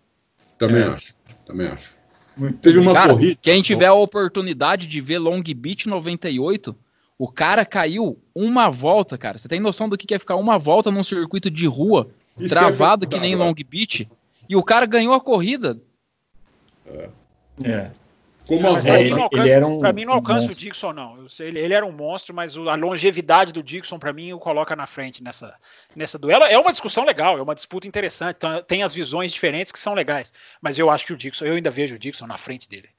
[0.59, 0.87] Também É.
[0.87, 1.15] acho,
[1.47, 1.91] também acho.
[2.37, 3.37] Muito Teve uma Cara, corrida.
[3.41, 6.75] quem tiver a oportunidade de ver Long Beach 98,
[7.17, 9.37] o cara caiu uma volta, cara.
[9.37, 12.49] Você tem noção do que que é ficar uma volta num circuito de rua, Isso
[12.49, 13.35] travado é que nem.
[13.35, 14.09] Long Beach,
[14.49, 15.79] e o cara ganhou a corrida.
[17.63, 17.91] É.
[18.45, 18.99] Como Ah, a É, volta.
[18.99, 20.55] ele- não alcança, ele era um- pra mim não um alcança o monstro.
[20.65, 21.17] Dixon, não.
[21.17, 24.33] Eu sei, ele, ele era um monstro, mas o- a longevidade do Dixon, pra mim,
[24.33, 25.55] o coloca na frente nessa,
[25.95, 26.43] nessa duelo.
[26.43, 28.37] É uma discussão legal, é uma disputa interessante.
[28.67, 30.33] Tem as visões diferentes que são legais.
[30.61, 32.89] Mas eu acho que o Dixon, eu ainda vejo o Dixon na frente dele.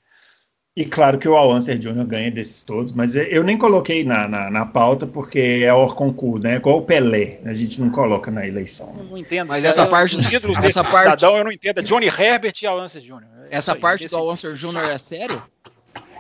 [0.77, 4.51] E claro que o Alonso Júnior ganha desses todos, mas eu nem coloquei na, na,
[4.51, 6.57] na pauta porque é or concurso, né?
[6.57, 8.93] Igual o Pelé, a gente não coloca na eleição.
[8.99, 9.47] Eu não entendo.
[9.47, 11.79] Mas essa parte, os ídolos essa desse parte, cidadão eu não entendo.
[11.79, 13.31] É Johnny Herbert e Alonso Júnior.
[13.49, 15.41] É essa aí, parte esse- do Alonso Júnior é sério?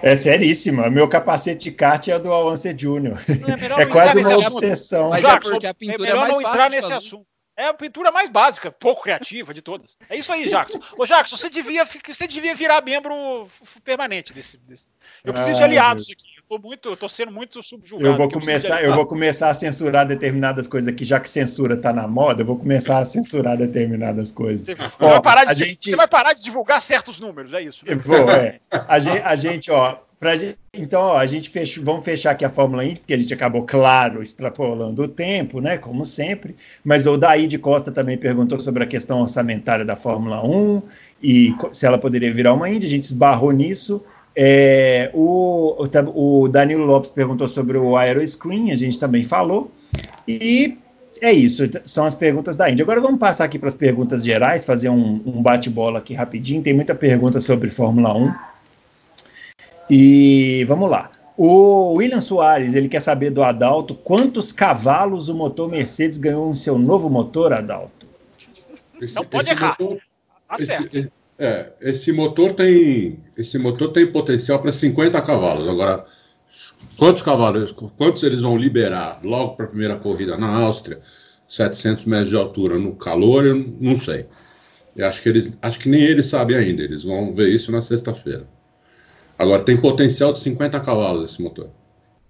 [0.00, 0.88] É seríssima.
[0.88, 3.18] Meu capacete de kart é do Alonso Júnior.
[3.28, 5.10] É melhor É não quase uma obsessão.
[5.10, 6.94] Mas é porque a pintura é melhor é mais não fácil entrar nesse fazer.
[6.94, 7.26] assunto.
[7.56, 9.96] É a pintura mais básica, pouco criativa de todas.
[10.10, 10.76] É isso aí, Jacques.
[10.98, 13.46] Ô, Jacques, você devia, você devia virar membro
[13.84, 14.56] permanente desse.
[14.56, 14.88] desse.
[15.24, 16.24] Eu preciso de aliados aqui.
[16.36, 18.08] Eu tô, muito, eu tô sendo muito subjugado.
[18.08, 18.96] Eu vou começar, eu aliados.
[18.96, 22.58] vou começar a censurar determinadas coisas aqui, já que censura tá na moda, eu vou
[22.58, 24.66] começar a censurar determinadas coisas.
[24.66, 27.84] Você, Ó, vai parar de, gente- você vai parar de divulgar certos números, é isso.
[27.86, 28.58] Eu vou, é.
[28.88, 30.34] A gente, a gente, ó, pra
[30.72, 33.62] então, ó, a gente fechou, vamos fechar aqui a Fórmula Indy, porque a gente acabou,
[33.62, 38.86] claro, extrapolando o tempo, né, como sempre, mas o Daí Costa também perguntou sobre a
[38.86, 40.82] questão orçamentária da Fórmula 1
[41.22, 44.02] e se ela poderia virar uma Indy, a gente esbarrou nisso.
[44.36, 45.76] É, o,
[46.14, 49.70] o, Danilo Lopes perguntou sobre o Aeroscreen, a gente também falou,
[50.26, 50.76] e
[51.20, 52.82] é isso, são as perguntas da Indy.
[52.82, 56.62] Agora vamos passar aqui para as perguntas gerais, fazer um, um bate-bola aqui rapidinho.
[56.62, 58.53] Tem muita pergunta sobre Fórmula 1.
[59.90, 61.10] E vamos lá.
[61.36, 66.54] O William Soares, ele quer saber do Adalto quantos cavalos o motor Mercedes ganhou em
[66.54, 68.06] seu novo motor, Adalto?
[69.00, 69.76] Esse, Não pode errar.
[69.80, 69.98] motor-
[70.46, 75.66] Tá esse, é, esse motor tem esse motor tem potencial para 50 cavalos.
[75.68, 76.04] Agora,
[76.96, 81.00] quantos cavalos, quantos eles vão liberar logo para a primeira corrida na Áustria,
[81.48, 84.26] 700 metros de altura no calor, eu não sei.
[84.94, 86.82] Eu acho que eles, acho que nem eles sabem ainda.
[86.84, 88.46] Eles vão ver isso na sexta-feira.
[89.38, 91.68] Agora tem potencial de 50 cavalos esse motor.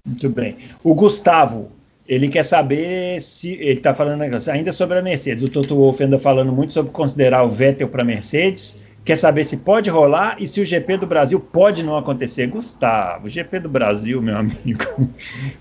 [0.05, 0.57] Muito bem.
[0.83, 1.71] O Gustavo,
[2.07, 3.53] ele quer saber se.
[3.55, 5.43] Ele está falando ainda sobre a Mercedes.
[5.43, 8.83] O Toto Wolff anda falando muito sobre considerar o Vettel para a Mercedes.
[9.05, 12.47] Quer saber se pode rolar e se o GP do Brasil pode não acontecer.
[12.47, 14.85] Gustavo, o GP do Brasil, meu amigo.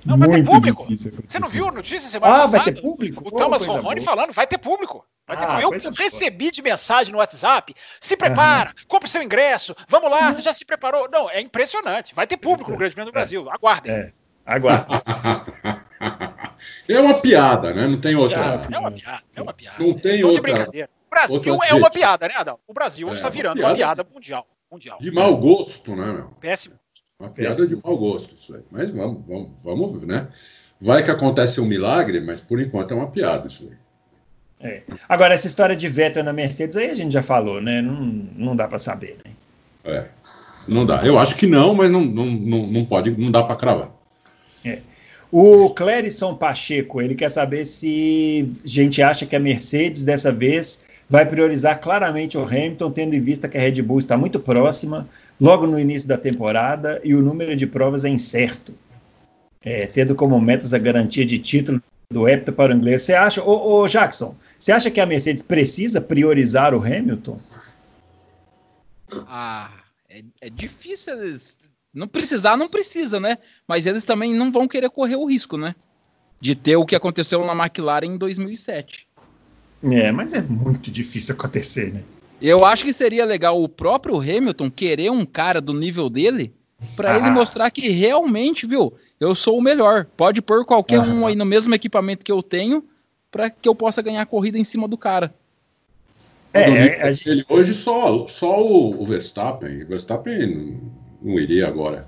[0.06, 0.84] Não, vai ter muito público.
[0.84, 2.64] difícil Você não viu a notícia semana Ah, passada?
[2.64, 3.20] vai ter público?
[3.28, 3.82] O Pô, Thomas boa.
[4.02, 5.06] falando, vai ter público.
[5.28, 5.76] Vai ter Ah, público.
[5.76, 5.94] Eu boa.
[5.98, 7.76] recebi de mensagem no WhatsApp.
[8.00, 9.76] Se prepara, compre seu ingresso.
[9.90, 11.10] Vamos lá, você já se preparou?
[11.12, 12.16] Não, é impressionante.
[12.16, 13.50] Vai ter público no Grande Prêmio do Brasil.
[13.52, 13.94] Aguardem.
[13.94, 14.12] É.
[14.46, 14.88] Aguarda.
[16.88, 17.88] É uma piada, né?
[17.88, 18.38] Não tem outra.
[18.72, 19.78] É uma piada, é uma piada.
[19.84, 20.70] Não tem Estou de outra-
[21.14, 22.60] Brasil é uma piada, né, Adão?
[22.68, 23.70] O Brasil É, está uma virando piada.
[23.70, 24.48] uma piada mundial.
[24.72, 24.98] mundial.
[25.00, 26.26] De mau gosto, né, meu?
[26.40, 26.76] Péssimo.
[27.20, 28.62] Uma piada de mau gosto, isso aí.
[28.72, 30.28] Mas vamos, vamos, vamos ver, né?
[30.82, 33.78] Vai que acontece um milagre, mas por enquanto é uma piada isso aí.
[34.70, 34.82] É.
[35.08, 37.82] Agora, essa história de Vettel na Mercedes, aí a gente já falou, né?
[37.82, 39.32] Não, não dá para saber, né?
[39.84, 40.06] É.
[40.68, 41.06] Não dá.
[41.06, 43.92] Eu acho que não, mas não, não, não, não pode, não dá para cravar.
[45.36, 50.86] O Clérison Pacheco, ele quer saber se a gente acha que a Mercedes, dessa vez,
[51.10, 55.08] vai priorizar claramente o Hamilton, tendo em vista que a Red Bull está muito próxima,
[55.40, 58.74] logo no início da temporada, e o número de provas é incerto.
[59.62, 63.02] É, tendo como metas a garantia de título do hepta para o inglês.
[63.02, 67.40] Você acha, ô, ô Jackson, você acha que a Mercedes precisa priorizar o Hamilton?
[69.28, 69.72] Ah,
[70.10, 71.58] é, é difícil eles.
[71.94, 73.38] Não precisar, não precisa, né?
[73.68, 75.76] Mas eles também não vão querer correr o risco, né?
[76.42, 79.08] De ter o que aconteceu na McLaren em 2007.
[79.84, 82.02] É, mas é muito difícil acontecer, né?
[82.42, 86.54] Eu acho que seria legal o próprio Hamilton querer um cara do nível dele
[86.96, 87.32] para ele Ah.
[87.32, 90.06] mostrar que realmente, viu, eu sou o melhor.
[90.18, 91.14] Pode pôr qualquer Aham.
[91.22, 92.84] um aí no mesmo equipamento que eu tenho
[93.32, 95.34] para que eu possa ganhar a corrida em cima do cara.
[96.54, 99.84] É, No nível a gente- dele hoje só, só o, o Verstappen.
[99.84, 100.82] O Verstappen não,
[101.34, 102.08] não iria agora.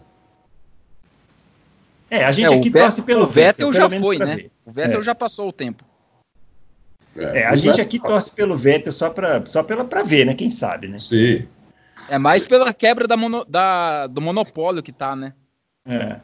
[2.10, 4.36] É, a gente É, aqui torce pelo o Vettel já foi, né?
[4.36, 4.52] ver.
[4.66, 5.04] O Vettel É.
[5.04, 5.84] já passou o tempo.
[7.16, 10.34] É, a o gente aqui torce pelo Vettel só para só pela para ver, né?
[10.34, 11.00] Quem sabe, né?
[11.00, 11.48] Sim.
[12.10, 15.34] É mais pela quebra da mono- da- do monopólio que tá, né?
[15.86, 16.20] É.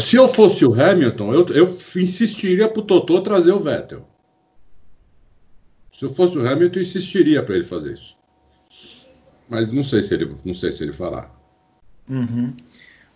[0.00, 1.66] Se eu fosse o Hamilton, eu, eu
[1.96, 4.06] insistiria pro Totô trazer o Vettel.
[5.90, 8.16] Se eu fosse o Hamilton, eu insistiria para ele fazer isso.
[9.48, 11.30] Mas não sei se ele, não sei se ele fará.
[12.08, 12.54] Uhum.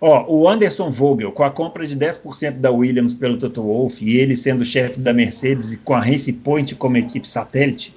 [0.05, 4.17] Ó, o Anderson Vogel, com a compra de 10% da Williams pelo Toto Wolff e
[4.17, 7.95] ele sendo chefe da Mercedes e com a Race Point como equipe satélite,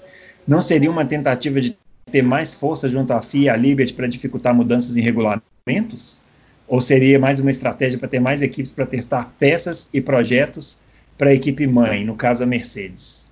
[0.47, 1.75] não seria uma tentativa de
[2.11, 6.21] ter mais força junto à FIA e à Liberty para dificultar mudanças em regulamentos?
[6.67, 10.79] Ou seria mais uma estratégia para ter mais equipes para testar peças e projetos
[11.17, 13.27] para a equipe mãe, no caso a Mercedes?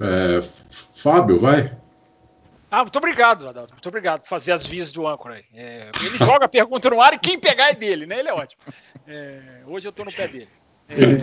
[0.00, 0.40] É,
[0.70, 1.76] Fábio, vai.
[2.70, 3.72] Ah, muito obrigado, Adalto.
[3.72, 5.44] Muito obrigado por fazer as vias do âncora aí.
[5.54, 8.18] É, ele joga a pergunta no ar e quem pegar é dele, né?
[8.18, 8.60] Ele é ótimo.
[9.06, 10.48] É, hoje eu tô no pé dele.
[10.88, 11.20] É, Ele,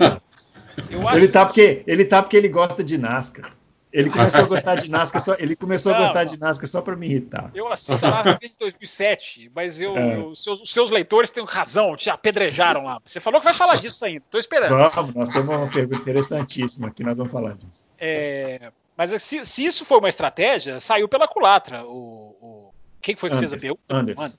[1.15, 3.51] ele tá porque ele tá porque ele gosta de NASCAR.
[3.93, 6.33] Ele começou a gostar de NASCAR só, ele começou não, a gostar não.
[6.33, 7.49] de NASCAR só para me irritar.
[7.55, 10.17] Eu assisto a NASCAR desde 2007, mas eu, é.
[10.17, 12.99] eu, seus, os seus leitores têm razão, te apedrejaram lá.
[13.05, 14.91] Você falou que vai falar disso ainda, estou esperando.
[14.91, 17.85] Vamos, nós temos uma pergunta interessantíssima aqui, nós vamos falar disso.
[17.97, 21.83] É, mas se, se, isso foi uma estratégia, saiu pela culatra.
[21.83, 22.73] O, o...
[23.01, 23.95] Quem foi que Anderson, fez a pergunta?
[23.95, 24.37] Anderson.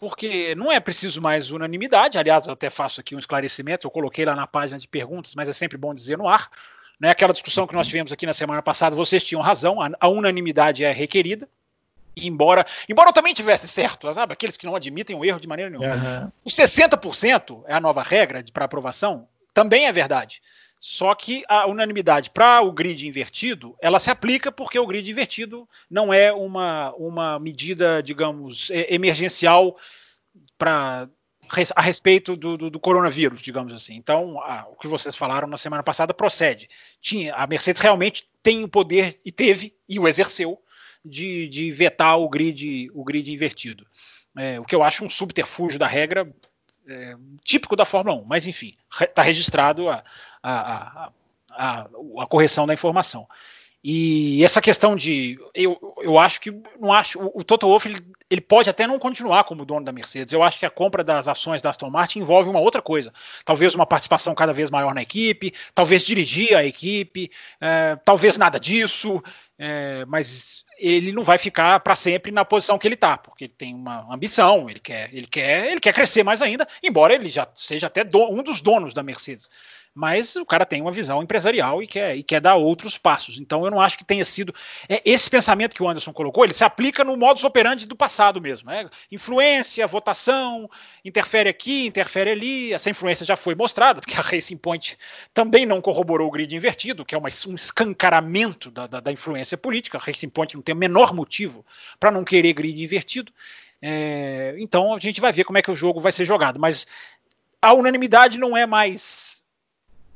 [0.00, 2.18] Porque não é preciso mais unanimidade.
[2.18, 3.86] Aliás, eu até faço aqui um esclarecimento.
[3.86, 6.50] Eu coloquei lá na página de perguntas, mas é sempre bom dizer no ar.
[6.98, 10.08] Né, aquela discussão que nós tivemos aqui na semana passada, vocês tinham razão, a, a
[10.08, 11.48] unanimidade é requerida.
[12.16, 14.32] Embora, embora eu também tivesse certo, sabe?
[14.32, 15.94] Aqueles que não admitem o erro de maneira nenhuma.
[15.94, 16.32] Uhum.
[16.44, 20.42] Os 60% é a nova regra para aprovação, também é verdade.
[20.80, 25.68] Só que a unanimidade para o grid invertido, ela se aplica porque o grid invertido
[25.90, 29.76] não é uma, uma medida, digamos, emergencial
[30.56, 31.06] para
[31.76, 33.94] a respeito do, do, do, coronavírus, digamos assim.
[33.94, 36.68] Então, a, o que vocês falaram na semana passada procede.
[37.00, 40.58] Tinha, a Mercedes realmente tem o poder, e teve, e o exerceu,
[41.04, 43.86] de, de vetar o grid, o grid invertido.
[44.36, 46.32] É, o que eu acho um subterfúgio da regra
[46.90, 47.14] é,
[47.44, 50.02] típico da Fórmula 1, mas enfim, está registrado a,
[50.42, 51.10] a,
[51.50, 51.86] a,
[52.18, 53.26] a, correção da informação.
[53.82, 55.38] E essa questão de.
[55.54, 56.50] Eu, eu acho que.
[56.78, 59.90] não acho O, o Toto Wolff ele, ele, pode até não continuar como dono da
[59.90, 60.34] Mercedes.
[60.34, 63.10] Eu acho que a compra das ações da Aston Martin envolve uma outra coisa.
[63.42, 68.60] Talvez uma participação cada vez maior na equipe, talvez dirigir a equipe, é, talvez nada
[68.60, 69.22] disso.
[69.62, 73.52] É, mas ele não vai ficar para sempre na posição que ele está, porque ele
[73.52, 77.46] tem uma ambição, ele quer, ele quer, ele quer crescer mais ainda, embora ele já
[77.54, 79.50] seja até do, um dos donos da Mercedes
[79.94, 83.38] mas o cara tem uma visão empresarial e quer, e quer dar outros passos.
[83.38, 84.54] Então eu não acho que tenha sido.
[84.88, 88.40] É, esse pensamento que o Anderson colocou, ele se aplica no modus operandi do passado
[88.40, 88.70] mesmo.
[88.70, 88.88] Né?
[89.10, 90.70] Influência, votação,
[91.04, 92.72] interfere aqui, interfere ali.
[92.72, 94.96] Essa influência já foi mostrada, porque a Racing Point
[95.34, 99.58] também não corroborou o grid invertido, que é uma, um escancaramento da, da, da influência
[99.58, 99.98] política.
[99.98, 101.66] A Racing Point não tem o menor motivo
[101.98, 103.32] para não querer grid invertido.
[103.82, 106.60] É, então a gente vai ver como é que o jogo vai ser jogado.
[106.60, 106.86] Mas
[107.60, 109.39] a unanimidade não é mais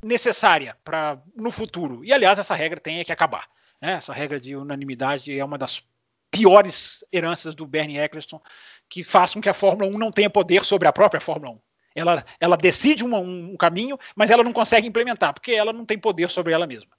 [0.05, 2.05] necessária para no futuro.
[2.05, 3.47] E aliás, essa regra tem que acabar.
[3.81, 3.95] Né?
[3.95, 5.83] Essa regra de unanimidade é uma das
[6.31, 8.41] piores heranças do Bernie Eccleston,
[8.89, 11.59] que faz com que a Fórmula 1 não tenha poder sobre a própria Fórmula 1.
[11.95, 15.97] Ela, ela decide uma, um caminho, mas ela não consegue implementar, porque ela não tem
[15.97, 16.91] poder sobre ela mesma.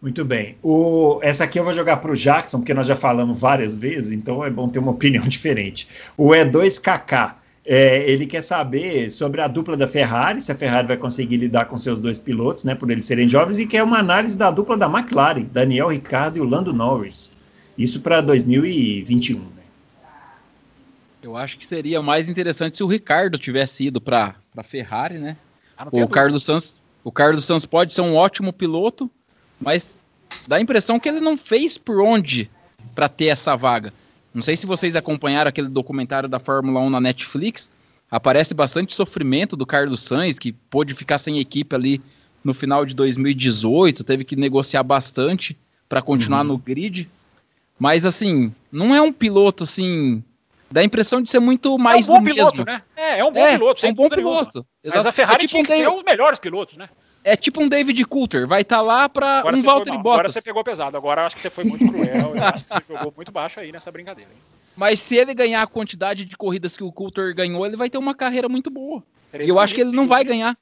[0.00, 0.58] Muito bem.
[0.62, 4.12] O, essa aqui eu vou jogar para o Jackson, porque nós já falamos várias vezes,
[4.12, 5.88] então é bom ter uma opinião diferente.
[6.18, 7.36] O E2KK
[7.66, 11.64] é, ele quer saber sobre a dupla da Ferrari, se a Ferrari vai conseguir lidar
[11.64, 14.76] com seus dois pilotos, né, por eles serem jovens, e quer uma análise da dupla
[14.76, 17.32] da McLaren, Daniel Ricciardo e o Lando Norris.
[17.76, 19.38] Isso para 2021.
[19.38, 19.46] Né?
[21.22, 25.36] Eu acho que seria mais interessante se o Ricardo tivesse ido para a Ferrari, né?
[25.76, 29.10] Ah, o Carlos Santos, o Carlos Santos pode ser um ótimo piloto,
[29.58, 29.96] mas
[30.46, 32.50] dá a impressão que ele não fez por onde
[32.94, 33.92] para ter essa vaga.
[34.34, 37.70] Não sei se vocês acompanharam aquele documentário da Fórmula 1 na Netflix.
[38.10, 42.02] Aparece bastante sofrimento do Carlos Sainz, que pôde ficar sem equipe ali
[42.44, 45.56] no final de 2018, teve que negociar bastante
[45.88, 46.48] para continuar uhum.
[46.48, 47.08] no grid.
[47.78, 50.22] Mas assim, não é um piloto assim.
[50.70, 52.64] Dá a impressão de ser muito mais é um bom piloto, mesmo.
[52.70, 52.82] né?
[52.96, 54.66] É, é um bom é, piloto, é um bom piloto.
[54.84, 56.88] Mas a Ferrari é tipo tinha um que ter os melhores pilotos, né?
[57.24, 60.12] É tipo um David Coulter, vai estar tá lá para um Valtteri Bottas.
[60.12, 62.84] Agora você pegou pesado, agora acho que você foi muito cruel, eu acho que você
[62.94, 64.30] jogou muito baixo aí nessa brincadeira.
[64.30, 64.38] Hein?
[64.76, 67.96] Mas se ele ganhar a quantidade de corridas que o Coulter ganhou, ele vai ter
[67.96, 69.02] uma carreira muito boa.
[69.40, 70.56] E eu acho que ele não vai ganhar.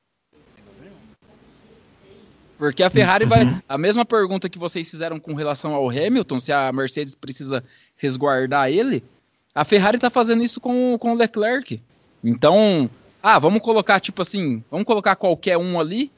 [2.56, 3.44] Porque a Ferrari vai.
[3.44, 3.60] Uhum.
[3.68, 7.64] A mesma pergunta que vocês fizeram com relação ao Hamilton, se a Mercedes precisa
[7.96, 9.02] resguardar ele,
[9.52, 11.80] a Ferrari está fazendo isso com, com o Leclerc.
[12.22, 12.88] Então,
[13.20, 16.10] ah, vamos colocar tipo assim, vamos colocar qualquer um ali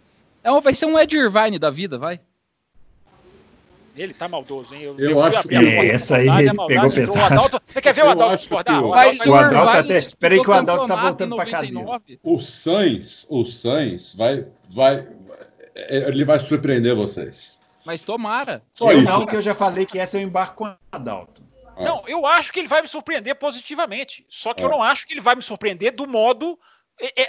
[0.45, 2.21] é, vai ser um Ed Irvine da vida, vai.
[3.97, 4.83] Ele tá maldoso, hein?
[4.83, 7.33] Eu, eu acho que é, essa aí ele é pegou pesado.
[7.33, 8.85] Adalto, você quer ver o Adalto discordar?
[8.85, 9.99] O, Adalto, o Adalto até...
[9.99, 12.03] Espera aí que o Adalto tá voltando pra cadeira.
[12.23, 15.09] O Sainz, o Sainz vai, vai...
[15.75, 17.61] Ele vai surpreender vocês.
[17.87, 18.63] Mas tomara.
[18.73, 19.13] Só eu isso.
[19.13, 21.43] não, que eu já falei que essa eu embarco com o Adalto.
[21.79, 24.25] Não, eu acho que ele vai me surpreender positivamente.
[24.29, 26.74] Só que eu não acho que ele vai me surpreender do modo é, é,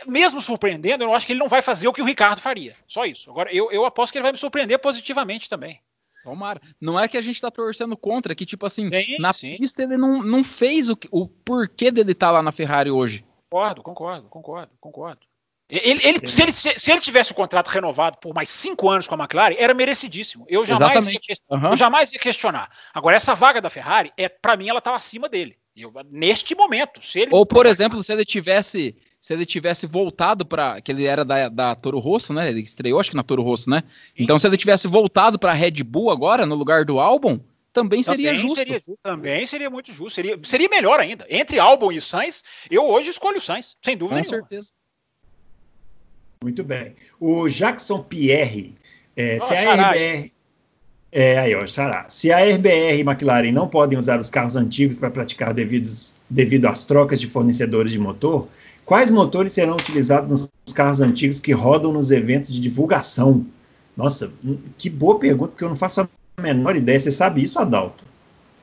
[0.06, 2.76] mesmo surpreendendo, eu acho que ele não vai fazer o que o Ricardo faria.
[2.88, 3.30] Só isso.
[3.30, 5.82] Agora, eu, eu aposto que ele vai me surpreender positivamente também.
[6.24, 6.60] Tomara.
[6.82, 9.56] Não é que a gente tá torcendo contra, que tipo assim, sim, na sim.
[9.56, 13.24] pista ele não, não fez o, o porquê dele estar tá lá na Ferrari hoje.
[13.48, 15.22] Concordo, concordo, concordo, concordo.
[15.68, 19.16] Ele, ele, se, ele, se, ele tivesse o contrato renovado por mais cinco anos com
[19.16, 20.46] a McLaren, era merecidíssimo.
[20.48, 21.20] Eu jamais, ia,
[21.50, 21.70] uhum.
[21.70, 22.70] eu jamais ia questionar.
[22.94, 25.58] Agora, essa vaga da Ferrari, é para mim, ela estava acima dele.
[25.76, 27.04] Eu, neste momento.
[27.04, 31.06] Se ele Ou, por exemplo, se ele tivesse se ele tivesse voltado para que ele
[31.06, 32.47] era da, da Toro Rosso, né?
[32.47, 33.81] Ele estreou acho que na Toro Rosso, né?
[34.15, 37.39] Então se ele tivesse voltado para Red Bull agora no lugar do álbum,
[37.73, 38.57] também seria também justo.
[38.57, 41.26] Seria, também seria muito justo, seria, seria melhor ainda.
[41.27, 44.47] Entre Albon e Sainz, eu hoje escolho o Sainz, sem dúvida Com nenhuma.
[44.47, 44.73] certeza.
[46.43, 46.95] Muito bem.
[47.19, 48.76] O Jackson Pierre,
[49.18, 49.89] é, Ó, se a.
[49.89, 50.31] RBR.
[51.11, 52.07] É, aí, ó, Xará.
[52.10, 56.68] Se a RBR e McLaren não podem usar os carros antigos para praticar devidos, devido
[56.68, 58.47] às trocas de fornecedores de motor,
[58.86, 63.45] quais motores serão utilizados nos carros antigos que rodam nos eventos de divulgação?
[63.98, 66.99] Nossa, hum, que boa pergunta, porque eu não faço a menor ideia.
[66.99, 68.03] Você sabe isso, Adalto?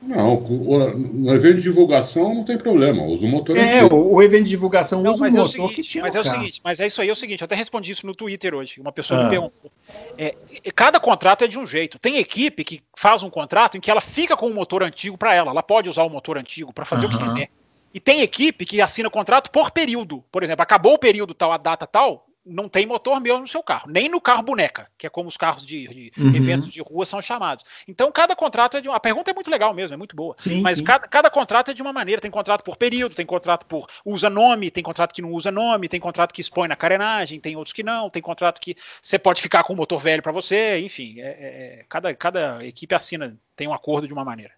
[0.05, 4.43] Não, no evento de divulgação não tem problema, usa o motor É, o, o evento
[4.43, 6.23] de divulgação Não, usa o mas é o motor seguinte, que tinha mas é o
[6.23, 6.35] carro.
[6.39, 8.81] seguinte, mas é isso aí, é o seguinte, eu até respondi isso no Twitter hoje,
[8.81, 9.23] uma pessoa Ah.
[9.23, 9.71] me perguntou.
[10.17, 10.35] É,
[10.75, 11.97] cada contrato é de um jeito.
[11.99, 15.33] Tem equipe que faz um contrato em que ela fica com o motor antigo para
[15.33, 17.49] ela, ela pode usar o motor antigo para fazer o que quiser.
[17.93, 20.23] E tem equipe que assina contrato por período.
[20.31, 23.63] Por exemplo, acabou o período tal, a data tal, não tem motor meu no seu
[23.63, 26.35] carro, nem no carro boneca, que é como os carros de, de Uhum.
[26.35, 27.63] eventos de rua são chamados.
[27.87, 28.97] Então, cada contrato é de uma.
[28.97, 30.35] A pergunta é muito legal mesmo, é muito boa.
[30.37, 30.83] Sim, Mas sim.
[30.83, 32.21] cada, cada contrato é de uma maneira.
[32.21, 35.87] Tem contrato por período, tem contrato por usa nome, tem contrato que não usa nome,
[35.87, 39.41] tem contrato que expõe na carenagem, tem outros que não, tem contrato que você pode
[39.41, 41.21] ficar com o motor velho para você, enfim.
[41.21, 44.51] é- é- é- cada, cada equipe assina, tem um acordo de uma maneira.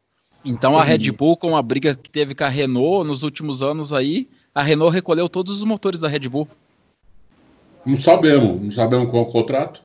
[0.46, 0.84] Então a.
[0.84, 4.62] Red Bull, com a briga que teve com a Renault nos últimos anos aí, a
[4.62, 6.48] Renault recolheu todos os motores da Red Bull.
[7.84, 9.82] Não sabemos, não sabemos qual é o contrato.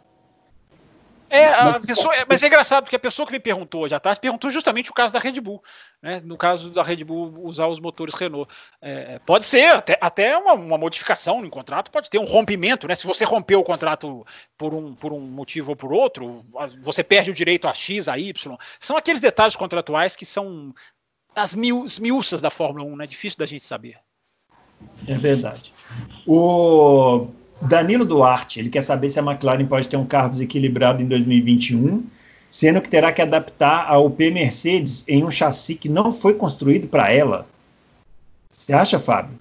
[1.31, 3.95] É, a Mas- pessoa, é, mas é engraçado, porque a pessoa que me perguntou hoje
[3.95, 5.63] à tarde perguntou justamente o caso da Red Bull.
[6.03, 6.21] Né?
[6.25, 8.53] No caso da Red Bull usar os motores Renault.
[8.83, 12.89] É, pode ser até, até uma, uma modificação no contrato, pode ter um rompimento.
[12.89, 12.97] Né?
[12.97, 14.27] Se você rompeu o contrato
[14.59, 16.45] por um, por um motivo ou por outro,
[16.83, 18.57] você perde o direito a X, a Y.
[18.81, 20.75] São aqueles detalhes contratuais que são
[21.37, 23.07] as mil, miúças da Fórmula 1, né?
[23.07, 23.99] Difícil da gente saber.
[25.07, 25.73] É verdade.
[26.27, 27.29] O
[27.63, 32.05] Danilo Duarte, ele quer saber se a McLaren pode ter um carro desequilibrado em 2021,
[32.49, 36.89] sendo que terá que adaptar a UP Mercedes em um chassi que não foi construído
[36.89, 37.47] para ela.
[38.51, 39.39] Você acha, Fábio?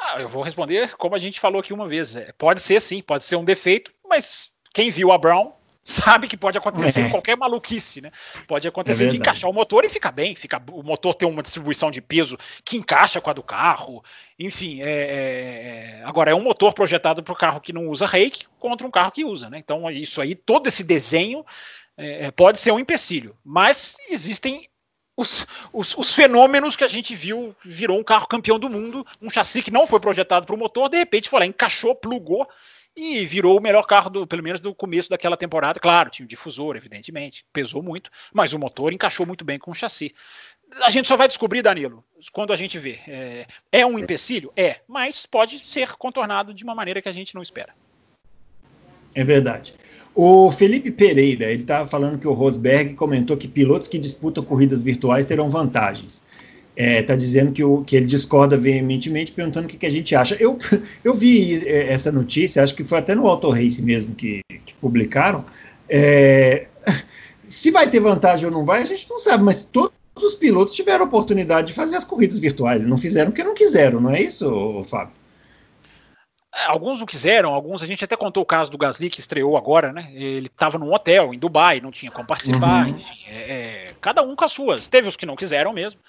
[0.00, 2.16] Ah, eu vou responder como a gente falou aqui uma vez.
[2.16, 5.52] É, pode ser sim, pode ser um defeito, mas quem viu a Brown
[5.90, 7.08] sabe que pode acontecer É.
[7.08, 8.10] qualquer maluquice, né?
[8.46, 9.16] Pode É acontecer de verdade.
[9.18, 12.76] encaixar o motor e fica bem, fica, o motor tem uma distribuição de peso que
[12.76, 14.04] encaixa com a do carro,
[14.38, 14.82] enfim.
[14.82, 18.44] É, é- é- agora é um motor projetado para o carro que não usa rake
[18.58, 19.58] contra um carro que usa, né?
[19.58, 21.44] Então isso aí, todo esse desenho
[21.96, 24.68] é, é, pode ser um empecilho, mas existem
[25.16, 29.28] os, os, os fenômenos que a gente viu, virou um carro campeão do mundo, um
[29.28, 32.46] chassi que não foi projetado para o motor, de repente foi lá, encaixou, plugou
[32.98, 35.78] e virou o melhor carro, do, pelo menos do começo daquela temporada.
[35.78, 39.74] Claro, tinha o difusor, evidentemente, pesou muito, mas o motor encaixou muito bem com o
[39.74, 40.12] chassi.
[40.82, 42.98] A gente só vai descobrir, Danilo, quando a gente vê.
[43.06, 44.52] É, é um empecilho?
[44.56, 47.72] É, mas pode ser contornado de uma maneira que a gente não espera.
[49.14, 49.74] É verdade.
[50.14, 54.82] O Felipe Pereira, ele estava falando que o Rosberg comentou que pilotos que disputam corridas
[54.82, 56.24] virtuais terão vantagens.
[56.78, 60.36] Está dizendo que, o, que ele discorda veementemente, perguntando o que, que a gente acha.
[60.38, 60.56] Eu,
[61.02, 64.74] eu vi é, essa notícia, acho que foi até no Auto Race mesmo que, que
[64.74, 65.44] publicaram.
[65.88, 66.66] É,
[67.48, 70.74] se vai ter vantagem ou não vai, a gente não sabe, mas todos os pilotos
[70.74, 72.84] tiveram oportunidade de fazer as corridas virtuais.
[72.84, 75.18] Não fizeram porque não quiseram, não é isso, Fábio?
[76.54, 79.56] É, Alguns não quiseram, alguns a gente até contou o caso do Gasly que estreou
[79.56, 80.10] agora, né?
[80.12, 82.96] Ele estava num hotel em Dubai, não tinha como participar, Uhum.
[82.96, 84.86] enfim, é, é, cada um com as suas.
[84.86, 86.00] Teve os que não quiseram mesmo,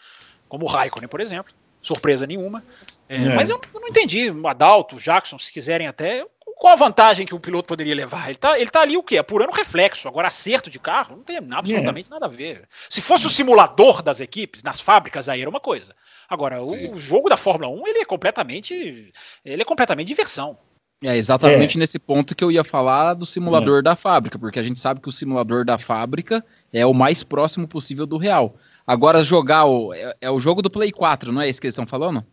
[0.49, 2.63] como o Raikkonen, por exemplo, surpresa nenhuma.
[3.07, 3.35] É, É.
[3.35, 6.25] Mas eu, eu não entendi, o Adalto, o Jackson, se quiserem até,
[6.59, 8.27] qual a vantagem que o piloto poderia levar?
[8.27, 9.17] Ele tá, ele tá ali o quê?
[9.17, 12.67] Apurando reflexo, agora acerto de carro, não tem absolutamente nada a ver.
[12.89, 15.95] Se fosse o simulador das equipes, nas fábricas, aí era uma coisa.
[16.27, 19.13] Agora, o, o jogo da Fórmula 1, ele é completamente,
[19.45, 20.57] ele é completamente diversão.
[21.01, 24.81] É exatamente nesse ponto que eu ia falar do simulador da fábrica, porque a gente
[24.81, 28.57] sabe que o simulador da fábrica é o mais próximo possível do real.
[28.89, 29.93] Agora, jogar o.
[29.93, 32.25] É, é o jogo do Play 4, não é esse que eles estão falando?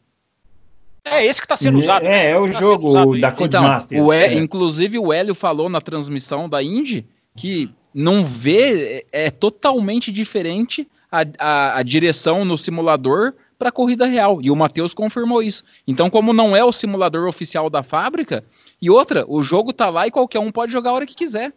[1.05, 2.03] É esse que está sendo usado.
[2.03, 2.31] É, né?
[2.31, 4.03] é o Tá usado jogo da Então, Codemasters.
[4.03, 4.33] o é.
[4.33, 7.07] Inclusive o Hélio falou na transmissão da Indy
[7.37, 13.73] que não vê, é, é totalmente diferente a, a, a direção no simulador para a
[13.73, 14.41] corrida real.
[14.41, 15.63] E o Matheus confirmou isso.
[15.87, 18.43] Então, como não é o simulador oficial da fábrica,
[18.81, 21.53] e outra, o jogo tá lá e qualquer um pode jogar a hora que quiser.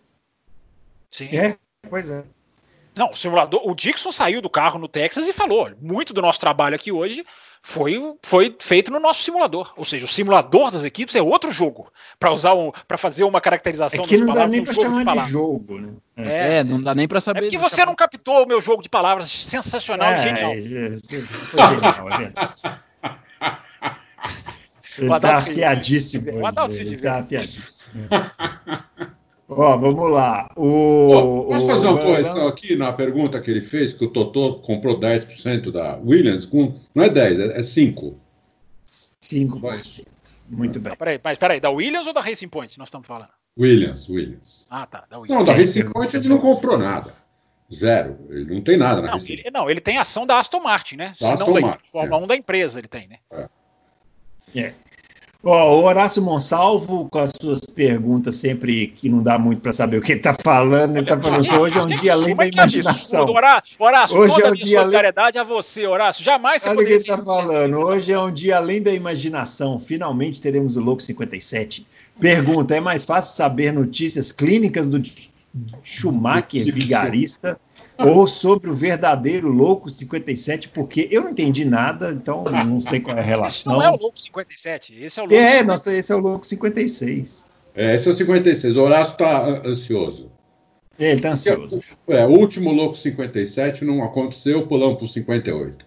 [1.09, 1.29] Sim.
[1.31, 1.55] É,
[1.89, 2.25] pois é.
[2.99, 3.61] Não, o simulador.
[3.63, 7.25] O Dixon saiu do carro no Texas e falou: muito do nosso trabalho aqui hoje
[7.61, 9.73] foi, foi feito no nosso simulador.
[9.77, 11.89] Ou seja, o simulador das equipes é outro jogo
[12.19, 14.73] para usar um, para fazer uma É caracterização que das não dá nem um para
[14.73, 15.31] jogo de chamar de palavras.
[15.31, 15.93] jogo, né?
[16.17, 17.41] É, É, não dá nem para é saber.
[17.41, 20.51] porque você não captou o meu jogo de palavras sensacional É, genial.
[20.51, 22.33] é, isso foi genial, é.
[24.97, 26.29] Ele está afiadíssimo.
[26.29, 27.63] Ele está afiadíssimo.
[29.49, 30.51] Ó, vamos lá.
[30.55, 34.99] O, posso fazer uma correção aqui na pergunta que ele fez, que o Totó comprou
[34.99, 38.15] 10% da Williams, com, não é 10, é, é 5.
[38.85, 40.05] 5%.
[40.47, 40.95] Muito bem.
[40.95, 43.29] Peraí, mas peraí, da Williams ou da Racing Point nós estamos falando?
[43.57, 44.67] Williams, Williams.
[44.69, 45.05] Ah, tá.
[45.09, 45.39] Da Williams.
[45.39, 47.13] Não, da Racing Point ele não comprou nada.
[47.71, 48.17] Zero.
[48.29, 49.33] Ele não tem nada na não, Racing.
[49.33, 51.13] Ele, não, ele tem ação da Aston Martin, né?
[51.19, 51.89] Da Aston da Martin.
[51.89, 52.23] Fórmula é.
[52.23, 53.17] 1 da empresa ele tem, né?
[53.31, 54.59] É.
[54.59, 54.75] é.
[55.41, 59.97] Ó, o Horácio Monsalvo, com as suas perguntas sempre que não dá muito para saber
[59.97, 62.45] o que ele está falando, ele está falando assim, hoje é um dia além da
[62.45, 63.29] imaginação.
[63.29, 65.51] Horácio, Horácio hoje é um dia solidariedade além...
[65.51, 66.25] a você, Horácio.
[66.25, 67.77] Jamais você Olha o que ele está falando.
[67.77, 69.79] Hoje é um dia além da imaginação.
[69.79, 71.87] Finalmente teremos o Louco 57.
[72.19, 75.01] Pergunta: é mais fácil saber notícias clínicas do
[75.83, 77.57] Schumacher vigarista
[77.99, 83.17] ou sobre o verdadeiro Louco 57, porque eu não entendi nada, então não sei qual
[83.17, 83.73] é a relação.
[83.73, 86.19] Esse não é o Louco 57, esse é o Louco É, nossa, esse é o
[86.19, 87.49] Louco 56.
[87.75, 90.31] É, esse é o 56, o Horácio está ansioso.
[90.97, 91.81] É, ele está ansioso.
[92.07, 95.85] É, o último Louco 57 não aconteceu, pulamos para o 58.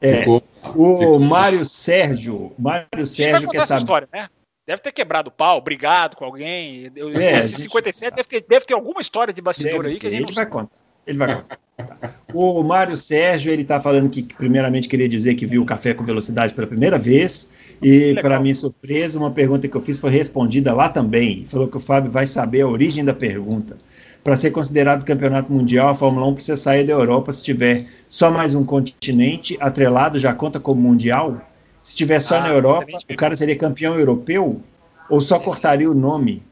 [0.00, 0.42] É, ficou,
[0.74, 1.20] o ficou...
[1.20, 3.80] Mário Sérgio, Mário Sérgio quer saber...
[3.80, 4.28] História, né?
[4.66, 6.90] Deve ter quebrado o pau, brigado com alguém.
[6.96, 10.06] Eu, é, esse 57 deve ter, deve ter alguma história de bastidor deve aí que
[10.06, 10.30] a gente.
[10.30, 10.83] Ele vai contar.
[11.06, 11.58] Ele vai contar.
[12.32, 16.04] O Mário Sérgio, ele está falando que, primeiramente, queria dizer que viu o Café com
[16.04, 17.76] Velocidade pela primeira vez.
[17.82, 21.44] E, para minha surpresa, uma pergunta que eu fiz foi respondida lá também.
[21.44, 23.76] Falou que o Fábio vai saber a origem da pergunta.
[24.22, 28.30] Para ser considerado campeonato mundial, a Fórmula 1 precisa sair da Europa se tiver só
[28.30, 31.40] mais um continente atrelado, já conta como mundial?
[31.82, 34.62] Se tiver só ah, na Europa, o cara seria campeão europeu?
[35.10, 36.42] Ou só cortaria o nome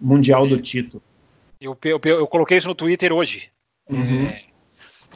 [0.00, 1.00] mundial do título?
[1.60, 3.50] Eu, eu, eu coloquei isso no Twitter hoje.
[3.90, 4.28] Uhum.
[4.28, 4.44] É,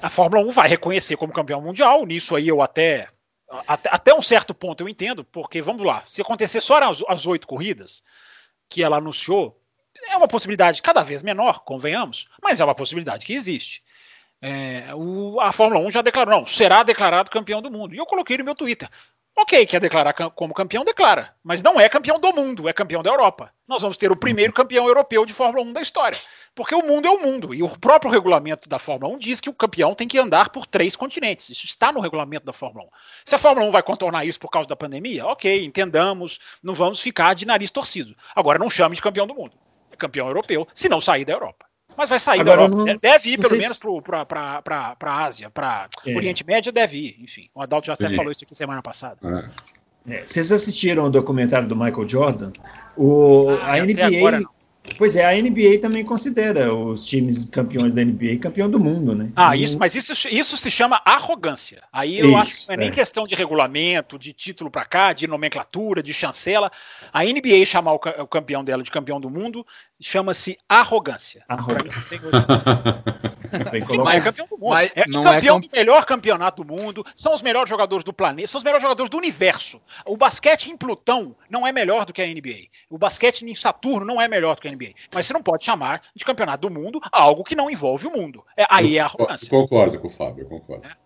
[0.02, 3.09] a Fórmula 1 vai reconhecer como campeão mundial, nisso aí eu até,
[3.66, 6.78] até, até um certo ponto eu entendo, porque vamos lá, se acontecer só
[7.09, 8.02] as, oito corridas
[8.68, 9.60] que ela anunciou,
[10.09, 13.82] é uma possibilidade cada vez menor, convenhamos, mas é uma possibilidade que existe.
[14.42, 17.94] É, o, a Fórmula 1 já declarou, não, será declarado campeão do mundo.
[17.94, 18.90] E eu coloquei no meu Twitter.
[19.36, 21.34] Ok, quer declarar como campeão, declara.
[21.42, 23.51] Mas não é campeão do mundo, é campeão da Europa.
[23.66, 26.18] Nós vamos ter o primeiro campeão europeu de Fórmula 1 da história.
[26.55, 27.52] Porque o mundo é o mundo.
[27.52, 30.66] E o próprio regulamento da Fórmula 1 diz que o campeão tem que andar por
[30.66, 31.51] três continentes.
[31.51, 32.89] Isso está no regulamento da Fórmula 1.
[33.24, 37.01] Se a Fórmula 1 vai contornar isso por causa da pandemia, ok, entendamos, não vamos
[37.01, 38.14] ficar de nariz torcido.
[38.36, 39.52] Agora não chame de campeão do mundo.
[39.90, 41.66] É campeão europeu, se não sair da Europa.
[41.97, 42.93] Mas vai sair Agora, da Europa.
[42.93, 46.16] Não, deve ir, pelo menos, para a Ásia, para é.
[46.16, 47.16] Oriente Médio, deve ir.
[47.20, 48.06] Enfim, o Adalto já Sim.
[48.06, 49.18] até falou isso aqui semana passada.
[49.22, 49.74] É.
[50.06, 52.52] É, vocês assistiram o documentário do Michael Jordan?
[52.94, 54.43] O, ah, a NBA.
[54.98, 59.32] Pois é, a NBA também considera os times campeões da NBA campeão do mundo, né?
[59.35, 61.82] Ah, isso, mas isso, isso se chama arrogância.
[61.93, 62.93] Aí eu isso, acho que não é nem é.
[62.93, 66.70] questão de regulamento, de título para cá, de nomenclatura, de chancela.
[67.12, 69.66] A NBA chamar o, o campeão dela de campeão do mundo
[70.01, 71.44] chama-se arrogância.
[71.48, 72.20] Arrogância.
[74.05, 74.70] mas, é campeão do mundo.
[74.70, 78.48] Mas é campeão é do melhor campeonato do mundo, são os melhores jogadores do planeta,
[78.48, 79.81] são os melhores jogadores do universo.
[80.05, 82.69] O basquete em Plutão não é melhor do que a NBA.
[82.90, 84.73] O basquete em Saturno não é melhor do que a NBA.
[85.14, 88.44] Mas você não pode chamar de campeonato do mundo algo que não envolve o mundo.
[88.56, 89.46] É, aí é arrogância.
[89.46, 90.86] Eu concordo com o Fábio, eu concordo.
[90.86, 91.05] É.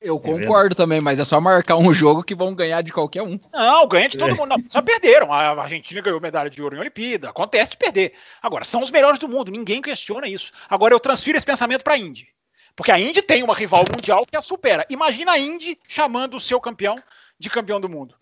[0.00, 3.22] Eu é concordo também, mas é só marcar um jogo que vão ganhar de qualquer
[3.22, 3.38] um.
[3.52, 4.34] Não, ganha de todo é.
[4.34, 4.48] mundo.
[4.48, 5.32] Não, só perderam.
[5.32, 7.30] A Argentina ganhou medalha de ouro em Olimpíada.
[7.30, 8.12] Acontece de perder.
[8.40, 9.50] Agora, são os melhores do mundo.
[9.50, 10.52] Ninguém questiona isso.
[10.68, 12.28] Agora, eu transfiro esse pensamento para a Indy.
[12.76, 14.86] Porque a Indy tem uma rival mundial que a supera.
[14.88, 16.94] Imagina a Indy chamando o seu campeão
[17.38, 18.14] de campeão do mundo.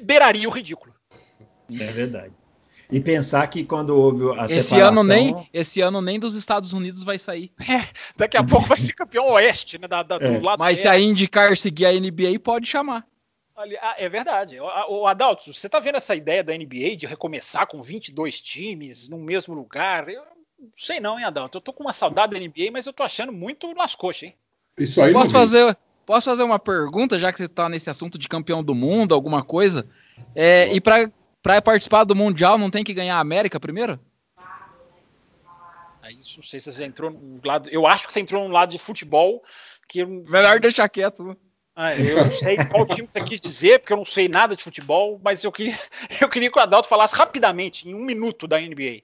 [0.00, 0.94] Beiraria o ridículo.
[1.70, 2.32] É verdade.
[2.90, 5.00] E pensar que quando houve a esse separação...
[5.00, 7.52] Ano nem, esse ano nem dos Estados Unidos vai sair.
[7.68, 9.88] É, daqui a pouco vai ser campeão oeste, né?
[9.88, 10.40] Da, da, é.
[10.58, 13.04] Mas se a IndyCar seguir a NBA, pode chamar.
[13.56, 14.58] Ah, é verdade.
[14.88, 19.18] O Adalto, você tá vendo essa ideia da NBA de recomeçar com 22 times no
[19.18, 20.08] mesmo lugar?
[20.08, 20.22] Eu
[20.58, 21.56] não sei não, hein, Adalto?
[21.56, 24.34] Eu tô com uma saudade da NBA, mas eu tô achando muito nas coxas, hein?
[24.78, 28.28] Isso aí posso fazer, posso fazer uma pergunta, já que você tá nesse assunto de
[28.28, 29.86] campeão do mundo, alguma coisa?
[30.34, 31.10] É, e para
[31.46, 34.00] para participar do Mundial, não tem que ganhar a América primeiro?
[36.02, 37.68] Aí não sei se você entrou no lado.
[37.70, 39.44] Eu acho que você entrou no lado de futebol.
[39.88, 40.04] Que.
[40.04, 41.22] Melhor deixar quieto.
[41.22, 41.36] Né?
[41.76, 44.64] Ah, eu não sei qual time você quis dizer, porque eu não sei nada de
[44.64, 45.78] futebol, mas eu queria,
[46.20, 49.02] eu queria que o Adalto falasse rapidamente, em um minuto, da NBA.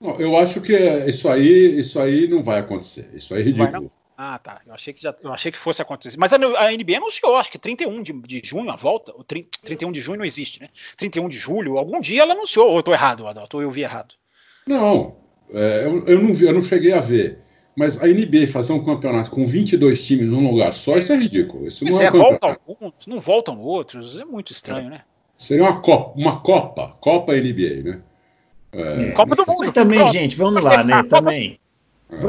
[0.00, 0.76] Não, eu acho que
[1.08, 3.10] isso aí, isso aí não vai acontecer.
[3.14, 3.90] Isso aí é ridículo.
[4.16, 4.60] Ah, tá.
[4.66, 6.16] Eu achei que, já, eu achei que fosse acontecer.
[6.18, 9.12] Mas a, a NBA anunciou, acho que 31 de, de junho, a volta.
[9.16, 10.68] O 30, 31 de junho não existe, né?
[10.96, 12.70] 31 de julho, algum dia ela anunciou.
[12.70, 14.14] Ou eu tô errado, Adalto, ou eu vi errado.
[14.66, 15.16] Não,
[15.52, 17.38] é, eu, eu, não vi, eu não cheguei a ver.
[17.74, 21.66] Mas a NBA fazer um campeonato com 22 times num lugar só, isso é ridículo.
[21.66, 24.20] Isso não é, é volta alguns, não voltam outros.
[24.20, 24.90] É muito estranho, é.
[24.90, 25.00] né?
[25.38, 28.02] Seria uma Copa, uma Copa, Copa NBA, né?
[28.72, 29.10] É.
[29.12, 29.58] Copa do Mundo.
[29.60, 31.02] Mas também, gente, vamos lá, né?
[31.04, 31.58] Também.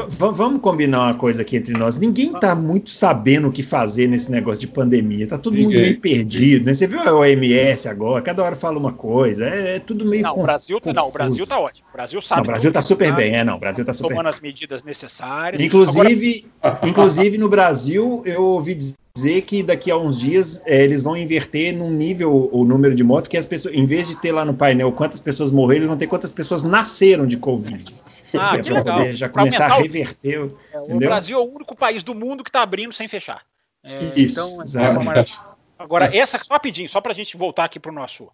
[0.08, 1.98] Vamos combinar uma coisa aqui entre nós.
[1.98, 5.26] Ninguém tá muito sabendo o que fazer nesse negócio de pandemia.
[5.26, 5.66] Tá todo Ninguém.
[5.66, 6.72] mundo meio perdido, né?
[6.72, 9.46] Você viu a OMS agora, cada hora fala uma coisa.
[9.46, 10.22] É, é tudo meio.
[10.22, 11.86] Não, o Brasil, tá- não, o Brasil tá ótimo.
[11.90, 12.40] O Brasil sabe.
[12.40, 13.56] Não, o Brasil tá super tá, bem, é, não.
[13.56, 15.62] O Brasil tá super Tomando as medidas necessárias.
[15.62, 16.88] Inclusive, agora...
[16.88, 21.16] inclusive no Brasil, eu ouvi dizer dizer que daqui a uns dias é, eles vão
[21.16, 24.44] inverter num nível o número de mortes que as pessoas, em vez de ter lá
[24.44, 27.94] no painel quantas pessoas morreram, eles vão ter quantas pessoas nasceram de Covid.
[28.38, 29.12] Ah, é, que legal.
[29.14, 30.50] já começar a reverter.
[30.72, 33.44] É, o Brasil é o único país do mundo que está abrindo sem fechar.
[33.82, 35.38] É, Isso, então, é exatamente.
[35.78, 38.30] Agora, essa, rapidinho, só para a gente voltar aqui para o nosso.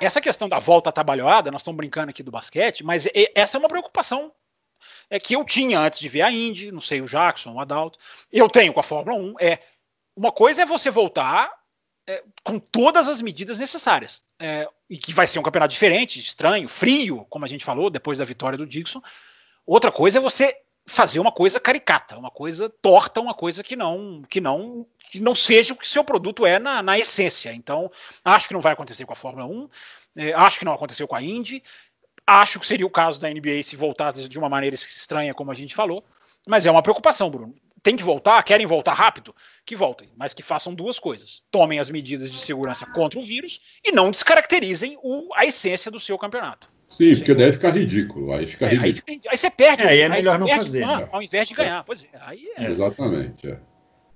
[0.00, 3.68] Essa questão da volta trabalhada, nós estamos brincando aqui do basquete, mas essa é uma
[3.68, 4.32] preocupação
[5.08, 7.98] é que eu tinha antes de ver a Indy, não sei o Jackson, o Adalto,
[8.32, 9.58] eu tenho com a Fórmula 1, é
[10.16, 11.50] uma coisa é você voltar
[12.06, 14.22] é, com todas as medidas necessárias.
[14.38, 18.18] É, e que vai ser um campeonato diferente, estranho, frio, como a gente falou, depois
[18.18, 19.02] da vitória do Dixon.
[19.66, 24.22] Outra coisa é você fazer uma coisa caricata, uma coisa torta, uma coisa que não
[24.28, 27.52] que não que não seja o que seu produto é na, na essência.
[27.52, 27.90] Então,
[28.24, 29.68] acho que não vai acontecer com a Fórmula 1,
[30.16, 31.62] é, acho que não aconteceu com a Indy,
[32.26, 35.54] acho que seria o caso da NBA se voltar de uma maneira estranha, como a
[35.54, 36.04] gente falou,
[36.46, 37.54] mas é uma preocupação, Bruno
[37.84, 41.90] tem que voltar, querem voltar rápido, que voltem, mas que façam duas coisas: tomem as
[41.90, 46.72] medidas de segurança contra o vírus e não descaracterizem o, a essência do seu campeonato.
[46.96, 48.32] Sim, porque deve ficar ridículo.
[48.32, 49.02] Aí fica é, ridículo.
[49.08, 49.82] Aí, aí, você perde.
[49.82, 50.86] É, aí é melhor não fazer.
[50.86, 51.08] né?
[51.10, 51.82] Ao invés de ganhar.
[51.84, 52.70] Pois é, aí é.
[52.70, 53.48] Exatamente.
[53.48, 53.58] É.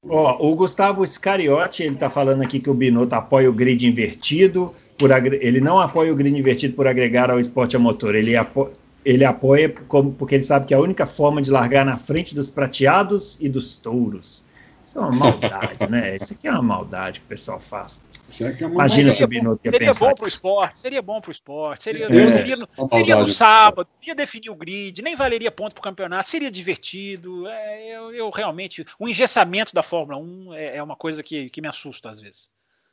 [0.09, 4.71] Ó, o Gustavo Scariotti, ele está falando aqui que o Binotto apoia o grid invertido,
[4.97, 5.41] por agre...
[5.43, 8.71] ele não apoia o grid invertido por agregar ao esporte a motor, ele apoia
[9.05, 12.35] ele apoia como, porque ele sabe que é a única forma de largar na frente
[12.35, 14.45] dos prateados e dos touros.
[14.85, 16.17] Isso é uma maldade, né?
[16.17, 18.03] Isso aqui é uma maldade que o pessoal faz.
[18.41, 21.33] É Imagina se o Binotto ia Seria bom para o esporte, seria bom para o
[21.33, 25.75] esporte, seria, é, seria, no, seria no sábado, ia definir o grid, nem valeria ponto
[25.75, 27.47] para o campeonato, seria divertido.
[27.47, 31.63] É, eu, eu, realmente, o engessamento da Fórmula 1 é, é uma coisa que, que
[31.63, 32.51] me assusta às vezes.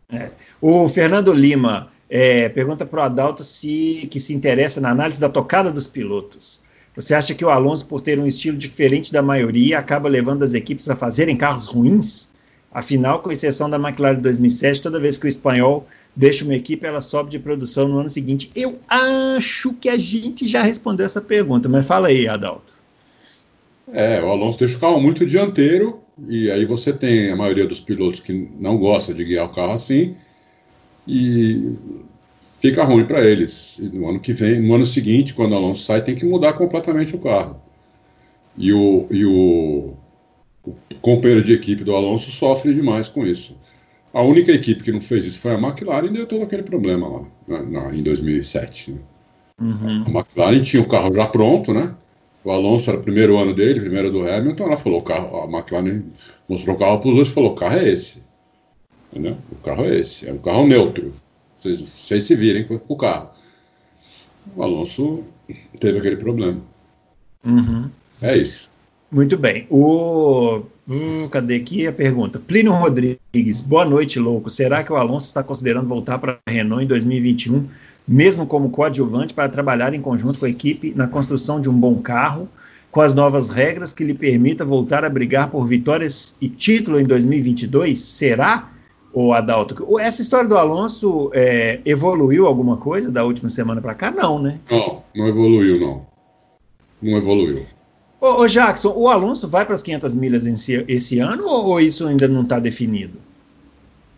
[0.10, 0.32] É.
[0.62, 5.28] O Fernando Lima é, pergunta para o Adalto se que se interessa na análise da
[5.28, 6.64] tocada dos pilotos.
[6.95, 10.53] Você acha que o Alonso, por ter um estilo diferente da maioria, acaba levando as
[10.53, 12.34] equipes a fazerem carros ruins?
[12.76, 16.85] Afinal, com exceção da McLaren de 2007, toda vez que o espanhol deixa uma equipe,
[16.85, 18.52] ela sobe de produção no ano seguinte.
[18.53, 22.73] Eu acho que a gente já respondeu essa pergunta, mas fala aí, Adalto.
[23.93, 27.80] É, o Alonso deixa o carro muito dianteiro, e aí você tem a maioria dos
[27.80, 30.18] pilotos que não gosta de guiar o carro assim,
[31.07, 31.76] e
[32.60, 33.80] fica ruim para eles.
[33.80, 36.52] E no ano que vem, no ano seguinte, quando o Alonso sai, tem que mudar
[36.52, 37.56] completamente o carro.
[38.57, 39.93] E o, e o,
[40.66, 43.56] o companheiro de equipe do Alonso sofre demais com isso.
[44.14, 47.08] A única equipe que não fez isso foi a McLaren e deu todo aquele problema
[47.08, 48.92] lá na, na, em 2007.
[48.92, 49.00] Né?
[49.62, 50.04] Uhum.
[50.08, 51.94] A McLaren tinha o carro já pronto, né?
[52.44, 54.64] O Alonso era o primeiro ano dele, primeiro do Hamilton.
[54.64, 56.04] Ela falou: o carro, a McLaren
[56.48, 58.24] mostrou o carro para os dois e falou: o carro é esse.
[59.12, 59.38] Entendeu?
[59.52, 61.14] O carro é esse, é um carro neutro.
[61.58, 63.30] Vocês, vocês se virem com o carro.
[64.56, 65.24] O Alonso
[65.80, 66.62] teve aquele problema.
[67.44, 67.90] Uhum.
[68.22, 68.70] É isso.
[69.11, 69.68] Muito bem.
[69.69, 70.61] O.
[70.88, 72.40] Hum, cadê aqui a pergunta?
[72.40, 74.49] Plínio Rodrigues, boa noite, louco.
[74.49, 77.68] Será que o Alonso está considerando voltar para a Renault em 2021,
[78.07, 81.95] mesmo como coadjuvante, para trabalhar em conjunto com a equipe na construção de um bom
[82.02, 82.48] carro,
[82.91, 87.03] com as novas regras que lhe permita voltar a brigar por vitórias e título em
[87.03, 87.98] 2022?
[87.98, 88.69] Será?
[89.15, 89.98] o Adalto.
[89.98, 94.11] Essa história do Alonso é, evoluiu alguma coisa da última semana para cá?
[94.11, 94.60] Não, né?
[94.69, 96.06] Não, não evoluiu, não.
[97.02, 97.65] Não evoluiu.
[98.26, 101.80] Ô, ô Jackson, o Alonso vai para as 500 milhas esse, esse ano ou, ou,
[101.80, 103.19] isso ainda não está definido?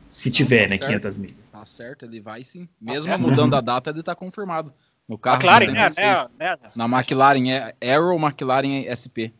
[0.09, 0.87] Se tiver, tá né, certo.
[0.87, 1.37] 500 milhas.
[1.51, 2.63] Tá certo, ele vai sim.
[2.65, 4.73] Tá Mesmo tá mudando a data, ele está confirmado.
[5.09, 7.49] No carro McLaren, né, né, né, Na McLaren
[7.81, 9.31] é Arrow, McLaren é SP.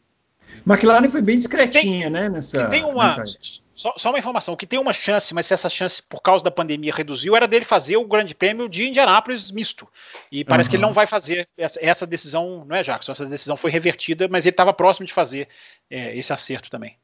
[0.65, 2.30] McLaren foi bem discretinha, tem, né?
[2.30, 3.23] Nessa, tem uma, nessa...
[3.78, 6.49] Só, só, uma informação, que tem uma chance, mas se essa chance, por causa da
[6.49, 9.88] pandemia, reduziu, era dele fazer o grande prêmio de Indianápolis misto.
[10.32, 10.72] E parece uhum.
[10.72, 13.12] que ele não vai fazer essa, essa, decisão, não é, Jackson?
[13.12, 15.48] Essa decisão foi revertida, mas ele estava próximo de fazer
[15.91, 16.98] é, esse acerto também.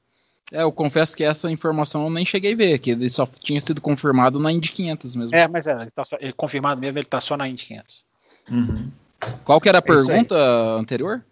[0.51, 3.61] É, eu confesso que essa informação eu nem cheguei a ver, que ele só tinha
[3.61, 5.35] sido confirmado na Indy 500 mesmo.
[5.35, 8.03] É, mas é, ele tá só, ele, confirmado mesmo, ele está só na Indy 500.
[8.49, 8.91] Uhum.
[9.45, 10.35] Qual que era a é pergunta
[10.79, 11.23] anterior?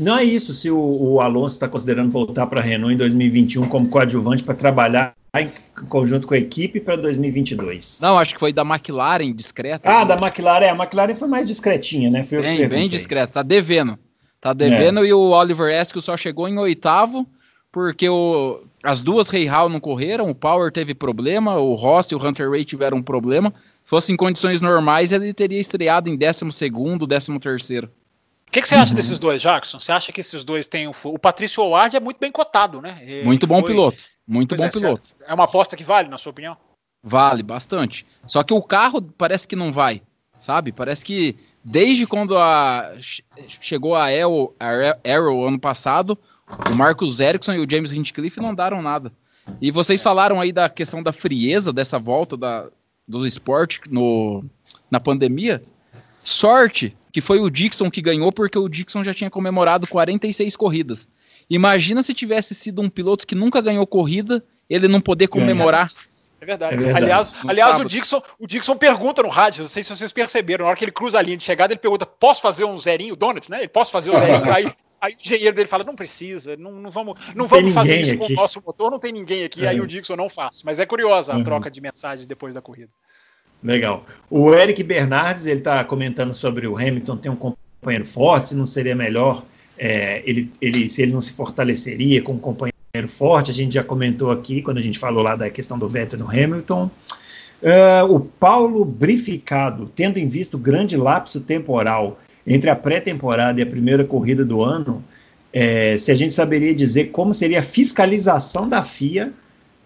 [0.00, 3.68] Não é isso, se o, o Alonso está considerando voltar para a Renault em 2021
[3.68, 5.50] como coadjuvante para trabalhar em
[5.88, 7.98] conjunto com a equipe para 2022.
[8.00, 9.88] Não, acho que foi da McLaren, discreta.
[9.88, 12.24] Ah, da McLaren, é, a McLaren foi mais discretinha, né?
[12.24, 13.98] Foi bem, bem discreta, tá devendo.
[14.40, 15.08] Tá devendo é.
[15.08, 17.26] e o Oliver Eskel só chegou em oitavo
[17.70, 22.14] porque o as duas Rei Hall não correram, o Power teve problema, o Ross e
[22.14, 23.52] o Hunter Ray tiveram um problema.
[23.84, 27.90] Se fosse em condições normais, ele teria estreado em 12 segundo, 13 terceiro.
[28.50, 28.96] O que, que, você acha uhum.
[28.96, 29.78] desses dois, Jackson?
[29.78, 30.92] Você acha que esses dois têm o.
[31.04, 32.98] O Patrício Howard é muito bem cotado, né?
[33.00, 33.70] Ele muito bom foi...
[33.70, 33.98] piloto.
[34.26, 35.08] Muito pois bom é, piloto.
[35.24, 36.56] É uma aposta que vale, na sua opinião?
[37.00, 38.04] Vale bastante.
[38.26, 40.02] Só que o carro parece que não vai,
[40.36, 40.72] sabe?
[40.72, 42.92] Parece que desde quando a
[43.60, 46.18] chegou a Arrow, a Arrow ano passado,
[46.68, 49.12] o Marcus Ericsson e o James Hinchcliffe não daram nada.
[49.60, 52.66] E vocês falaram aí da questão da frieza dessa volta da,
[53.06, 54.44] dos esportes no,
[54.90, 55.62] na pandemia.
[56.24, 61.08] Sorte que foi o Dixon que ganhou, porque o Dixon já tinha comemorado 46 corridas.
[61.48, 65.90] Imagina se tivesse sido um piloto que nunca ganhou corrida, ele não poder comemorar.
[66.40, 66.74] É verdade.
[66.74, 66.96] É verdade.
[66.96, 70.70] Aliás, aliás o, Dixon, o Dixon pergunta no rádio, não sei se vocês perceberam, na
[70.70, 73.50] hora que ele cruza a linha de chegada, ele pergunta: posso fazer um zerinho, Donut,
[73.50, 73.58] né?
[73.58, 74.44] Ele posso fazer um zerinho?
[74.52, 78.14] aí, aí o engenheiro dele fala: não precisa, não, não vamos, não vamos fazer isso
[78.14, 78.26] aqui.
[78.26, 79.66] com o nosso motor, não tem ninguém aqui.
[79.66, 79.68] É.
[79.68, 80.62] Aí o Dixon não faz.
[80.62, 81.44] Mas é curiosa a uhum.
[81.44, 82.90] troca de mensagens depois da corrida.
[83.62, 84.04] Legal.
[84.30, 88.66] O Eric Bernardes, ele está comentando sobre o Hamilton ter um companheiro forte, se não
[88.66, 89.44] seria melhor
[89.78, 92.74] é, ele, ele, se ele não se fortaleceria com um companheiro
[93.08, 93.50] forte.
[93.50, 96.28] A gente já comentou aqui, quando a gente falou lá da questão do Vettel no
[96.28, 96.90] Hamilton.
[97.62, 103.62] Uh, o Paulo Brificado, tendo em vista o grande lapso temporal entre a pré-temporada e
[103.62, 105.04] a primeira corrida do ano,
[105.52, 109.32] é, se a gente saberia dizer como seria a fiscalização da FIA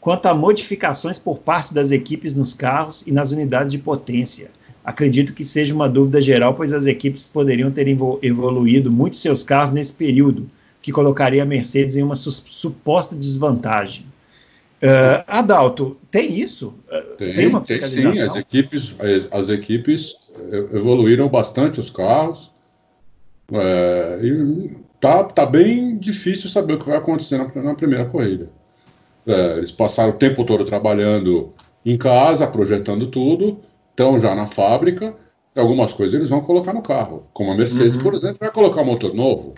[0.04, 4.50] quanto a modificações por parte das equipes nos carros e nas unidades de potência.
[4.84, 9.72] Acredito que seja uma dúvida geral, pois as equipes poderiam ter evoluído muito seus carros
[9.72, 10.46] nesse período,
[10.82, 14.04] que colocaria a Mercedes em uma su suposta desvantagem.
[14.82, 16.74] Uh, Adalto, tem isso?
[17.16, 18.12] Tem, tem uma fiscalização?
[18.12, 20.16] Tem, sim, as equipes, as, as, equipes
[20.74, 22.52] evoluíram bastante os carros.
[23.50, 24.70] É, e
[25.00, 28.50] tá, tá bem difícil saber o que vai acontecer na, na primeira corrida.
[29.26, 31.52] É, eles passaram o tempo todo trabalhando
[31.84, 33.60] em casa, projetando tudo,
[33.90, 35.14] estão já na fábrica,
[35.54, 37.26] e algumas coisas eles vão colocar no carro.
[37.32, 38.02] Como a Mercedes, uhum.
[38.02, 39.54] por exemplo, vai colocar um motor novo,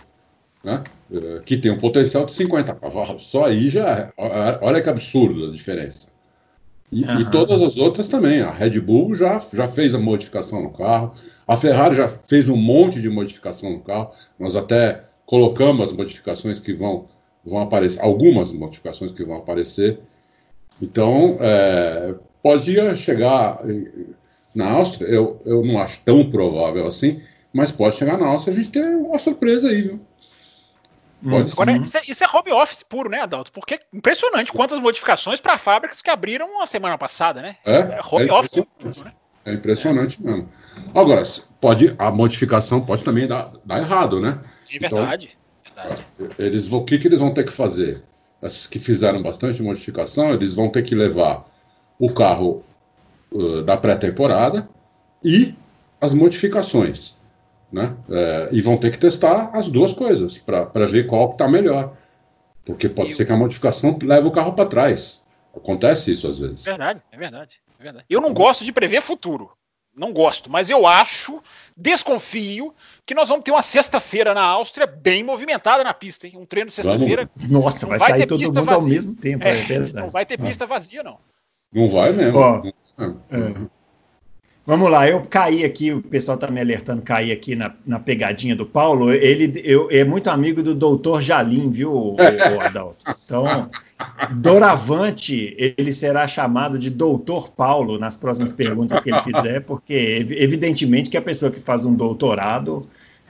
[0.63, 3.27] né, é, que tem um potencial de 50 cavalos.
[3.27, 4.11] Só aí já.
[4.17, 6.15] É, olha que absurdo a diferença.
[6.91, 7.21] E, uhum.
[7.21, 8.41] e, todas as outras também.
[8.41, 11.13] A Red Bull já, já fez a modificação no carro,
[11.47, 14.11] a Ferrari já fez um monte de modificação no carro.
[14.39, 17.07] Nós até colocamos as modificações que vão
[17.47, 19.99] vão aparecer, algumas modificações que vão aparecer.
[20.81, 23.59] Então, é, podia chegar
[24.55, 27.21] na Áustria, eu, eu não acho tão provável assim,
[27.53, 29.99] mas pode chegar na Áustria a gente ter uma surpresa aí, viu?
[31.27, 33.51] Pode Agora, isso é, isso é, home office puro, né, Adalto?
[33.51, 37.57] Porque é impressionante quantas modificações para fábricas que abriram a semana passada, né?
[37.65, 39.13] É, é home é office puro, né?
[39.43, 40.47] É impressionante mesmo.
[40.93, 41.23] Agora,
[41.59, 44.39] pode, a modificação pode também dar, dar errado, né?
[44.71, 45.29] É verdade.
[45.29, 45.46] Então,
[46.39, 48.01] eles vão, o que, que eles vão ter que fazer?
[48.41, 51.45] Esses que fizeram bastante modificação, eles vão ter que levar
[51.99, 52.63] o carro
[53.31, 54.69] uh, da pré-temporada
[55.23, 55.55] e
[55.99, 57.17] as modificações.
[57.71, 57.93] Né?
[58.09, 61.97] É, e vão ter que testar as duas coisas para ver qual está melhor.
[62.63, 65.27] Porque pode e ser que a modificação leve o carro para trás.
[65.55, 66.63] Acontece isso às vezes.
[66.63, 68.05] Verdade, é verdade, é verdade.
[68.09, 69.51] Eu não gosto de prever futuro.
[69.97, 71.41] Não gosto, mas eu acho,
[71.75, 72.71] desconfio,
[73.03, 76.33] que nós vamos ter uma sexta-feira na Áustria bem movimentada na pista, hein?
[76.35, 77.27] Um treino sexta-feira.
[77.49, 78.73] Nossa, vai, vai sair todo mundo vazia.
[78.73, 80.05] ao mesmo tempo, é, é, verdade.
[80.05, 81.17] Não vai ter pista vazia, não.
[81.73, 82.37] Não vai mesmo.
[82.37, 83.76] Ó, é.
[84.67, 88.53] Vamos lá, eu caí aqui, o pessoal está me alertando, caí aqui na, na pegadinha
[88.53, 89.13] do Paulo.
[89.13, 93.05] Ele eu, é muito amigo do doutor Jalim, viu, o, o Adalto?
[93.23, 93.69] Então,
[94.29, 101.09] doravante, ele será chamado de doutor Paulo nas próximas perguntas que ele fizer, porque evidentemente
[101.09, 102.81] que a pessoa que faz um doutorado,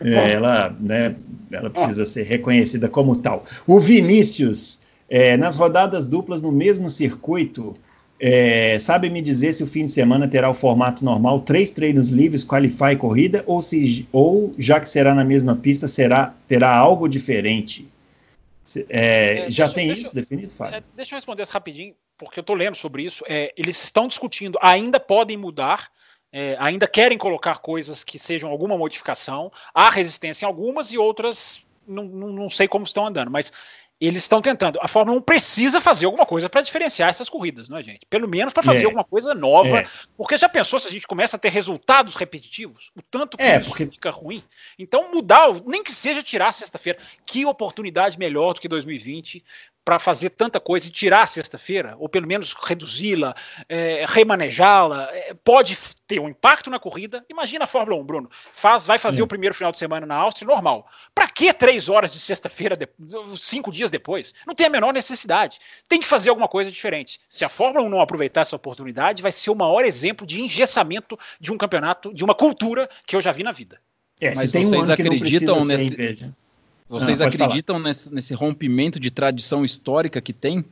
[0.01, 1.17] é, ela, né,
[1.51, 3.45] ela precisa ser reconhecida como tal.
[3.67, 7.75] O Vinícius, é, nas rodadas duplas no mesmo circuito,
[8.19, 12.09] é, sabe me dizer se o fim de semana terá o formato normal, três treinos
[12.09, 16.75] livres, qualify e corrida, ou, se, ou já que será na mesma pista, será, terá
[16.75, 17.87] algo diferente?
[18.89, 20.77] É, é, já tem isso definido, Fábio?
[20.77, 23.23] É, deixa eu responder isso rapidinho, porque eu estou lendo sobre isso.
[23.27, 25.89] É, eles estão discutindo, ainda podem mudar,
[26.31, 29.51] é, ainda querem colocar coisas que sejam alguma modificação.
[29.73, 33.53] Há resistência em algumas e outras não, não, não sei como estão andando, mas
[33.99, 34.79] eles estão tentando.
[34.81, 38.05] A Fórmula 1 precisa fazer alguma coisa para diferenciar essas corridas, não é, gente?
[38.07, 38.85] Pelo menos para fazer é.
[38.85, 39.79] alguma coisa nova.
[39.79, 39.87] É.
[40.15, 42.91] Porque já pensou se a gente começa a ter resultados repetitivos?
[42.95, 43.87] O tanto que é, isso porque...
[43.87, 44.43] fica ruim.
[44.77, 46.99] Então, mudar, nem que seja tirar sexta-feira.
[47.25, 49.43] Que oportunidade melhor do que 2020
[49.87, 53.33] para fazer tanta coisa e tirar a sexta-feira, ou pelo menos reduzi-la,
[53.69, 57.23] é, remanejá-la, é, pode ter um impacto na corrida.
[57.29, 58.29] Imagina a Fórmula 1, Bruno.
[58.51, 60.89] Faz, vai fazer o primeiro final de semana na Áustria, normal.
[61.15, 62.77] Para que três horas de sexta-feira,
[63.37, 64.33] cinco dias depois?
[64.45, 65.57] Não tem a menor necessidade.
[65.87, 67.21] Tem que fazer alguma coisa diferente.
[67.29, 71.17] Se a Fórmula 1 não aproveitar essa oportunidade, vai ser o maior exemplo de engessamento
[71.39, 73.79] de um campeonato, de uma cultura que eu já vi na vida.
[74.19, 76.35] É, Mas vocês um acreditam nesse...
[76.89, 80.63] Vocês ah, acreditam nesse, nesse, rompimento de tradição histórica que tem?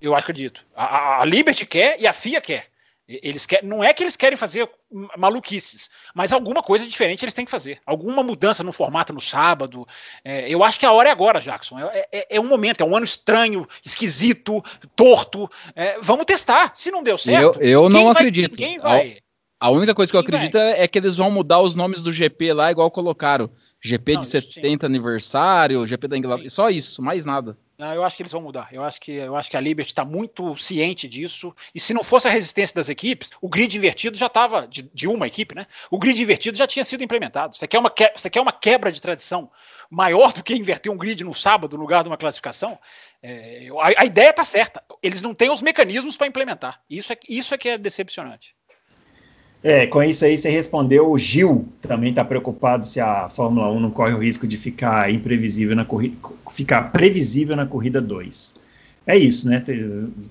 [0.00, 0.64] Eu acredito.
[0.74, 2.70] A, a, Liberty quer e a FIA quer.
[3.06, 4.70] Eles querem, não é que eles querem fazer
[5.18, 7.80] maluquices, mas alguma coisa diferente eles têm que fazer.
[7.84, 9.86] Alguma mudança no formato no sábado.
[10.24, 11.80] É, eu acho que a hora é agora, Jackson.
[11.80, 14.62] É, é, é, um momento, é um ano estranho, esquisito,
[14.94, 15.50] torto.
[15.74, 16.70] É, vamos testar.
[16.74, 17.60] Se não deu certo.
[17.60, 18.52] Eu, eu não vai, acredito.
[18.52, 19.18] Ninguém vai.
[19.58, 20.80] A, a única coisa que eu acredito vai.
[20.80, 23.50] é que eles vão mudar os nomes do GP lá, igual colocaram.
[23.82, 24.92] GP não, de 70 sim.
[24.92, 26.54] aniversário, GP da Inglaterra, sim.
[26.54, 27.56] só isso, mais nada.
[27.80, 28.68] Não, eu acho que eles vão mudar.
[28.70, 31.56] Eu acho que, eu acho que a Liberty está muito ciente disso.
[31.74, 35.08] E se não fosse a resistência das equipes, o grid invertido já estava, de, de,
[35.08, 35.66] uma equipe, né?
[35.90, 37.56] O grid invertido já tinha sido implementado.
[37.56, 39.50] Você quer, uma que, você quer uma quebra de tradição
[39.88, 42.78] maior do que inverter um grid no sábado no lugar de uma classificação?
[43.22, 44.84] É, a, a, ideia está certa.
[45.02, 46.82] Eles não têm os mecanismos para implementar.
[46.88, 48.54] Isso é, isso é que é decepcionante.
[49.62, 51.10] É, com isso aí você respondeu.
[51.10, 55.12] O Gil também está preocupado se a Fórmula 1 não corre o risco de ficar
[55.12, 56.16] imprevisível na corrida,
[56.50, 58.56] ficar previsível na corrida 2.
[59.06, 59.62] É isso, né?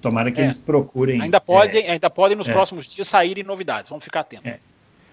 [0.02, 0.46] Tomara que é.
[0.46, 1.22] eles procurem.
[1.22, 2.54] Ainda podem, é, ainda podem nos é.
[2.54, 3.90] próximos dias saírem novidades.
[3.90, 4.46] Vamos ficar atentos.
[4.46, 4.60] É.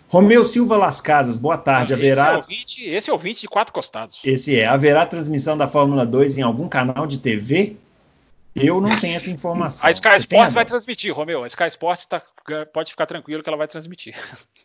[0.09, 1.93] Romeu Silva Las Casas, boa tarde.
[1.93, 2.33] Esse haverá.
[2.33, 4.21] É ouvinte, esse é ouvinte de quatro costados.
[4.25, 4.67] Esse é.
[4.67, 7.77] Haverá transmissão da Fórmula 2 em algum canal de TV?
[8.57, 9.87] Eu não tenho essa informação.
[9.87, 11.45] A Sky Sports vai transmitir, Romeu.
[11.45, 12.23] A Sky Sports tá,
[12.73, 14.15] pode ficar tranquilo que ela vai transmitir.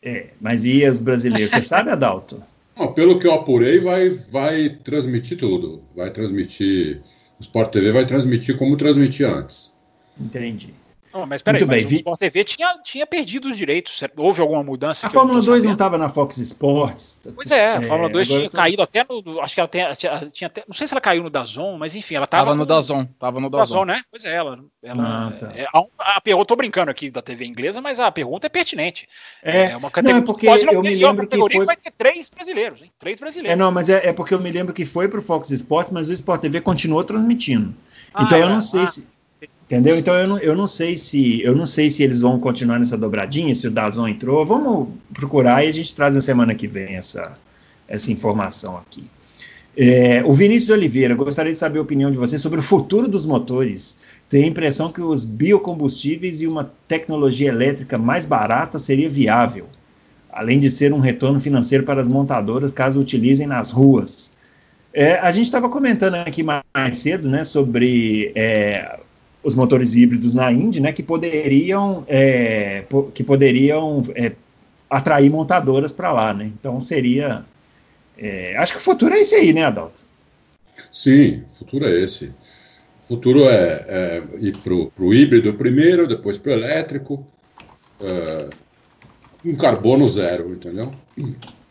[0.01, 1.51] É, mas e os brasileiros?
[1.51, 2.41] Você sabe, Adalto?
[2.75, 5.83] Não, pelo que eu apurei, vai, vai transmitir tudo.
[5.95, 7.01] Vai transmitir.
[7.37, 9.73] O Sport TV vai transmitir como transmitia antes.
[10.19, 10.73] Entendi.
[11.13, 11.95] Oh, mas peraí, mas vi...
[11.95, 14.01] o Sport TV tinha, tinha perdido os direitos.
[14.15, 15.07] Houve alguma mudança?
[15.07, 17.27] A Fórmula 2 não estava na Fox Sports.
[17.35, 18.57] Pois é, a é, Fórmula 2 tinha tô...
[18.57, 19.41] caído até no.
[19.41, 21.95] Acho que ela tinha, tinha, tinha até, Não sei se ela caiu no Dazon, mas
[21.95, 22.45] enfim, ela estava.
[22.45, 23.05] Tava no, Dazon.
[23.19, 23.61] Tava no Dazon.
[23.61, 24.01] Dazon, né?
[24.09, 24.59] Pois é, ela.
[24.81, 25.51] ela ah, tá.
[25.53, 29.07] é, a, a, eu tô brincando aqui da TV inglesa, mas a pergunta é pertinente.
[29.43, 30.19] É, é uma categoria.
[30.19, 31.65] Não, é porque pode não eu me lembro que foi...
[31.65, 32.91] vai ter três brasileiros, hein?
[32.97, 33.53] Três brasileiros.
[33.53, 36.09] É, não, mas é, é porque eu me lembro que foi pro Fox Sports, mas
[36.09, 37.73] o Sport TV continuou transmitindo.
[38.13, 38.61] Ah, então eu não é?
[38.61, 38.87] sei ah.
[38.87, 39.07] se
[39.71, 39.97] Entendeu?
[39.97, 42.97] Então eu não, eu não sei se eu não sei se eles vão continuar nessa
[42.97, 44.45] dobradinha, se o Dazon entrou.
[44.45, 47.37] Vamos procurar e a gente traz na semana que vem essa,
[47.87, 49.05] essa informação aqui.
[49.77, 53.07] É, o Vinícius de Oliveira, gostaria de saber a opinião de você sobre o futuro
[53.07, 53.97] dos motores.
[54.27, 59.67] Tem a impressão que os biocombustíveis e uma tecnologia elétrica mais barata seria viável,
[60.33, 64.33] além de ser um retorno financeiro para as montadoras caso utilizem nas ruas.
[64.93, 68.99] É, a gente estava comentando aqui mais cedo né, sobre é,
[69.43, 74.33] os motores híbridos na Indy, né, que poderiam, é, que poderiam é,
[74.89, 76.45] atrair montadoras para lá, né?
[76.45, 77.43] Então seria,
[78.17, 80.03] é, acho que o futuro é esse aí, né, Adalto?
[80.91, 82.35] Sim, o futuro é esse.
[83.03, 87.25] O futuro é, é ir para o híbrido primeiro, depois para o elétrico,
[87.99, 88.49] é,
[89.43, 90.93] um carbono zero, entendeu?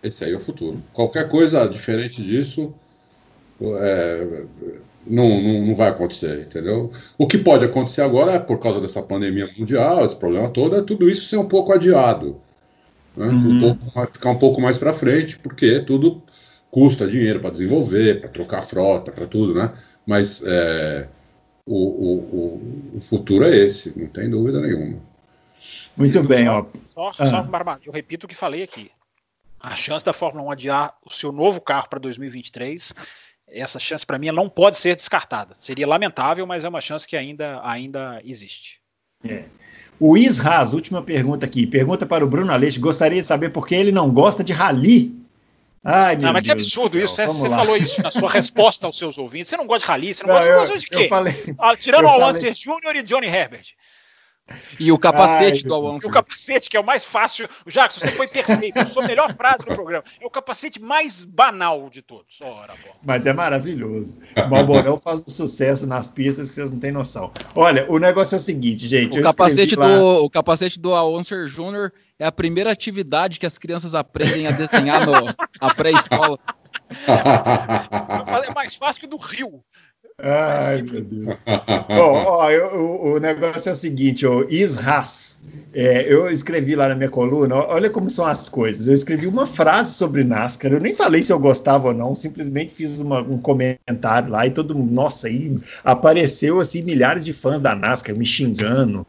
[0.02, 0.82] Esse aí é o futuro.
[0.92, 2.74] Qualquer coisa diferente disso
[3.62, 4.44] é,
[5.06, 6.93] não, não, não, vai acontecer, entendeu?
[7.16, 10.82] O que pode acontecer agora é por causa dessa pandemia mundial, esse problema todo, é
[10.82, 12.40] tudo isso ser um pouco adiado.
[13.16, 13.27] Né?
[13.27, 13.56] Uhum.
[13.56, 16.22] Um pouco, vai ficar um pouco mais para frente, porque tudo
[16.70, 19.72] custa dinheiro para desenvolver, para trocar frota, para tudo, né?
[20.06, 21.09] Mas é,
[21.66, 24.98] o, o, o, futuro é esse, não tem dúvida nenhuma.
[25.97, 26.64] Muito bem, ó.
[26.89, 27.78] Só, só, ah.
[27.85, 28.90] eu repito o que falei aqui.
[29.59, 32.94] A chance da Fórmula 1 adiar o seu novo carro para 2023
[33.52, 35.55] essa chance para mim não pode ser descartada.
[35.55, 38.81] Seria lamentável, mas é uma chance que ainda, ainda existe.
[39.24, 39.44] É.
[39.98, 41.66] O Isras, última pergunta aqui.
[41.66, 42.81] Pergunta para o Bruno Aleixo.
[42.81, 45.14] Gostaria de saber por que ele não gosta de rally.
[45.85, 47.14] Ai, meu não, mas Deus que absurdo isso.
[47.14, 49.51] Você, você falou isso na sua resposta aos seus ouvintes.
[49.51, 51.09] Você não gosta de rally, você não, não gosta, eu, de quê?
[51.09, 52.97] Falei, ah, tirando o Alonso Jr.
[52.97, 53.74] e Johnny Herbert.
[54.78, 56.06] E o capacete Ai, do Alonso.
[56.06, 57.48] O capacete, que é o mais fácil.
[57.66, 58.78] Jackson, você foi perfeito.
[58.78, 60.05] A sua melhor frase no programa.
[60.20, 62.40] É o capacete mais banal de todos.
[62.40, 62.72] Ora,
[63.02, 64.18] Mas é maravilhoso.
[64.36, 67.32] O Malborão faz um sucesso nas pistas que vocês não têm noção.
[67.55, 69.18] Olha, o negócio é o seguinte, gente.
[69.18, 69.86] O, capacete, lá...
[69.86, 74.51] do, o capacete do Alonso Júnior é a primeira atividade que as crianças aprendem a
[74.51, 75.12] desenhar no,
[75.60, 76.39] a pré-escola.
[78.51, 79.62] É mais fácil que do Rio.
[80.22, 81.38] Ai, meu Deus.
[81.88, 85.40] Bom, ó, eu, o, o, negócio é o seguinte, o Isras,
[85.72, 88.88] é, eu escrevi lá na minha coluna, olha como são as coisas.
[88.88, 92.74] Eu escrevi uma frase sobre NASCAR, eu nem falei se eu gostava ou não, simplesmente
[92.74, 97.60] fiz uma, um comentário lá e todo mundo, nossa, aí apareceu assim milhares de fãs
[97.60, 99.06] da NASCAR me xingando,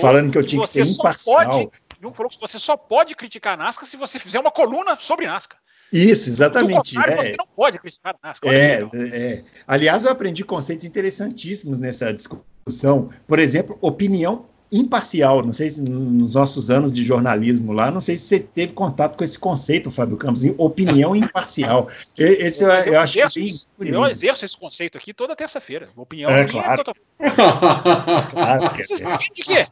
[0.00, 1.70] falando que eu tinha que ser imparcial.
[1.70, 1.70] Pode,
[2.04, 5.26] um falou que você só pode criticar a NASCAR se você fizer uma coluna sobre
[5.26, 5.58] NASCAR.
[5.92, 6.98] Isso, exatamente.
[6.98, 7.16] É.
[7.16, 8.52] você não pode criticar a NASCAR.
[8.52, 9.42] É, é.
[9.66, 13.10] Aliás, eu aprendi conceitos interessantíssimos nessa discussão.
[13.26, 15.42] Por exemplo, opinião imparcial.
[15.42, 19.16] Não sei se nos nossos anos de jornalismo lá, não sei se você teve contato
[19.16, 21.88] com esse conceito, Fábio Campos, opinião imparcial.
[22.16, 25.88] Esse eu, eu, eu acho exerço, que eu exerço esse conceito aqui toda terça-feira.
[25.96, 26.84] Opinião é, claro.
[26.84, 26.98] Toda...
[28.30, 29.16] claro que Vocês é.
[29.34, 29.66] de quê?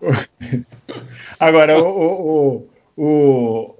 [1.38, 2.68] Agora, o, o, o,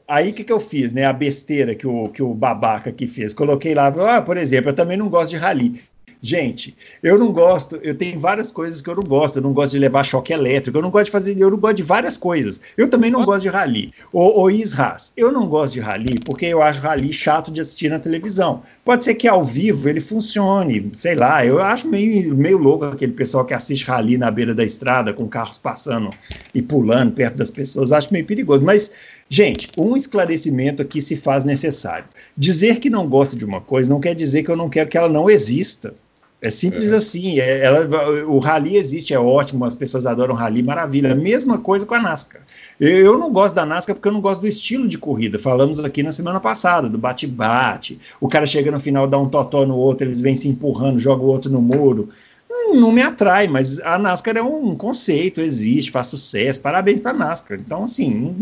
[0.07, 1.05] aí o que, que eu fiz, né?
[1.05, 3.33] A besteira que o, que o babaca aqui fez.
[3.33, 5.81] Coloquei lá, ah, por exemplo, eu também não gosto de rally.
[6.21, 9.37] Gente, eu não gosto, eu tenho várias coisas que eu não gosto.
[9.37, 11.77] Eu não gosto de levar choque elétrico, eu não gosto de fazer, eu não gosto
[11.77, 12.61] de várias coisas.
[12.77, 13.93] Eu também não gosto de rally.
[14.13, 17.91] O, o Isras, eu não gosto de rally porque eu acho rally chato de assistir
[17.91, 18.63] na televisão.
[18.85, 21.45] Pode ser que ao vivo ele funcione, sei lá.
[21.45, 25.29] Eu acho meio, meio louco aquele pessoal que assiste rally na beira da estrada com
[25.29, 26.11] carros passando
[26.55, 27.93] e pulando perto das pessoas.
[27.93, 28.91] Acho meio perigoso, mas
[29.29, 32.07] Gente, um esclarecimento aqui se faz necessário.
[32.37, 34.97] Dizer que não gosta de uma coisa não quer dizer que eu não quero que
[34.97, 35.95] ela não exista.
[36.41, 36.97] É simples é.
[36.97, 37.41] assim.
[37.41, 37.87] É, ela,
[38.27, 41.15] o rally existe, é ótimo, as pessoas adoram rally, maravilha.
[41.15, 42.43] Mesma coisa com a NASCAR.
[42.79, 45.39] Eu, eu, não gosto da NASCAR porque eu não gosto do estilo de corrida.
[45.39, 47.99] Falamos aqui na semana passada, do bate-bate.
[48.21, 51.23] O cara chega no final, dá um totó no outro, eles vêm se empurrando, joga
[51.23, 52.11] o outro no muro.
[52.51, 56.61] Hum, não me atrai, mas a NASCAR é um conceito, existe, faz sucesso.
[56.61, 57.59] Parabéns para a NASCAR.
[57.59, 58.37] Então, assim,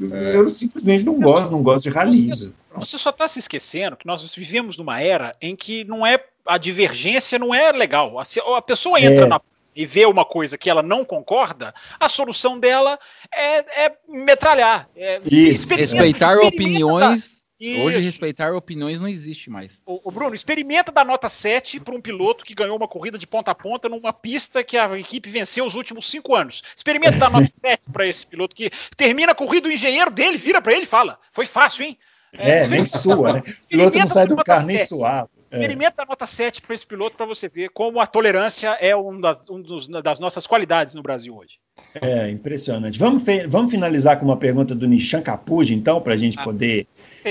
[0.00, 0.36] é.
[0.36, 2.28] eu simplesmente não gosto, não gosto de rally.
[2.28, 6.22] Você, você só está se esquecendo que nós vivemos numa era em que não é
[6.46, 8.18] a divergência não é legal.
[8.18, 8.24] A,
[8.56, 9.28] a pessoa entra é.
[9.28, 9.40] na
[9.74, 12.98] e vê uma coisa que ela não concorda, a solução dela
[13.30, 14.88] é, é metralhar.
[14.96, 17.36] É, respeitar opiniões.
[17.58, 17.82] Da...
[17.82, 19.80] Hoje, respeitar opiniões não existe mais.
[19.86, 23.26] O, o Bruno, experimenta dar nota 7 para um piloto que ganhou uma corrida de
[23.26, 26.62] ponta a ponta numa pista que a equipe venceu os últimos cinco anos.
[26.76, 30.60] Experimenta dar nota 7 para esse piloto que termina a corrida, o engenheiro dele vira
[30.60, 31.98] para ele e fala: Foi fácil, hein?
[32.36, 33.40] É, é nem sua, né?
[33.40, 34.84] O piloto não sai do carro nem
[35.56, 35.60] É.
[35.60, 39.20] Experimenta a nota 7 para esse piloto para você ver como a tolerância é um
[39.20, 41.58] das, um dos, das nossas qualidades no Brasil hoje.
[42.00, 42.98] É, impressionante.
[42.98, 46.86] Vamos, vamos finalizar com uma pergunta do Nishan Capuji, então, para a gente ah, poder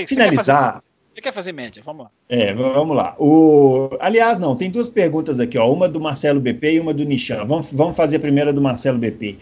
[0.06, 0.82] finalizar.
[1.14, 1.82] Você quer fazer média?
[1.84, 2.10] Vamos lá.
[2.28, 3.16] É, vamos lá.
[3.18, 3.88] O...
[4.00, 7.44] Aliás, não, tem duas perguntas aqui, ó, uma do Marcelo BP e uma do Nishan.
[7.46, 9.38] Vamos, vamos fazer a primeira do Marcelo BP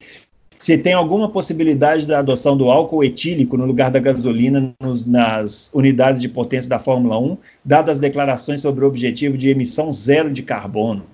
[0.58, 5.70] se tem alguma possibilidade da adoção do álcool etílico no lugar da gasolina nos, nas
[5.74, 10.30] unidades de potência da Fórmula 1, dadas as declarações sobre o objetivo de emissão zero
[10.30, 11.06] de carbono.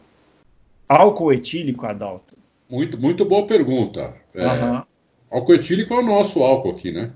[0.88, 2.36] Álcool etílico, Adalto?
[2.68, 4.14] Muito, muito boa pergunta.
[4.34, 4.82] É, uhum.
[5.30, 7.12] Álcool etílico é o nosso álcool aqui, né?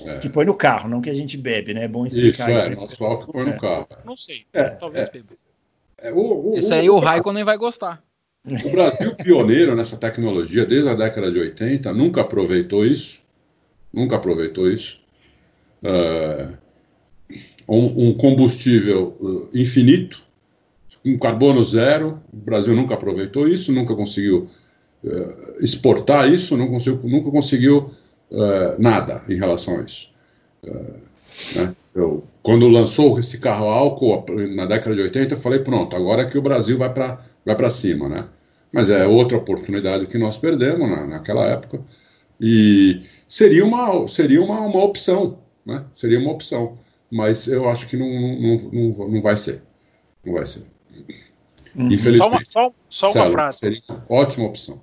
[0.00, 0.18] É.
[0.18, 1.84] Que põe no carro, não que a gente bebe, né?
[1.84, 2.58] É bom explicar isso.
[2.58, 3.58] Isso, é, nosso álcool põe no é.
[3.58, 3.88] carro.
[4.04, 5.10] Não sei, é, talvez é.
[5.10, 5.34] beba.
[5.98, 8.02] É, o, o, Esse aí o, o Raikkonen nem vai gostar.
[8.46, 13.22] O Brasil, pioneiro nessa tecnologia desde a década de 80, nunca aproveitou isso.
[13.90, 15.00] Nunca aproveitou isso.
[15.82, 16.52] Uh,
[17.66, 20.22] um, um, combustível uh, infinito,
[21.02, 22.20] um carbono zero.
[22.30, 24.50] O Brasil nunca aproveitou isso, nunca conseguiu
[25.02, 27.92] uh, exportar isso, não conseguiu, nunca conseguiu
[28.78, 30.10] nada em relação a isso.
[30.64, 31.74] Né?
[31.94, 36.24] Eu, quando lançou esse carro álcool na década de 80, eu falei: pronto, agora é
[36.24, 38.26] que o Brasil vai para vai para cima, né?
[38.74, 41.80] Mas é outra oportunidade que nós perdemos na, naquela época
[42.40, 45.84] e seria uma seria uma, uma opção, né?
[45.94, 46.76] Seria uma opção,
[47.08, 49.62] mas eu acho que não, não, não, não vai ser,
[50.24, 50.66] não vai ser.
[51.76, 51.92] Uhum.
[51.92, 52.50] Infelizmente.
[52.50, 53.58] Só uma, só, só uma frase.
[53.58, 54.82] Seria uma ótima opção.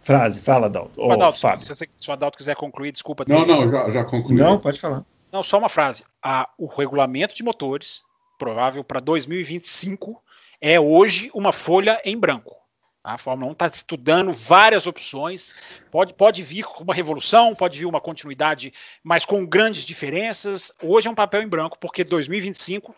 [0.00, 0.92] Frase, fala, Adalto.
[0.96, 3.24] Oh, Adalto se, se o Adalto quiser concluir, desculpa.
[3.26, 4.38] Não, não, já, já concluí.
[4.38, 5.04] Não, pode falar.
[5.32, 6.04] Não, só uma frase.
[6.22, 8.02] Ah, o regulamento de motores,
[8.38, 10.22] provável para 2025,
[10.60, 12.56] é hoje uma folha em branco.
[13.02, 15.54] A Fórmula 1 está estudando várias opções.
[15.90, 18.72] Pode, pode vir uma revolução, pode vir uma continuidade,
[19.02, 20.70] mas com grandes diferenças.
[20.82, 22.94] Hoje é um papel em branco, porque 2025,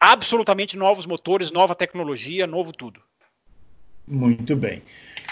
[0.00, 3.00] absolutamente novos motores, nova tecnologia, novo tudo.
[4.06, 4.82] Muito bem.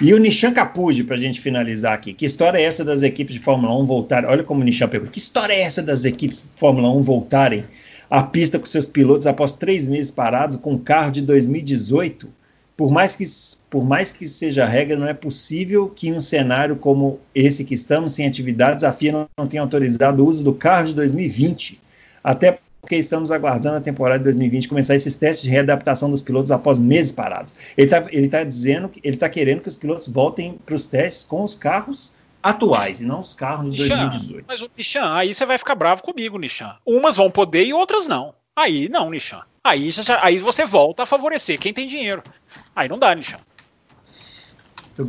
[0.01, 2.15] E o Nishan Capuji, para a gente finalizar aqui.
[2.15, 4.31] Que história é essa das equipes de Fórmula 1 voltarem?
[4.31, 5.13] Olha como o Nishan pergunta.
[5.13, 7.65] Que história é essa das equipes de Fórmula 1 voltarem
[8.13, 12.29] a pista com seus pilotos após três meses parados com o carro de 2018.
[12.77, 13.25] Por mais, que,
[13.71, 17.65] por mais que isso seja regra, não é possível que em um cenário como esse
[17.65, 21.81] que estamos, sem atividades, a FIA não, tenha autorizado o uso do carro de 2020.
[22.23, 26.21] Até porque porque estamos aguardando a temporada de 2020 começar esses testes de readaptação dos
[26.21, 27.53] pilotos após meses parados.
[27.79, 30.89] Ele está ele tá dizendo que ele está querendo que os pilotos voltem para os
[30.89, 32.13] testes com os carros
[32.43, 34.45] atuais e não os carros de Nishan, 2018.
[34.47, 36.75] Mas, Nishan, aí você vai ficar bravo comigo, Nishan.
[36.85, 38.35] Umas vão poder e outras não.
[38.57, 39.43] Aí não, Nishan.
[39.65, 39.91] Aí,
[40.21, 42.23] aí você volta a favorecer quem tem dinheiro.
[42.75, 43.39] Aí não dá, Nishan.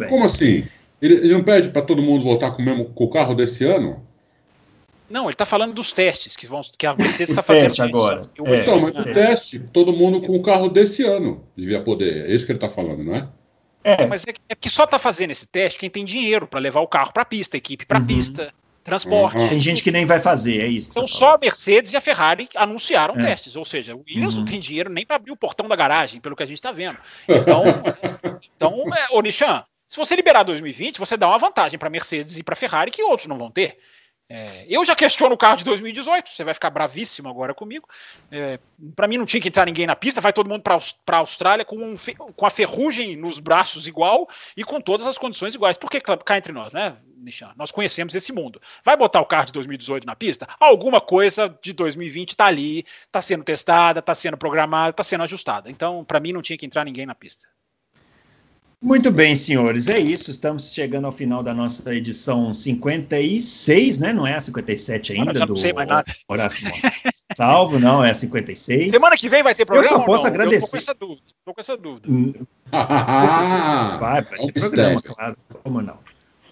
[0.09, 0.65] Como assim?
[1.01, 3.65] Ele, ele não pede para todo mundo voltar com o, mesmo, com o carro desse
[3.65, 4.05] ano?
[5.09, 7.65] Não, ele está falando dos testes que, vão, que a Mercedes está fazendo.
[7.65, 8.29] Teste agora.
[8.45, 12.29] É, então, mas o teste, todo mundo com o carro desse ano devia poder.
[12.29, 13.27] É isso que ele está falando, não é?
[13.83, 14.05] É.
[14.05, 16.87] Mas é, é que só está fazendo esse teste quem tem dinheiro para levar o
[16.87, 18.07] carro para a pista, equipe para a uhum.
[18.07, 18.53] pista,
[18.83, 19.37] transporte.
[19.37, 19.49] Uhum.
[19.49, 20.89] Tem gente que nem vai fazer, é isso.
[20.89, 23.25] então só a Mercedes e a Ferrari anunciaram é.
[23.25, 24.41] testes, ou seja, o Williams uhum.
[24.41, 26.71] não tem dinheiro nem para abrir o portão da garagem, pelo que a gente está
[26.71, 26.97] vendo.
[27.27, 27.63] Então,
[28.55, 32.43] então, é, ô Nishan, se você liberar 2020, você dá uma vantagem para Mercedes e
[32.43, 33.77] para Ferrari que outros não vão ter.
[34.29, 37.87] É, eu já questiono o carro de 2018, você vai ficar bravíssimo agora comigo.
[38.31, 38.59] É,
[38.95, 41.65] para mim não tinha que entrar ninguém na pista, vai todo mundo para a Austrália
[41.65, 41.95] com, um,
[42.35, 45.77] com a ferrugem nos braços igual e com todas as condições iguais.
[45.77, 47.51] Porque cá entre nós, né, Nishan?
[47.55, 48.61] Nós conhecemos esse mundo.
[48.83, 50.47] Vai botar o carro de 2018 na pista?
[50.59, 55.69] Alguma coisa de 2020 está ali, está sendo testada, está sendo programada, está sendo ajustada.
[55.69, 57.47] Então, para mim não tinha que entrar ninguém na pista.
[58.83, 60.29] Muito bem, senhores, é isso.
[60.29, 64.11] Estamos chegando ao final da nossa edição 56, né?
[64.11, 65.55] Não é a 57 ainda do
[66.27, 66.67] Horácio
[67.33, 68.91] Salvo, não, é a 56.
[68.91, 69.95] Semana que vem vai ter programa.
[69.95, 70.65] Eu só posso agradecer.
[70.65, 71.21] Tô com essa dúvida.
[71.45, 72.09] Tô com essa dúvida.
[72.73, 75.37] Vai, vai ter programa, claro.
[75.63, 75.99] Como não?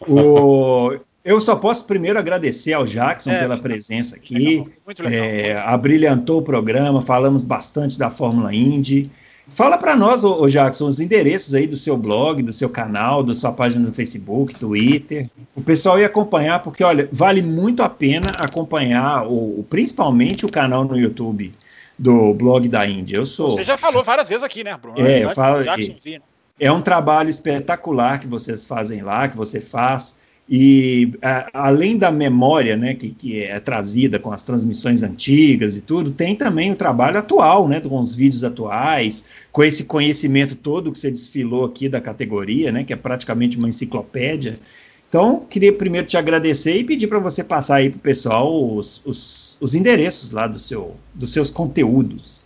[0.08, 4.36] O, eu só posso primeiro agradecer ao Jackson é, pela presença aqui.
[4.36, 5.26] Legal, muito legal.
[5.26, 9.10] É, abrilhantou o programa, falamos bastante da Fórmula Indy.
[9.54, 13.36] Fala para nós, ô, Jackson, os endereços aí do seu blog, do seu canal, da
[13.36, 15.30] sua página no Facebook, Twitter.
[15.56, 20.86] O pessoal ia acompanhar, porque, olha, vale muito a pena acompanhar, o, principalmente o canal
[20.86, 21.54] no YouTube
[22.00, 23.18] do blog da Índia.
[23.18, 23.52] Eu sou.
[23.52, 25.00] Você já falou várias vezes aqui, né, Bruno?
[25.00, 25.62] É, eu falo.
[25.62, 26.20] É,
[26.60, 30.16] é um trabalho espetacular que vocês fazem lá, que você faz.
[30.50, 35.82] E a, além da memória né, que, que é trazida com as transmissões antigas e
[35.82, 40.92] tudo, tem também o trabalho atual, né, com os vídeos atuais, com esse conhecimento todo
[40.92, 44.60] que você desfilou aqui da categoria, né, que é praticamente uma enciclopédia.
[45.08, 49.02] Então, queria primeiro te agradecer e pedir para você passar aí para o pessoal os,
[49.06, 52.46] os, os, endereços lá do seu, dos seus conteúdos.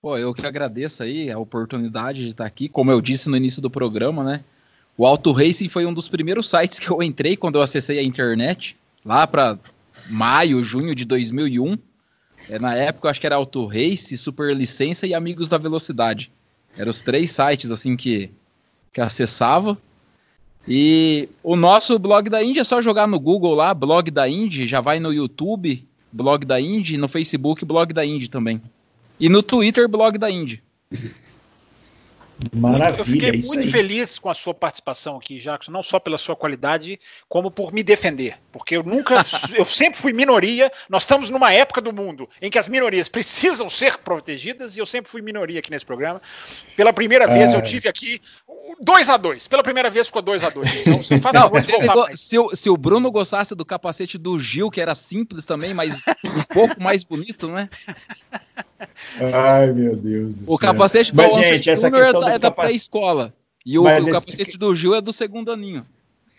[0.00, 3.60] Pô, eu que agradeço aí a oportunidade de estar aqui, como eu disse no início
[3.60, 4.44] do programa, né?
[4.96, 8.02] O Auto Racing foi um dos primeiros sites que eu entrei quando eu acessei a
[8.02, 9.58] internet, lá para
[10.08, 11.76] maio, junho de 2001.
[12.48, 16.30] É, na época, eu acho que era Auto Race, Super Licença e Amigos da Velocidade.
[16.76, 18.30] Eram os três sites assim que,
[18.92, 19.76] que acessava.
[20.66, 24.66] E o nosso blog da Indy é só jogar no Google lá, blog da Indy,
[24.66, 28.62] já vai no YouTube, blog da Indy, no Facebook, blog da Indy também.
[29.18, 30.62] E no Twitter, blog da Indy.
[32.52, 33.00] Maravilha.
[33.00, 33.70] Eu fiquei muito aí.
[33.70, 36.98] feliz com a sua participação aqui, Jackson, não só pela sua qualidade,
[37.28, 38.36] como por me defender.
[38.52, 39.24] Porque eu nunca,
[39.54, 40.70] eu sempre fui minoria.
[40.88, 44.86] Nós estamos numa época do mundo em que as minorias precisam ser protegidas e eu
[44.86, 46.20] sempre fui minoria aqui nesse programa.
[46.76, 48.20] Pela primeira vez eu tive aqui
[48.80, 52.54] 2 a 2 Pela primeira vez ficou 2 a 2 então, não, pegou, se, o,
[52.56, 56.82] se o Bruno gostasse do capacete do Gil, que era simples também, mas um pouco
[56.82, 57.68] mais bonito, né?
[59.32, 60.58] Ai, meu Deus do o céu.
[60.58, 63.34] capacete do Mas, gente, essa questão é da, da pré-escola.
[63.64, 65.86] E o, o capacete do Gil é do segundo aninho.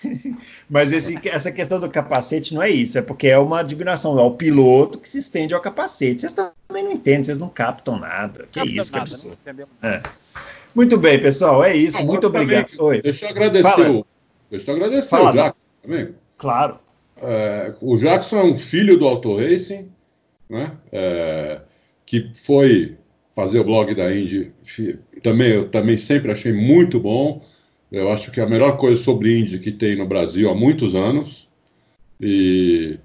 [0.69, 4.35] Mas esse, essa questão do capacete não é isso, é porque é uma admiração ao
[4.35, 6.21] piloto que se estende ao capacete.
[6.21, 8.47] Vocês também não entendem, vocês não captam nada.
[8.51, 9.37] Que Capta isso, que absurdo.
[9.81, 10.01] É.
[10.73, 11.97] Muito bem, pessoal, é isso.
[11.97, 12.67] Não, Muito obrigado.
[12.67, 13.01] Também, Oi.
[13.01, 14.05] Deixa eu agradecer, o,
[14.51, 16.15] deixa eu agradecer Fala, o Jackson também.
[16.37, 16.79] Claro.
[17.17, 19.89] É, o Jackson é um filho do Auto Racing,
[20.49, 20.73] né?
[20.91, 21.61] É,
[22.05, 22.97] que foi
[23.35, 24.51] fazer o blog da Indy.
[25.21, 27.43] Também, eu também sempre achei muito bom.
[27.91, 30.95] Eu acho que é a melhor coisa sobre Indy que tem no Brasil há muitos
[30.95, 31.49] anos.
[32.19, 32.97] E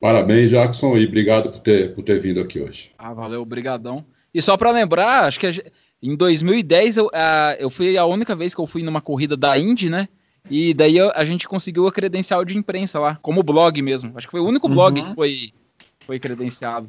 [0.00, 2.92] parabéns, Jackson, e obrigado por ter, por ter vindo aqui hoje.
[2.98, 4.04] Ah, valeu, obrigadão.
[4.32, 5.70] E só para lembrar, acho que
[6.02, 9.58] em 2010 eu, a, eu fui a única vez que eu fui numa corrida da
[9.58, 10.08] Indy, né?
[10.50, 14.12] E daí a gente conseguiu a credencial de imprensa lá, como blog mesmo.
[14.14, 15.08] Acho que foi o único blog uhum.
[15.08, 15.52] que foi,
[16.00, 16.88] foi credenciado.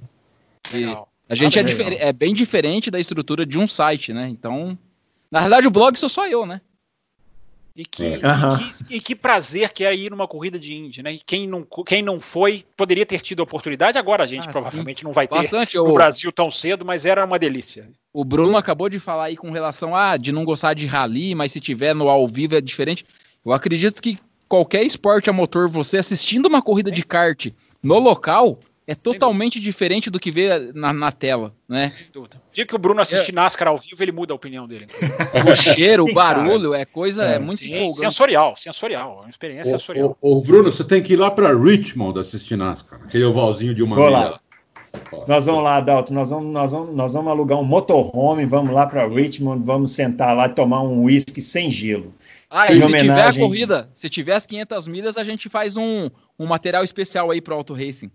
[0.73, 1.09] E, Legal.
[1.30, 4.28] A gente ah, é, é, bem diferente da estrutura de um site, né?
[4.30, 4.78] Então,
[5.30, 6.62] na verdade, o blog sou só eu, né?
[7.76, 8.16] E que, é.
[8.16, 11.14] e, que, e que, prazer que é ir numa corrida de Indy, né?
[11.14, 13.99] E quem não, quem não foi poderia ter tido a oportunidade.
[13.99, 15.06] Agora a gente ah, provavelmente sim.
[15.06, 15.94] não vai ter Bastante, no o...
[15.94, 17.88] Brasil tão cedo, mas era uma delícia.
[18.12, 21.36] O Bruno acabou de falar aí com relação a ah, de não gostar de rally,
[21.36, 23.06] mas se tiver no ao vivo é diferente.
[23.45, 24.18] Eu acredito que
[24.49, 27.52] qualquer esporte a motor, você assistindo uma corrida de kart
[27.84, 31.93] no local, é totalmente diferente do que vê na, na tela, né?
[32.53, 33.34] Dia que o Bruno assiste é.
[33.34, 34.85] NASCAR ao vivo, ele muda a opinião dele.
[35.45, 39.76] o cheiro, o barulho, é coisa é, é muito sim, Sensorial, sensorial, é uma experiência
[39.76, 40.18] o, sensorial.
[40.22, 43.84] O, o, Bruno, você tem que ir lá para Richmond assistir NASCAR, aquele ovalzinho de
[43.84, 44.18] uma Vou milha.
[44.19, 44.39] Lá.
[45.27, 48.88] Nós vamos lá, Dalton, nós vamos, nós, vamos, nós vamos alugar um motorhome, vamos lá
[48.88, 52.11] para Richmond, vamos sentar lá e tomar um uísque sem gelo.
[52.49, 53.34] Ah, e se homenagem...
[53.34, 56.09] tiver a corrida, se tiver as 500 milhas, a gente faz um,
[56.39, 58.09] um material especial aí para Auto Racing.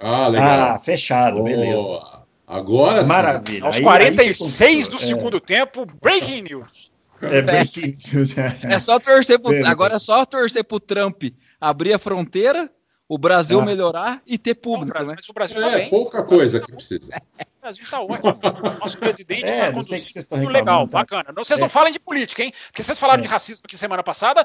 [0.00, 0.74] Ah, legal.
[0.74, 2.24] Ah, fechado, oh, beleza.
[2.46, 3.60] Agora Maravilha.
[3.60, 3.66] Sim.
[3.66, 4.98] Aos 46 aí, do é.
[4.98, 6.90] segundo tempo, breaking news.
[7.22, 8.36] É breaking news.
[8.36, 11.24] É, é só torcer pro, agora é só torcer pro Trump
[11.60, 12.70] abrir a fronteira
[13.08, 13.64] o Brasil ah.
[13.64, 15.14] melhorar e ter público, não, né?
[15.16, 15.90] Mas o Brasil tá é bem.
[15.90, 17.12] pouca coisa que precisa.
[17.58, 18.78] O Brasil tá ótimo.
[18.80, 20.98] Nosso presidente é, tá conduzindo tudo legal, tá?
[20.98, 21.32] bacana.
[21.34, 21.62] Não, vocês é.
[21.62, 22.52] não falem de política, hein?
[22.68, 23.22] Porque vocês falaram é.
[23.22, 24.44] de racismo aqui semana passada,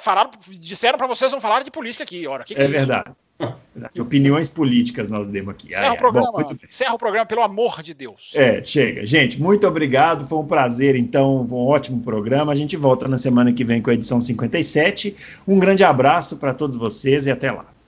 [0.00, 2.26] falaram, disseram para vocês não falarem de política aqui.
[2.26, 3.10] Ora, que que é, é verdade.
[3.98, 5.68] Opiniões políticas nós demos aqui.
[5.68, 8.32] Encerra, ah, o programa, Bom, encerra o programa, pelo amor de Deus.
[8.34, 9.06] É, chega.
[9.06, 10.26] Gente, muito obrigado.
[10.26, 11.46] Foi um prazer, então.
[11.50, 12.52] Um ótimo programa.
[12.52, 15.16] A gente volta na semana que vem com a edição 57.
[15.48, 17.79] Um grande abraço para todos vocês e até lá.